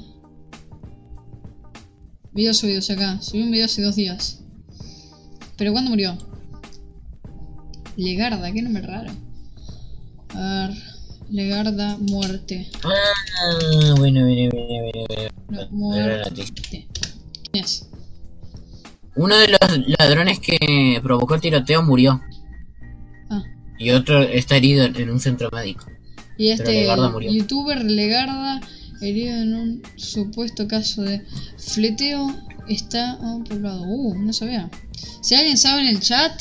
Video 2.38 2.54
subidos 2.54 2.88
acá. 2.88 3.20
Subí 3.20 3.42
un 3.42 3.50
video 3.50 3.64
hace 3.64 3.82
dos 3.82 3.96
días. 3.96 4.38
¿Pero 5.56 5.72
cuándo 5.72 5.90
murió? 5.90 6.16
Legarda, 7.96 8.52
qué 8.52 8.62
nombre 8.62 8.80
raro. 8.82 9.10
A 10.36 10.68
ver. 10.68 10.78
Legarda, 11.30 11.96
muerte. 11.98 12.70
Ah, 12.84 13.94
bueno, 13.96 14.22
bueno, 14.22 14.50
bueno, 14.52 15.06
bueno. 15.08 15.30
No, 15.48 15.68
muerte. 15.70 16.44
¿Quién 16.70 17.64
es? 17.64 17.88
Uno 19.16 19.36
de 19.36 19.48
los 19.48 19.88
ladrones 19.98 20.38
que 20.38 21.00
provocó 21.02 21.34
el 21.34 21.40
tiroteo 21.40 21.82
murió. 21.82 22.20
Ah. 23.30 23.42
Y 23.80 23.90
otro 23.90 24.22
está 24.22 24.58
herido 24.58 24.84
en 24.84 25.10
un 25.10 25.18
centro 25.18 25.50
médico. 25.52 25.86
Y 26.36 26.50
este 26.50 26.70
Legarda 26.70 27.10
murió. 27.10 27.32
youtuber 27.32 27.84
Legarda, 27.84 28.60
herido 29.00 29.36
en 29.36 29.54
un 29.54 29.82
supuesto 29.96 30.66
caso 30.68 31.02
de 31.02 31.22
fleteo, 31.58 32.34
está 32.68 33.18
oh, 33.20 33.42
poblado. 33.44 33.82
Uh, 33.82 34.14
no 34.18 34.32
sabía. 34.32 34.70
Si 35.22 35.34
alguien 35.34 35.56
sabe 35.56 35.82
en 35.82 35.88
el 35.88 36.00
chat, 36.00 36.32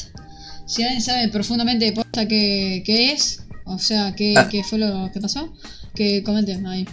si 0.66 0.84
alguien 0.84 1.01
sabe 1.01 1.30
profundamente 1.30 1.86
de 1.86 1.91
posta 1.93 2.28
qué, 2.28 2.84
qué 2.86 3.12
es, 3.14 3.43
o 3.66 3.80
sea, 3.80 4.14
qué, 4.16 4.34
Ah. 4.38 4.47
qué 4.49 4.64
fue 4.64 4.80
lo 4.80 5.12
que 5.12 5.20
pasó, 5.20 5.53
que 5.95 6.24
comenten 6.24 6.66
ahí. 6.68 6.88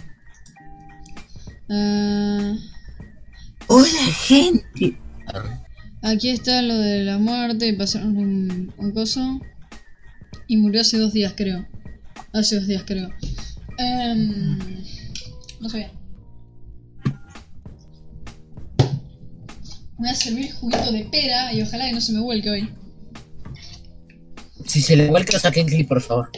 Ah, 1.69 2.55
¡Hola, 3.67 3.87
gente! 4.27 4.97
aquí 6.03 6.29
está 6.29 6.61
lo 6.61 6.77
de 6.77 7.03
la 7.03 7.17
muerte, 7.17 7.73
pasaron 7.73 8.17
un, 8.17 8.73
un 8.77 8.91
coso. 8.91 9.41
Y 10.47 10.57
murió 10.57 10.81
hace 10.81 10.99
dos 10.99 11.11
días, 11.13 11.33
creo. 11.35 11.65
Hace 12.31 12.57
dos 12.57 12.67
días, 12.67 12.83
creo. 12.85 13.09
Em, 13.79 14.59
no 15.65 15.69
sabía. 15.69 15.91
Voy 19.97 20.09
a 20.09 20.13
servir 20.13 20.53
juguito 20.53 20.91
de 20.91 21.05
pera 21.05 21.53
y 21.53 21.61
ojalá 21.61 21.87
que 21.87 21.93
no 21.93 22.01
se 22.01 22.13
me 22.13 22.19
vuelque 22.19 22.49
hoy. 22.49 22.69
Si 24.65 24.81
se 24.81 24.95
le 24.95 25.07
vuelca, 25.07 25.39
saquen 25.39 25.67
clip, 25.67 25.87
por 25.87 26.01
favor. 26.01 26.29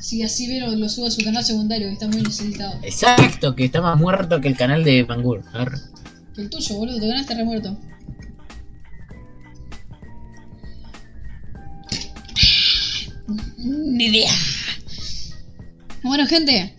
Si 0.00 0.22
así 0.22 0.46
Vero 0.48 0.68
lo 0.70 0.88
subo 0.88 1.06
a 1.06 1.10
su 1.10 1.24
canal 1.24 1.44
secundario, 1.44 1.88
que 1.88 1.94
está 1.94 2.08
muy 2.08 2.22
necesitado. 2.22 2.78
Exacto, 2.82 3.54
que 3.54 3.64
está 3.64 3.80
más 3.80 3.98
muerto 3.98 4.40
que 4.40 4.48
el 4.48 4.56
canal 4.56 4.84
de 4.84 5.02
Bangur. 5.02 5.44
Que 6.34 6.42
el 6.42 6.50
tuyo, 6.50 6.76
boludo, 6.76 7.00
te 7.00 7.08
ganaste 7.08 7.34
remuerto. 7.34 7.76
Ni 13.58 14.06
idea. 14.06 14.30
Bueno, 16.02 16.26
gente. 16.26 16.75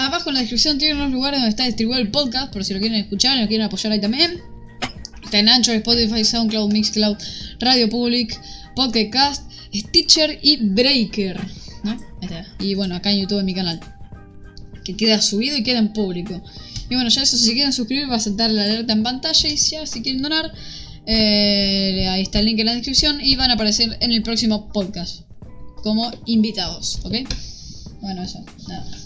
Abajo 0.00 0.30
en 0.30 0.34
la 0.34 0.40
descripción 0.40 0.78
tienen 0.78 0.98
los 0.98 1.10
lugares 1.10 1.40
donde 1.40 1.50
está 1.50 1.64
distribuido 1.64 2.00
el 2.00 2.10
podcast, 2.10 2.52
por 2.52 2.64
si 2.64 2.72
lo 2.74 2.80
quieren 2.80 2.98
escuchar 2.98 3.36
y 3.36 3.42
lo 3.42 3.48
quieren 3.48 3.66
apoyar 3.66 3.92
ahí 3.92 4.00
también. 4.00 4.40
Está 5.22 5.38
en 5.38 5.48
Anchor, 5.48 5.74
Spotify, 5.76 6.24
SoundCloud, 6.24 6.72
Mixcloud, 6.72 7.16
Radio 7.60 7.88
Public, 7.88 8.40
Pocket 8.74 9.10
Cast, 9.10 9.50
Stitcher 9.74 10.38
y 10.42 10.56
Breaker. 10.56 11.38
¿no? 11.84 11.96
Y 12.58 12.74
bueno, 12.74 12.96
acá 12.96 13.12
en 13.12 13.20
YouTube 13.20 13.40
en 13.40 13.46
mi 13.46 13.54
canal. 13.54 13.78
Que 14.84 14.96
queda 14.96 15.20
subido 15.20 15.56
y 15.56 15.62
queda 15.62 15.78
en 15.78 15.92
público. 15.92 16.40
Y 16.88 16.94
bueno, 16.94 17.10
ya 17.10 17.22
eso, 17.22 17.36
si 17.36 17.52
quieren 17.52 17.72
suscribir, 17.72 18.10
va 18.10 18.16
a 18.16 18.20
saltar 18.20 18.50
la 18.50 18.64
alerta 18.64 18.92
en 18.92 19.02
pantalla. 19.02 19.48
Y 19.48 19.56
ya, 19.56 19.86
si 19.86 20.02
quieren 20.02 20.22
donar, 20.22 20.52
Eh, 21.06 22.06
ahí 22.08 22.22
está 22.22 22.38
el 22.38 22.44
link 22.44 22.60
en 22.60 22.66
la 22.66 22.74
descripción 22.74 23.20
y 23.20 23.34
van 23.34 23.50
a 23.50 23.54
aparecer 23.54 23.96
en 24.00 24.12
el 24.12 24.22
próximo 24.22 24.68
podcast 24.68 25.22
como 25.82 26.10
invitados, 26.26 27.00
¿ok? 27.02 27.14
Bueno, 28.00 28.22
eso, 28.22 28.44
nada. 28.68 28.99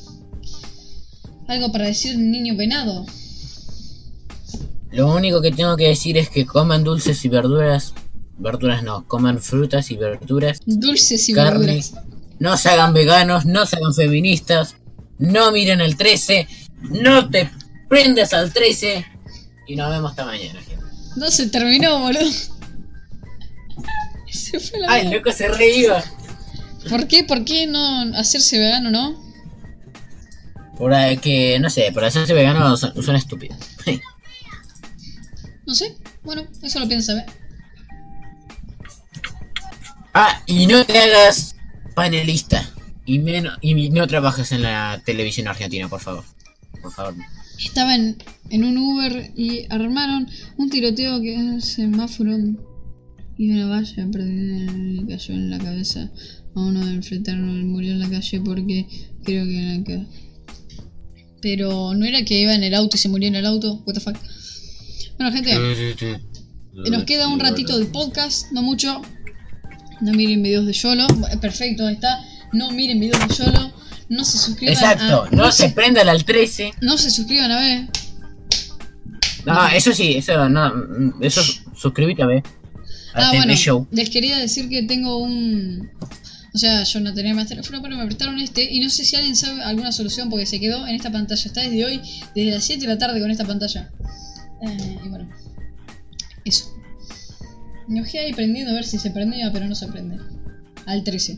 ¿Algo 1.48 1.70
para 1.72 1.86
decir, 1.86 2.16
niño 2.18 2.56
venado? 2.56 3.04
Lo 4.92 5.14
único 5.14 5.42
que 5.42 5.50
tengo 5.50 5.76
que 5.76 5.88
decir 5.88 6.16
es 6.16 6.28
que 6.30 6.46
coman 6.46 6.84
dulces 6.84 7.24
y 7.24 7.28
verduras. 7.28 7.92
Verduras 8.38 8.82
no, 8.82 9.06
coman 9.06 9.40
frutas 9.40 9.90
y 9.90 9.96
verduras. 9.96 10.60
Dulces 10.64 11.28
y 11.28 11.32
Carne. 11.34 11.58
verduras. 11.66 11.94
No 12.38 12.56
se 12.56 12.68
hagan 12.68 12.94
veganos, 12.94 13.44
no 13.44 13.66
se 13.66 13.76
hagan 13.76 13.94
feministas. 13.94 14.76
No 15.18 15.52
miren 15.52 15.80
el 15.80 15.96
13. 15.96 16.46
No 16.90 17.28
te 17.28 17.50
prendas 17.88 18.32
al 18.32 18.52
13. 18.52 19.04
Y 19.66 19.76
nos 19.76 19.90
vemos 19.90 20.10
hasta 20.10 20.24
mañana, 20.24 20.60
gente. 20.60 20.84
No 21.16 21.30
se 21.30 21.48
terminó, 21.48 22.00
boludo. 22.00 22.20
Se 24.30 24.58
fue 24.58 24.80
la 24.80 24.90
Ay, 24.90 25.12
loco, 25.12 25.30
se 25.30 25.46
reiba. 25.46 26.02
¿Por 26.90 27.06
qué? 27.06 27.22
¿Por 27.22 27.44
qué 27.44 27.68
no 27.68 28.16
hacerse 28.16 28.58
vegano, 28.58 28.90
no? 28.90 29.23
Por 30.76 30.92
que, 31.20 31.58
no 31.60 31.70
sé, 31.70 31.92
por 31.92 32.04
hacerse 32.04 32.34
vegano 32.34 32.76
son, 32.76 33.02
son 33.02 33.16
estúpidos. 33.16 33.58
No 35.66 35.74
sé. 35.74 35.96
Bueno, 36.22 36.42
eso 36.62 36.78
lo 36.78 36.86
piensa, 36.86 37.18
¿eh? 37.18 37.26
ah, 40.12 40.42
y 40.46 40.66
no 40.66 40.84
te 40.84 40.98
hagas 40.98 41.56
panelista. 41.94 42.68
Y, 43.06 43.18
menos, 43.18 43.58
y 43.60 43.90
no 43.90 44.06
trabajes 44.06 44.52
en 44.52 44.62
la 44.62 45.02
televisión 45.04 45.48
argentina, 45.48 45.88
por 45.88 46.00
favor. 46.00 46.24
Por 46.82 46.92
favor. 46.92 47.14
Estaba 47.58 47.94
en, 47.94 48.16
en 48.50 48.64
un 48.64 48.78
Uber 48.78 49.30
y 49.36 49.66
armaron 49.70 50.28
un 50.56 50.70
tiroteo 50.70 51.20
que 51.20 51.34
en 51.34 51.54
el 51.54 51.62
semáforo 51.62 52.36
y 53.36 53.50
una 53.50 53.66
valla 53.66 54.06
perdida 54.10 54.72
le 54.72 55.06
cayó 55.06 55.34
en 55.34 55.50
la 55.50 55.58
cabeza 55.58 56.10
a 56.54 56.60
uno 56.60 56.84
del 56.84 56.96
enfrentaron 56.96 57.60
y 57.60 57.64
murió 57.64 57.92
en 57.92 58.00
la 58.00 58.08
calle 58.08 58.40
porque 58.40 58.86
creo 59.24 59.44
que 59.44 59.74
era 59.74 59.84
que... 59.84 60.06
Pero 61.44 61.92
no 61.92 62.06
era 62.06 62.24
que 62.24 62.40
iba 62.40 62.54
en 62.54 62.62
el 62.64 62.74
auto 62.74 62.96
y 62.96 62.98
se 62.98 63.10
murió 63.10 63.28
en 63.28 63.34
el 63.34 63.44
auto. 63.44 63.82
What 63.84 63.92
the 63.92 64.00
fuck. 64.00 64.16
Bueno, 65.18 65.30
gente, 65.30 65.54
nos 66.90 67.04
queda 67.04 67.28
un 67.28 67.38
ratito 67.38 67.78
de 67.78 67.84
podcast, 67.84 68.50
no 68.52 68.62
mucho. 68.62 69.02
No 70.00 70.12
miren 70.12 70.42
videos 70.42 70.64
de 70.64 70.72
Yolo. 70.72 71.06
Bueno, 71.06 71.38
Perfecto, 71.42 71.86
ahí 71.86 71.96
está. 71.96 72.24
No 72.54 72.70
miren 72.70 72.98
videos 72.98 73.28
de 73.28 73.34
Yolo. 73.34 73.74
No 74.08 74.24
se 74.24 74.38
suscriban 74.38 74.72
Exacto, 74.72 75.24
a... 75.24 75.30
no 75.36 75.52
se 75.52 75.68
prendan 75.68 76.08
al 76.08 76.24
13. 76.24 76.72
no 76.80 76.96
se 76.96 77.10
suscriban 77.10 77.50
a 77.50 77.60
ver. 77.60 77.88
No, 79.44 79.68
eso 79.68 79.92
sí, 79.92 80.16
eso 80.16 80.48
no, 80.48 80.72
eso 81.20 81.42
suscríbete 81.76 82.22
a 82.22 82.26
ver. 82.26 82.42
Ah, 83.12 83.28
A 83.28 83.30
TV 83.32 83.44
bueno, 83.44 83.54
Show. 83.54 83.86
les 83.90 84.08
quería 84.08 84.38
decir 84.38 84.70
que 84.70 84.82
tengo 84.84 85.18
un... 85.18 85.90
O 86.54 86.58
sea, 86.58 86.84
yo 86.84 87.00
no 87.00 87.12
tenía 87.12 87.34
más 87.34 87.48
teléfono, 87.48 87.82
pero 87.82 87.96
me 87.96 88.04
prestaron 88.06 88.38
este 88.38 88.72
y 88.72 88.78
no 88.78 88.88
sé 88.88 89.04
si 89.04 89.16
alguien 89.16 89.34
sabe 89.34 89.60
alguna 89.62 89.90
solución 89.90 90.30
porque 90.30 90.46
se 90.46 90.60
quedó 90.60 90.86
en 90.86 90.94
esta 90.94 91.10
pantalla. 91.10 91.42
Está 91.44 91.62
desde 91.62 91.84
hoy, 91.84 92.00
desde 92.32 92.52
las 92.52 92.62
7 92.62 92.82
de 92.82 92.86
la 92.86 92.96
tarde 92.96 93.20
con 93.20 93.28
esta 93.28 93.44
pantalla. 93.44 93.90
Eh, 94.62 94.98
y 95.04 95.08
bueno, 95.08 95.28
eso. 96.44 96.72
Me 97.88 98.00
ojé 98.00 98.20
ahí 98.20 98.32
prendiendo 98.32 98.70
a 98.70 98.74
ver 98.74 98.84
si 98.84 98.98
se 98.98 99.10
prendía, 99.10 99.50
pero 99.52 99.66
no 99.66 99.74
se 99.74 99.88
prende. 99.88 100.18
Al 100.86 101.02
13. 101.02 101.36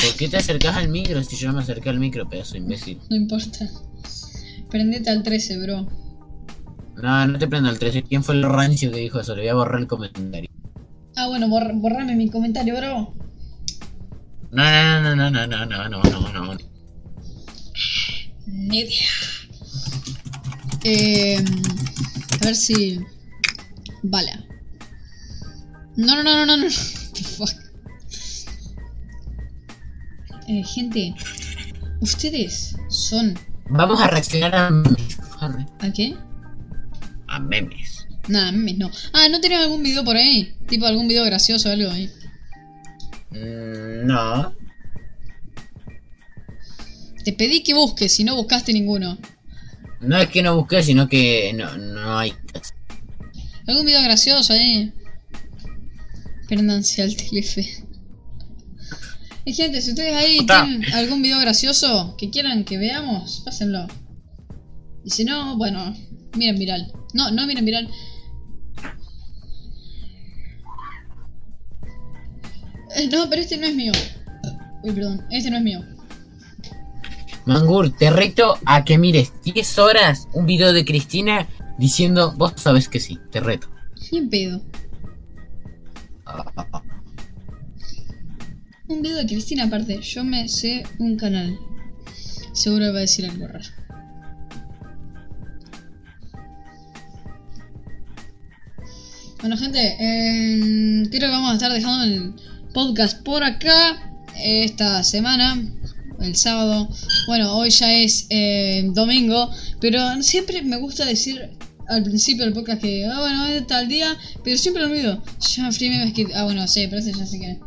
¿Por 0.00 0.16
qué 0.16 0.28
te 0.30 0.36
acercas 0.36 0.76
al 0.76 0.88
micro 0.88 1.20
si 1.24 1.34
yo 1.34 1.48
no 1.48 1.54
me 1.54 1.62
acerqué 1.62 1.88
al 1.88 1.98
micro, 1.98 2.28
pedazo 2.28 2.56
imbécil? 2.56 3.00
No 3.10 3.16
importa. 3.16 3.68
Prendete 4.70 5.10
al 5.10 5.24
13, 5.24 5.58
bro. 5.58 6.07
No, 7.02 7.26
no 7.26 7.38
te 7.38 7.46
prendo 7.48 7.68
al 7.68 7.78
13. 7.78 8.02
¿Quién 8.02 8.24
fue 8.24 8.34
el 8.34 8.42
rancio 8.42 8.90
que 8.90 8.98
dijo 8.98 9.20
eso? 9.20 9.34
Le 9.34 9.42
voy 9.42 9.48
a 9.50 9.54
borrar 9.54 9.80
el 9.80 9.86
comentario. 9.86 10.50
Ah, 11.16 11.28
bueno, 11.28 11.48
borra- 11.48 11.72
borrame 11.74 12.14
mi 12.16 12.28
comentario, 12.30 12.76
bro. 12.76 13.14
No, 14.50 14.64
no, 15.02 15.14
no, 15.16 15.30
no, 15.30 15.46
no, 15.46 15.66
no, 15.66 15.88
no, 15.88 16.02
no, 16.02 16.32
no, 16.32 16.54
no. 16.54 16.58
Media. 18.46 19.04
Eh, 20.84 21.44
a 22.40 22.44
ver 22.44 22.56
si. 22.56 23.00
Vale. 24.02 24.32
No, 25.96 26.16
no, 26.16 26.22
no, 26.22 26.46
no, 26.46 26.46
no, 26.46 26.56
no. 26.56 26.70
Fuck. 26.70 27.50
Eh, 30.48 30.62
gente, 30.64 31.14
ustedes 32.00 32.74
son. 32.88 33.38
Vamos 33.70 34.00
a 34.00 34.06
reaccionar 34.06 34.54
a 34.54 34.68
¿A 35.80 35.92
qué? 35.92 36.16
A 37.28 37.38
memes. 37.38 38.06
Nada, 38.28 38.52
memes 38.52 38.78
no. 38.78 38.90
Ah, 39.12 39.28
¿no 39.28 39.40
tenés 39.40 39.58
algún 39.58 39.82
video 39.82 40.04
por 40.04 40.16
ahí? 40.16 40.54
Tipo 40.66 40.86
algún 40.86 41.08
video 41.08 41.24
gracioso 41.24 41.68
o 41.68 41.72
algo 41.72 41.90
ahí. 41.90 42.10
Mm, 43.30 44.06
no. 44.06 44.54
Te 47.24 47.32
pedí 47.32 47.62
que 47.62 47.74
busques 47.74 48.18
y 48.20 48.24
no 48.24 48.36
buscaste 48.36 48.72
ninguno. 48.72 49.18
No 50.00 50.16
es 50.16 50.28
que 50.28 50.42
no 50.42 50.56
busqué, 50.56 50.82
sino 50.82 51.08
que 51.08 51.52
no, 51.54 51.76
no 51.76 52.18
hay. 52.18 52.32
¿Algún 53.66 53.84
video 53.84 54.02
gracioso 54.02 54.52
ahí? 54.52 54.92
Prendanse 56.46 57.02
al 57.02 57.14
telefe. 57.16 57.84
Y 59.44 59.52
gente, 59.52 59.80
si 59.82 59.90
ustedes 59.90 60.14
ahí 60.14 60.38
tienen 60.46 60.84
algún 60.94 61.22
video 61.22 61.38
gracioso 61.40 62.16
que 62.18 62.30
quieran 62.30 62.64
que 62.64 62.78
veamos, 62.78 63.42
pásenlo. 63.44 63.86
Y 65.04 65.10
si 65.10 65.24
no, 65.24 65.56
bueno, 65.56 65.94
miren 66.38 66.56
viral. 66.58 66.92
No, 67.14 67.30
no 67.30 67.46
miren 67.46 67.64
viral. 67.64 67.88
Eh, 72.96 73.08
No, 73.12 73.28
pero 73.28 73.42
este 73.42 73.56
no 73.58 73.66
es 73.66 73.74
mío. 73.74 73.92
Uy, 74.82 74.92
perdón, 74.92 75.26
este 75.30 75.50
no 75.50 75.58
es 75.58 75.62
mío. 75.62 75.84
Mangur, 77.46 77.90
te 77.96 78.10
reto 78.10 78.58
a 78.66 78.84
que 78.84 78.98
mires 78.98 79.32
10 79.42 79.78
horas 79.78 80.28
un 80.34 80.44
video 80.46 80.72
de 80.72 80.84
Cristina 80.84 81.48
diciendo, 81.78 82.34
vos 82.36 82.52
sabes 82.56 82.88
que 82.88 83.00
sí, 83.00 83.18
te 83.30 83.40
reto. 83.40 83.68
En 84.12 84.28
pedo. 84.28 84.60
Un 88.88 89.02
video 89.02 89.18
de 89.18 89.26
Cristina 89.26 89.64
aparte. 89.64 90.00
Yo 90.00 90.24
me 90.24 90.48
sé 90.48 90.82
un 90.98 91.16
canal. 91.16 91.58
Seguro 92.54 92.90
va 92.92 92.98
a 92.98 93.02
decir 93.02 93.26
algo 93.26 93.46
raro. 93.46 93.64
Bueno 99.40 99.56
gente, 99.56 99.96
eh, 100.00 101.02
creo 101.10 101.20
que 101.20 101.28
vamos 101.28 101.50
a 101.52 101.54
estar 101.54 101.72
dejando 101.72 102.04
el 102.04 102.34
podcast 102.74 103.22
por 103.22 103.42
acá 103.44 104.12
esta 104.36 105.02
semana, 105.04 105.60
el 106.20 106.34
sábado. 106.36 106.88
Bueno, 107.26 107.56
hoy 107.56 107.70
ya 107.70 107.92
es 107.94 108.26
eh, 108.30 108.88
domingo, 108.92 109.50
pero 109.80 110.00
siempre 110.22 110.62
me 110.62 110.76
gusta 110.76 111.04
decir 111.04 111.50
al 111.88 112.02
principio 112.02 112.44
del 112.44 112.52
podcast 112.54 112.82
que, 112.82 113.06
ah, 113.06 113.20
bueno, 113.20 113.46
es 113.46 113.66
tal 113.66 113.88
día, 113.88 114.16
pero 114.44 114.58
siempre 114.58 114.82
lo 114.82 114.88
olvido. 114.90 115.22
Ya 115.56 115.70
Free 115.72 115.88
Memes 115.90 116.12
Kid- 116.14 116.32
ah, 116.34 116.44
bueno, 116.44 116.66
sí, 116.66 116.86
pero 116.88 116.98
ese 117.00 117.12
ya 117.12 117.24
sé 117.26 117.38
que. 117.38 117.58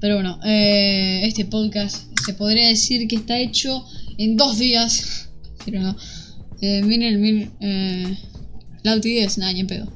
Pero 0.00 0.16
bueno, 0.16 0.38
eh, 0.44 1.22
este 1.24 1.46
podcast 1.46 2.06
se 2.24 2.34
podría 2.34 2.68
decir 2.68 3.08
que 3.08 3.16
está 3.16 3.38
hecho 3.38 3.84
en 4.18 4.36
dos 4.36 4.58
días, 4.58 5.28
pero 5.64 5.80
no. 5.80 5.96
Eh, 6.60 6.82
miren, 6.82 7.20
miren, 7.20 7.52
eh, 7.60 8.18
la 8.82 8.94
utilidad, 8.94 9.30
nada, 9.38 9.52
ni 9.54 9.60
en 9.60 9.66
pedo. 9.66 9.95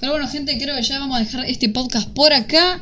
Pero 0.00 0.12
bueno, 0.12 0.28
gente, 0.28 0.56
creo 0.58 0.76
que 0.76 0.82
ya 0.82 0.98
vamos 0.98 1.16
a 1.16 1.24
dejar 1.24 1.44
este 1.46 1.68
podcast 1.68 2.08
por 2.10 2.32
acá. 2.32 2.80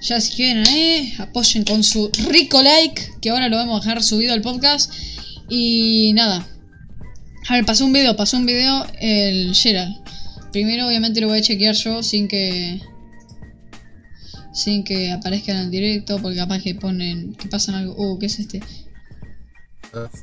Ya 0.00 0.20
si 0.20 0.36
quieren, 0.36 0.64
eh, 0.68 1.14
apoyen 1.18 1.64
con 1.64 1.82
su 1.82 2.10
rico 2.28 2.62
like, 2.62 3.02
que 3.20 3.30
ahora 3.30 3.48
lo 3.48 3.56
vamos 3.56 3.80
a 3.80 3.88
dejar 3.88 4.02
subido 4.02 4.32
al 4.34 4.42
podcast. 4.42 4.92
Y 5.48 6.12
nada. 6.14 6.46
A 7.48 7.54
ver, 7.54 7.64
pasó 7.64 7.86
un 7.86 7.92
video, 7.92 8.14
pasó 8.16 8.36
un 8.36 8.46
video 8.46 8.86
el 9.00 9.54
Gerald. 9.54 9.96
Primero 10.52 10.86
obviamente 10.86 11.20
lo 11.20 11.28
voy 11.28 11.38
a 11.38 11.42
chequear 11.42 11.74
yo 11.74 12.02
sin 12.02 12.28
que... 12.28 12.80
Sin 14.52 14.82
que 14.84 15.12
aparezca 15.12 15.52
en 15.52 15.58
el 15.58 15.70
directo, 15.70 16.20
porque 16.20 16.36
capaz 16.36 16.62
que 16.62 16.74
ponen... 16.74 17.34
que 17.34 17.48
pasan 17.48 17.74
algo... 17.74 17.94
Uh, 17.96 18.18
¿qué 18.18 18.26
es 18.26 18.38
este? 18.38 18.60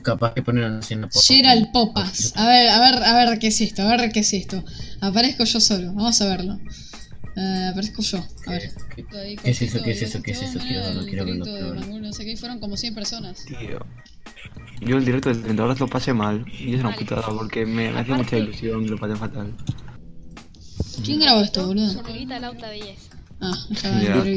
Capaz 0.03 0.33
que 0.33 0.41
ponerlo 0.41 0.79
haciendo 0.79 1.07
Gerald 1.11 1.71
Popas. 1.71 2.33
A 2.35 2.47
ver, 2.47 2.69
a 2.69 2.79
ver, 2.79 3.03
a 3.03 3.25
ver 3.25 3.39
qué 3.39 3.47
es 3.47 3.61
esto, 3.61 3.81
a 3.81 3.95
ver 3.97 4.11
qué 4.11 4.19
es 4.19 4.33
esto. 4.33 4.63
Aparezco 5.01 5.43
yo 5.43 5.59
solo, 5.59 5.87
vamos 5.93 6.21
a 6.21 6.25
verlo. 6.27 6.59
Eh, 7.35 7.69
aparezco 7.71 8.01
yo, 8.01 8.23
a 8.47 8.51
ver. 8.51 8.71
¿Qué, 8.95 9.03
qué 9.05 9.49
es 9.51 9.61
eso? 9.61 9.81
¿Qué 9.83 9.91
es 9.91 10.01
eso? 10.01 10.21
¿Qué 10.21 10.31
es 10.31 10.41
eso? 10.41 10.59
Quiero 10.59 10.83
verlo, 10.83 11.03
quiero 11.05 11.25
verlo, 11.25 11.45
quiero 11.45 11.71
verlo. 11.71 11.99
No 11.99 12.13
sé 12.13 12.25
qué, 12.25 12.37
fueron 12.37 12.59
como 12.59 12.77
100 12.77 12.93
personas. 12.95 13.43
Tío. 13.45 13.79
Yo 14.81 14.97
el 14.97 15.05
directo 15.05 15.29
del 15.29 15.41
30 15.41 15.63
horas 15.63 15.79
lo 15.79 15.87
pasé 15.87 16.13
mal. 16.13 16.45
Y 16.59 16.75
es 16.75 16.79
una 16.81 16.95
putada 16.95 17.23
porque 17.27 17.65
me, 17.65 17.91
me 17.91 17.99
hacía 17.99 18.15
mucha 18.15 18.37
ilusión 18.37 18.83
y 18.85 18.87
lo 18.89 18.97
pasé 18.97 19.15
fatal. 19.15 19.53
¿Quién 21.03 21.19
grabó 21.19 21.41
esto, 21.41 21.65
boludo? 21.67 22.03
Belleza. 22.03 23.09
Ah. 23.41 23.53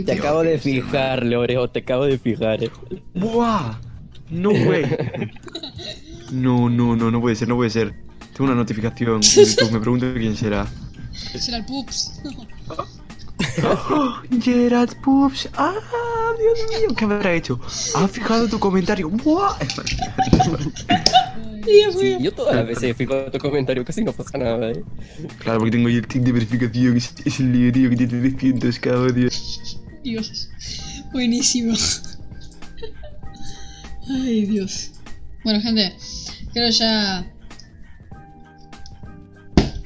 Te 0.04 0.12
acabo 0.12 0.42
de 0.42 0.58
fijar, 0.58 1.24
Loreo, 1.24 1.68
te 1.70 1.80
acabo 1.80 2.04
de 2.06 2.18
fijar. 2.18 2.64
eh. 2.64 2.70
¡Buah! 3.14 3.78
No, 4.30 4.50
güey. 4.50 4.84
No, 6.30 6.68
no, 6.68 6.94
no, 6.94 7.10
no 7.10 7.20
puede 7.22 7.34
ser, 7.36 7.48
no 7.48 7.56
puede 7.56 7.70
ser. 7.70 7.94
Tengo 8.34 8.44
una 8.50 8.54
notificación. 8.54 9.22
de 9.22 9.26
YouTube, 9.26 9.72
me 9.72 9.80
pregunto 9.80 10.06
quién 10.14 10.36
será. 10.36 10.66
Será 11.38 11.56
el 11.56 11.64
Pups. 11.64 12.20
Gerard 14.42 14.94
Pups. 15.02 15.48
¡Ah! 15.56 15.72
Dios 16.38 16.58
mío, 16.68 16.94
¿qué 16.96 17.04
habrá 17.06 17.32
hecho? 17.32 17.58
¿Ha 17.94 18.06
fijado 18.08 18.46
tu 18.46 18.58
comentario? 18.58 19.08
¡Buah! 19.08 19.56
Dios 21.64 21.94
Sí, 21.98 22.04
mío. 22.04 22.18
yo 22.20 22.32
todas 22.32 22.56
las 22.56 22.66
veces 22.66 22.96
fijo 22.96 23.14
tu 23.32 23.38
comentario, 23.38 23.84
casi 23.84 24.04
no 24.04 24.12
pasa 24.12 24.36
nada, 24.38 24.70
eh. 24.70 24.84
Claro, 25.38 25.58
porque 25.60 25.72
tengo 25.72 25.88
el 25.88 26.06
tick 26.06 26.22
de 26.22 26.32
verificación. 26.32 26.96
Es, 26.98 27.14
es 27.24 27.40
el 27.40 27.52
librerío 27.52 27.90
que 27.90 27.96
tiene 27.96 28.30
300 28.30 28.78
cada 28.78 29.06
día. 29.08 29.28
Dios. 30.04 30.48
Buenísimo. 31.12 31.74
Ay, 34.09 34.46
Dios. 34.46 34.90
Bueno, 35.44 35.61
gente, 35.61 35.94
creo 36.52 36.70
ya. 36.70 37.30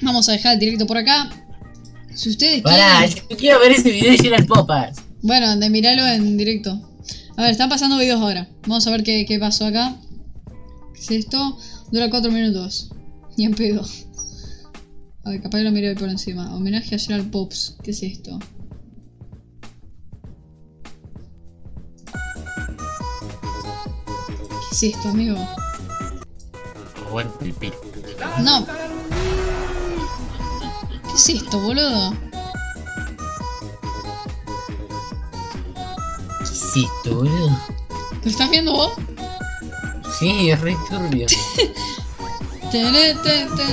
Vamos 0.03 0.29
a 0.29 0.33
dejar 0.33 0.55
el 0.55 0.61
directo 0.61 0.87
por 0.87 0.97
acá. 0.97 1.31
Si 2.15 2.31
ustedes 2.31 2.63
Pará, 2.63 2.99
quieren. 3.07 3.25
yo 3.31 3.37
quiero 3.37 3.61
ver 3.61 3.73
ese 3.73 3.91
video 3.91 4.13
de 4.13 4.19
Gerard 4.19 4.47
Poppers. 4.47 4.99
Bueno, 5.23 5.57
de 5.57 5.71
mirarlo 5.71 6.07
en 6.07 6.37
directo. 6.37 6.89
A 7.37 7.43
ver, 7.43 7.53
están 7.53 7.69
pasando 7.69 7.97
videos 7.99 8.21
ahora. 8.21 8.49
Vamos 8.67 8.87
a 8.87 8.91
ver 8.91 9.03
qué, 9.03 9.25
qué 9.27 9.39
pasó 9.39 9.67
acá. 9.67 9.97
¿Qué 10.95 11.01
es 11.01 11.11
esto? 11.11 11.59
Dura 11.91 12.11
4 12.11 12.31
minutos. 12.31 12.91
Ni 13.37 13.45
en 13.45 13.55
pedo. 13.55 13.85
A 15.25 15.31
ver, 15.31 15.41
capaz 15.41 15.59
que 15.59 15.65
lo 15.65 15.71
ahí 15.71 15.95
por 15.95 16.09
encima. 16.09 16.55
Homenaje 16.55 16.95
a 16.95 16.99
Gerald 16.99 17.31
Pops. 17.31 17.77
¿Qué 17.83 17.93
es 17.93 18.03
esto? 18.03 18.39
¿Qué 24.73 24.89
es 24.89 24.95
esto, 24.95 25.11
amigo? 25.11 25.37
Buen 27.11 27.29
pipí. 27.33 27.71
No. 28.41 28.67
¿Qué 31.05 31.13
es 31.15 31.29
esto, 31.29 31.61
boludo? 31.61 32.15
¿Qué 36.39 36.45
hiciste, 36.45 37.11
boludo? 37.11 37.51
¿Lo 38.25 38.31
estás 38.31 38.49
viendo 38.51 38.73
vos? 38.73 38.93
Sí, 40.19 40.49
es 40.49 40.59
re 40.63 40.75
turbio. 40.89 41.27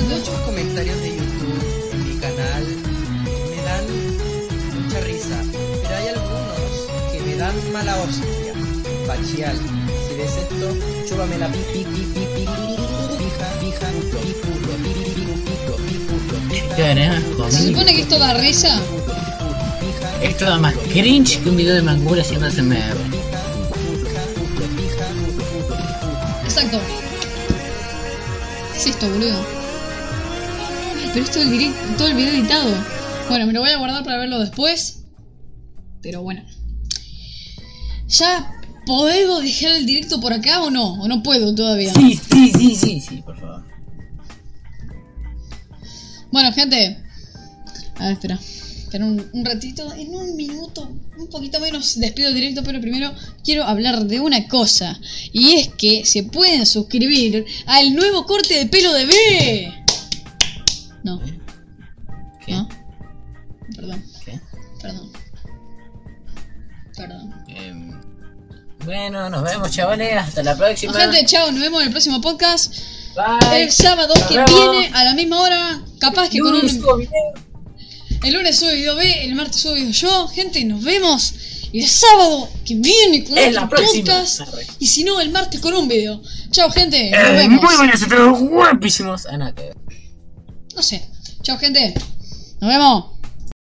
Muchos 0.10 0.40
comentarios 0.46 1.00
de 1.00 1.16
YouTube 1.16 1.94
en 1.94 2.10
mi 2.10 2.20
canal 2.20 2.64
me 3.24 3.62
dan 3.64 3.86
mucha 4.84 5.00
risa, 5.00 5.42
pero 5.82 5.96
hay 5.96 6.08
algunos 6.10 7.14
que 7.14 7.22
me 7.26 7.36
dan 7.38 7.72
mala 7.72 7.96
hostia. 8.02 8.54
Bachial, 9.08 9.58
si 9.58 9.79
ves 10.20 10.36
esto, 10.36 10.68
chúpame 11.08 11.38
la 11.38 11.48
pi 11.48 11.60
pi 11.72 11.84
pi 11.86 12.02
pi 12.14 12.24
pi 12.36 12.44
pija, 13.20 13.48
pija, 13.62 13.88
puto, 13.96 14.18
pi, 14.20 14.34
puto, 14.44 14.72
pi, 14.84 14.92
pi, 15.06 15.12
pi, 15.16 15.34
pito, 15.46 15.74
pi, 15.88 15.96
puto, 16.08 16.36
pija, 16.50 16.76
Carajo, 16.76 17.52
Se 17.52 17.68
supone 17.68 17.94
que 17.96 18.02
esto 18.02 18.20
da 18.20 18.34
risa. 18.34 18.82
Esto 20.22 20.46
da 20.46 20.58
más 20.58 20.76
cringe 20.92 21.42
que 21.42 21.50
un 21.50 21.56
video 21.56 21.76
de 21.76 21.82
Mangura 21.82 22.22
haciendo 22.22 22.52
SMR. 22.52 22.98
Exacto. 26.44 26.80
¿Qué 28.74 28.78
es 28.78 28.88
esto, 28.88 29.10
boludo? 29.10 29.40
Pero 31.14 31.26
esto 31.26 31.40
es 31.40 31.48
el 31.48 31.74
todo 31.98 32.08
el 32.10 32.16
video 32.16 32.34
editado. 32.34 32.76
Bueno, 33.30 33.46
me 33.48 33.54
lo 33.54 33.62
voy 33.62 33.70
a 33.70 33.78
guardar 33.78 34.04
para 34.04 34.18
verlo 34.18 34.40
después. 34.40 35.06
Pero 36.02 36.22
bueno. 36.24 36.44
¿Ya 38.08 38.59
podemos 38.90 39.44
dejar 39.44 39.74
el 39.74 39.86
directo 39.86 40.20
por 40.20 40.34
acá 40.34 40.64
o 40.64 40.72
no? 40.72 40.94
¿O 40.94 41.08
no 41.08 41.22
puedo 41.22 41.54
todavía? 41.54 41.94
Sí, 41.94 42.20
sí, 42.32 42.52
sí, 42.58 42.76
sí, 42.76 43.00
sí, 43.00 43.22
por 43.22 43.40
favor. 43.40 43.64
Bueno, 46.32 46.52
gente. 46.54 46.98
A 48.00 48.06
ver, 48.06 48.14
espera. 48.14 48.40
Espera 48.42 49.06
un, 49.06 49.24
un 49.32 49.46
ratito. 49.46 49.94
En 49.94 50.16
un 50.16 50.36
minuto, 50.36 50.92
un 51.20 51.28
poquito 51.28 51.60
menos, 51.60 52.00
despido 52.00 52.30
el 52.30 52.36
directo, 52.36 52.64
pero 52.64 52.82
primero 52.82 53.14
quiero 53.44 53.64
hablar 53.64 54.08
de 54.08 54.22
una 54.22 54.48
cosa. 54.48 55.00
Y 55.32 55.54
es 55.58 55.68
que 55.68 56.04
se 56.04 56.24
pueden 56.24 56.66
suscribir 56.66 57.46
al 57.68 57.94
nuevo 57.94 58.26
corte 58.26 58.56
de 58.56 58.66
pelo 58.66 58.92
de 58.92 59.06
B. 59.06 59.74
No, 61.04 61.22
¿Qué? 62.44 62.54
no. 62.54 62.68
Bueno, 68.90 69.30
nos 69.30 69.44
vemos, 69.44 69.72
chavales. 69.72 70.16
Hasta 70.18 70.42
la 70.44 70.56
próxima. 70.58 70.94
Gente, 70.94 71.24
chao, 71.26 71.52
nos 71.52 71.62
vemos 71.62 71.82
en 71.82 71.88
el 71.88 71.92
próximo 71.94 72.20
podcast. 72.22 72.74
Bye. 73.16 73.64
El 73.64 73.72
sábado 73.72 74.14
Nos 74.16 74.24
que 74.28 74.38
vemos. 74.38 74.72
viene, 74.72 74.92
a 74.94 75.04
la 75.04 75.14
misma 75.14 75.42
hora, 75.42 75.82
capaz 76.00 76.30
que 76.30 76.40
con 76.40 76.56
un... 76.56 76.70
subo. 76.70 76.98
El 78.24 78.34
lunes 78.34 78.58
sube 78.60 78.76
video 78.76 78.96
B, 78.96 79.24
el 79.26 79.36
martes 79.36 79.62
sube 79.62 79.76
video 79.76 79.92
yo. 79.92 80.28
Gente, 80.30 80.64
nos 80.66 80.84
vemos. 80.84 81.34
Y 81.72 81.82
el 81.84 81.88
sábado 81.88 82.50
que 82.66 82.76
viene 82.76 83.24
con 83.24 83.38
Es 83.38 83.54
próxima. 83.70 84.06
podcast. 84.06 84.42
Y 84.80 84.88
si 84.88 85.04
no, 85.04 85.22
el 85.22 85.30
martes 85.30 85.60
con 85.60 85.74
un 85.76 85.88
video. 85.88 86.20
Chao, 86.50 86.72
gente. 86.72 87.12
Nos 87.12 87.20
Eh, 87.30 87.34
vemos. 87.34 87.62
Muy 87.64 87.76
buenos, 87.78 88.08
todos 88.08 88.40
guapísimos. 88.40 89.28
Ah, 89.32 89.38
que. 89.38 89.74
No 90.76 90.82
sé. 90.82 91.08
Chao, 91.44 91.58
gente. 91.60 91.94
Nos 92.60 92.70
vemos. 92.70 93.19